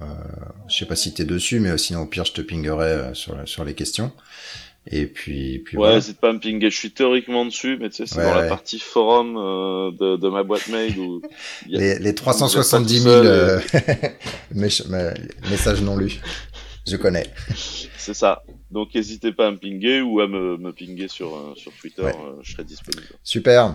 [0.00, 0.04] euh,
[0.68, 3.36] je sais pas si t'es dessus, mais sinon au pire je te pinguerai euh, sur
[3.46, 4.10] sur les questions.
[4.88, 6.70] Et puis, puis ouais, c'est pas me pinguer.
[6.70, 10.28] Je suis théoriquement dessus, mais tu sais, c'est dans la partie forum euh, de, de,
[10.28, 11.20] ma boîte mail où
[11.66, 13.60] y a les, les 370 000 euh,
[14.54, 16.20] messages non lus.
[16.86, 17.26] Je connais.
[17.98, 18.44] C'est ça.
[18.70, 22.02] Donc n'hésitez pas à me pinguer ou à me, me pinguer sur, euh, sur Twitter,
[22.02, 22.14] ouais.
[22.14, 23.08] euh, je serai disponible.
[23.24, 23.74] Super.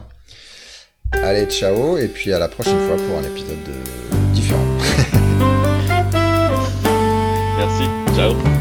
[1.12, 4.34] Allez, ciao, et puis à la prochaine fois pour un épisode de...
[4.34, 4.64] différent.
[7.58, 7.84] Merci,
[8.16, 8.61] ciao.